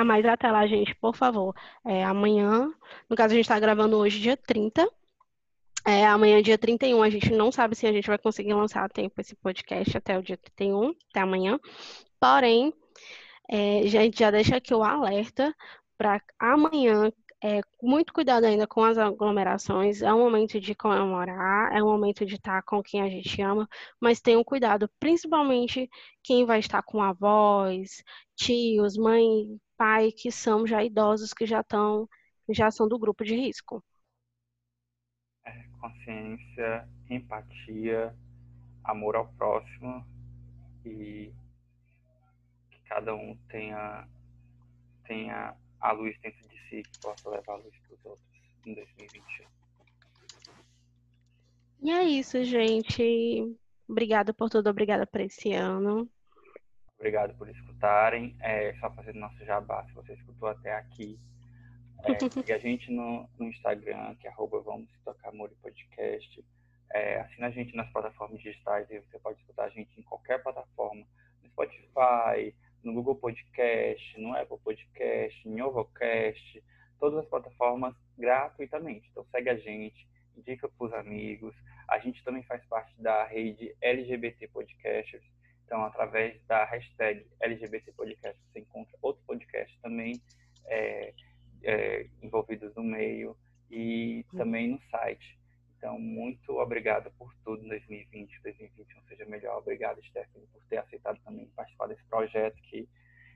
mais 0.05 0.25
até 0.25 0.51
lá, 0.51 0.65
gente, 0.67 0.95
por 0.95 1.15
favor. 1.15 1.55
É, 1.85 2.03
amanhã, 2.03 2.71
no 3.09 3.15
caso, 3.15 3.33
a 3.33 3.35
gente 3.35 3.45
está 3.45 3.59
gravando 3.59 3.97
hoje, 3.97 4.19
dia 4.19 4.37
30. 4.37 4.87
É, 5.85 6.05
amanhã, 6.05 6.41
dia 6.41 6.57
31, 6.57 7.03
a 7.03 7.09
gente 7.09 7.31
não 7.31 7.51
sabe 7.51 7.75
se 7.75 7.85
a 7.85 7.91
gente 7.91 8.07
vai 8.07 8.17
conseguir 8.17 8.53
lançar 8.53 8.85
a 8.85 8.89
tempo 8.89 9.19
esse 9.19 9.35
podcast 9.35 9.97
até 9.97 10.17
o 10.17 10.23
dia 10.23 10.37
31, 10.37 10.93
até 11.09 11.19
amanhã. 11.19 11.59
Porém, 12.19 12.73
é, 13.49 13.79
a 13.79 13.87
gente 13.87 14.19
já 14.19 14.31
deixa 14.31 14.57
aqui 14.57 14.73
o 14.73 14.83
alerta 14.83 15.53
para 15.97 16.21
amanhã, 16.39 17.11
é, 17.43 17.59
muito 17.81 18.13
cuidado 18.13 18.45
ainda 18.45 18.65
com 18.65 18.81
as 18.85 18.97
aglomerações. 18.97 20.01
É 20.01 20.13
um 20.13 20.19
momento 20.19 20.61
de 20.61 20.73
comemorar, 20.73 21.75
é 21.75 21.83
um 21.83 21.87
momento 21.87 22.25
de 22.25 22.35
estar 22.35 22.63
com 22.63 22.81
quem 22.81 23.01
a 23.01 23.09
gente 23.09 23.41
ama, 23.41 23.67
mas 23.99 24.21
tenham 24.21 24.41
cuidado, 24.45 24.89
principalmente 24.97 25.89
quem 26.23 26.45
vai 26.45 26.59
estar 26.59 26.81
com 26.83 27.03
avós, 27.03 28.01
tios, 28.33 28.95
mãe, 28.95 29.59
pai, 29.75 30.13
que 30.13 30.31
são 30.31 30.65
já 30.65 30.81
idosos, 30.81 31.33
que 31.33 31.45
já 31.45 31.59
estão, 31.59 32.07
já 32.49 32.71
são 32.71 32.87
do 32.87 32.97
grupo 32.97 33.25
de 33.25 33.35
risco. 33.35 33.83
É, 35.45 35.67
consciência, 35.81 36.87
empatia, 37.09 38.15
amor 38.85 39.17
ao 39.17 39.27
próximo 39.33 40.05
e 40.85 41.33
que 42.71 42.79
cada 42.87 43.13
um 43.13 43.37
tenha 43.49 44.07
tenha 45.05 45.53
a 45.83 45.91
luz 45.91 46.17
dentro 46.21 46.47
de 46.47 46.57
si 46.69 46.81
que 46.81 46.99
possa 47.01 47.29
levar 47.29 47.53
a 47.53 47.57
luz 47.57 47.75
para 47.85 47.95
os 47.95 48.05
outros 48.05 48.27
em 48.65 48.73
2021. 48.73 49.45
E 51.81 51.91
é 51.91 52.03
isso, 52.03 52.43
gente. 52.45 53.57
Obrigada 53.87 54.33
por 54.33 54.49
tudo, 54.49 54.69
obrigada 54.69 55.05
por 55.05 55.19
esse 55.19 55.51
ano. 55.51 56.09
Obrigado 56.97 57.35
por 57.37 57.49
escutarem. 57.49 58.33
É, 58.39 58.73
só 58.79 58.89
fazendo 58.91 59.19
nosso 59.19 59.43
jabá, 59.43 59.85
se 59.85 59.93
você 59.93 60.13
escutou 60.13 60.47
até 60.47 60.73
aqui. 60.73 61.19
É, 62.03 62.17
siga 62.31 62.55
a 62.55 62.59
gente 62.59 62.89
no, 62.89 63.29
no 63.37 63.49
Instagram, 63.49 64.15
que 64.15 64.27
é 64.27 64.29
arroba 64.29 64.61
Vamos 64.61 64.89
Tocar 65.03 65.29
Amor 65.29 65.51
e 65.51 65.55
Podcast. 65.55 66.45
É, 66.93 67.19
assina 67.19 67.47
a 67.47 67.51
gente 67.51 67.75
nas 67.75 67.91
plataformas 67.91 68.41
digitais 68.41 68.89
e 68.89 68.99
você 68.99 69.19
pode 69.19 69.37
escutar 69.41 69.65
a 69.65 69.69
gente 69.69 69.99
em 69.99 70.03
qualquer 70.03 70.41
plataforma. 70.41 71.05
No 71.41 71.49
Spotify, 71.49 72.55
no 72.83 72.93
Google 72.93 73.15
Podcast, 73.15 74.19
no 74.19 74.35
Apple 74.35 74.57
Podcast, 74.63 75.47
no 75.47 75.65
Ovocast, 75.67 76.63
todas 76.99 77.19
as 77.19 77.29
plataformas 77.29 77.95
gratuitamente. 78.17 79.07
Então 79.11 79.25
segue 79.31 79.49
a 79.49 79.57
gente, 79.57 80.07
indica 80.37 80.67
para 80.67 80.87
os 80.87 80.93
amigos. 80.93 81.55
A 81.87 81.99
gente 81.99 82.23
também 82.23 82.43
faz 82.43 82.63
parte 82.65 82.93
da 83.01 83.25
rede 83.25 83.75
LGBT 83.81 84.47
Podcasters. 84.49 85.23
Então, 85.65 85.83
através 85.83 86.39
da 86.45 86.65
hashtag 86.65 87.25
LGBT 87.39 87.91
Podcast, 87.93 88.39
você 88.51 88.59
encontra 88.59 88.97
outros 89.01 89.25
podcasts 89.25 89.79
também 89.81 90.21
é, 90.65 91.13
é, 91.63 92.07
envolvidos 92.21 92.75
no 92.75 92.83
meio 92.83 93.35
e 93.71 94.25
também 94.35 94.69
no 94.69 94.79
site. 94.91 95.39
Então, 95.83 95.99
muito 95.99 96.53
obrigado 96.59 97.11
por 97.17 97.35
tudo 97.43 97.61
em 97.65 97.67
2020, 97.67 98.41
2021 98.41 99.01
seja 99.03 99.25
melhor. 99.25 99.57
Obrigado, 99.57 100.01
Stephanie, 100.01 100.47
por 100.47 100.63
ter 100.69 100.77
aceitado 100.77 101.19
também 101.25 101.45
participar 101.57 101.87
desse 101.87 102.05
projeto 102.05 102.55
que, 102.61 102.87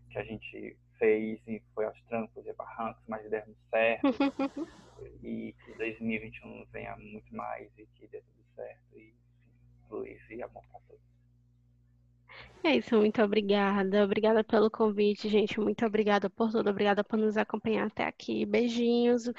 que 0.10 0.18
a 0.18 0.24
gente 0.24 0.78
fez 0.98 1.42
e 1.46 1.62
foi 1.76 1.84
aos 1.84 2.02
trancos 2.04 2.48
e 2.48 2.54
barrancos, 2.54 3.04
mas 3.06 3.30
demos 3.30 3.58
certo. 3.70 4.08
e 5.22 5.54
que 5.66 5.74
2021 5.74 6.66
venha 6.72 6.96
muito 6.96 7.36
mais 7.36 7.70
e 7.78 7.86
que 7.86 8.08
dê 8.08 8.22
tudo 8.22 8.46
certo. 8.56 8.98
E 8.98 9.14
luz 9.90 10.22
e 10.30 10.42
amor 10.42 10.64
para 10.72 10.80
todos. 10.88 11.17
É 12.64 12.76
isso, 12.76 12.98
muito 12.98 13.22
obrigada. 13.22 14.04
Obrigada 14.04 14.44
pelo 14.44 14.70
convite, 14.70 15.30
gente. 15.30 15.60
Muito 15.60 15.86
obrigada 15.86 16.30
por 16.30 16.52
tudo. 16.52 16.70
Obrigada 16.70 17.04
por 17.04 17.18
nos 17.18 17.38
acompanhar 17.38 17.88
até 17.88 18.06
aqui. 18.06 18.46
Beijinhos, 18.46 19.32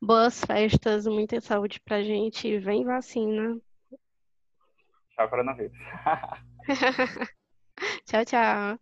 boas 0.00 0.44
festas, 0.44 1.06
muita 1.06 1.40
saúde 1.40 1.80
pra 1.80 2.02
gente. 2.02 2.58
Vem 2.58 2.84
vacina. 2.84 3.58
Tchau. 5.14 5.28
Coronavírus. 5.28 5.76
tchau, 8.04 8.24
tchau. 8.24 8.78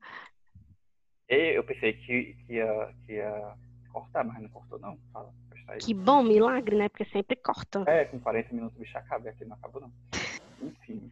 Eu 1.29 1.63
pensei 1.65 1.93
que, 1.93 2.35
que, 2.47 2.55
ia, 2.55 2.95
que 3.05 3.13
ia 3.13 3.55
cortar, 3.93 4.25
mas 4.25 4.41
não 4.43 4.49
cortou, 4.49 4.79
não. 4.79 4.99
Fala, 5.13 5.33
que 5.79 5.95
bom, 5.95 6.23
milagre, 6.23 6.77
né? 6.77 6.89
Porque 6.89 7.05
sempre 7.07 7.37
corta. 7.37 7.85
É, 7.87 8.05
com 8.07 8.19
40 8.19 8.55
minutos 8.55 8.77
o 8.77 8.81
bicho 8.81 8.97
acaba 8.99 9.27
e 9.27 9.29
aqui 9.29 9.45
não 9.45 9.57
acabou, 9.57 9.83
não. 9.83 9.93
Enfim. 10.63 11.11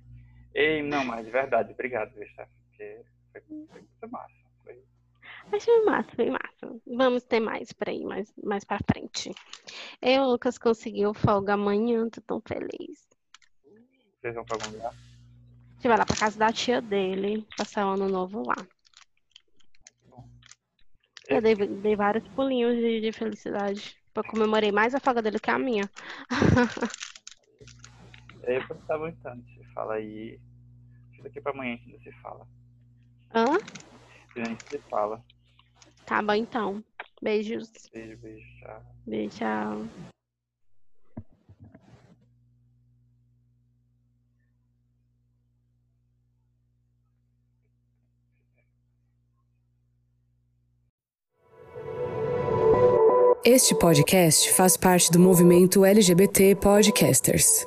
Ei, 0.58 0.82
não, 0.82 1.04
mas 1.04 1.24
de 1.24 1.30
verdade, 1.30 1.72
obrigado, 1.72 2.12
viu, 2.14 2.26
Porque 2.26 3.04
foi, 3.30 3.40
foi 3.40 3.56
muito 3.80 4.10
massa. 4.10 4.34
Foi... 4.64 4.82
Achei 5.52 5.84
massa, 5.84 6.10
foi 6.16 6.30
massa. 6.30 6.80
Vamos 6.84 7.22
ter 7.22 7.38
mais 7.38 7.72
por 7.72 7.88
aí, 7.88 8.04
mais, 8.04 8.34
mais 8.42 8.64
pra 8.64 8.80
frente. 8.92 9.30
Eu, 10.02 10.22
o 10.22 10.32
Lucas, 10.32 10.58
conseguiu 10.58 11.14
folga 11.14 11.54
amanhã, 11.54 12.08
tô 12.10 12.20
tão 12.22 12.40
feliz. 12.40 13.08
Vocês 14.20 14.34
vão 14.34 14.44
pra 14.44 14.56
algum 14.56 14.72
lugar? 14.72 14.90
A 14.90 15.74
gente 15.74 15.86
vai 15.86 15.96
lá 15.96 16.04
pra 16.04 16.16
casa 16.16 16.36
da 16.36 16.52
tia 16.52 16.82
dele, 16.82 17.46
passar 17.56 17.86
o 17.86 17.90
ano 17.90 18.08
novo 18.08 18.42
lá. 18.44 18.56
Eu 21.28 21.40
dei, 21.40 21.54
dei 21.54 21.94
vários 21.94 22.26
pulinhos 22.30 22.74
de, 22.74 23.00
de 23.00 23.12
felicidade. 23.12 23.96
Eu 24.12 24.24
comemorei 24.24 24.72
mais 24.72 24.92
a 24.92 24.98
folga 24.98 25.22
dele 25.22 25.38
que 25.38 25.52
a 25.52 25.58
minha. 25.58 25.88
Eu 28.48 28.66
pensava 28.66 29.00
muito 29.00 29.20
tanto. 29.22 29.44
Você 29.44 29.62
fala 29.74 29.94
aí. 29.94 30.40
Daqui 31.22 31.40
pra 31.40 31.52
amanhã 31.52 31.74
a 31.74 31.76
gente 31.76 32.02
se 32.02 32.12
fala. 32.20 32.46
Hã? 33.34 33.44
A 34.36 34.44
gente 34.44 34.68
se 34.68 34.78
fala. 34.90 35.24
Tá 36.06 36.22
bom 36.22 36.34
então. 36.34 36.82
Beijos. 37.22 37.70
Beijo, 37.92 38.16
beijo. 38.18 38.46
Tchau. 38.60 38.82
Beijo, 39.06 39.36
tchau. 39.36 39.88
Este 53.44 53.74
podcast 53.74 54.52
faz 54.52 54.76
parte 54.76 55.10
do 55.10 55.18
movimento 55.18 55.82
LGBT 55.82 56.54
Podcasters. 56.56 57.66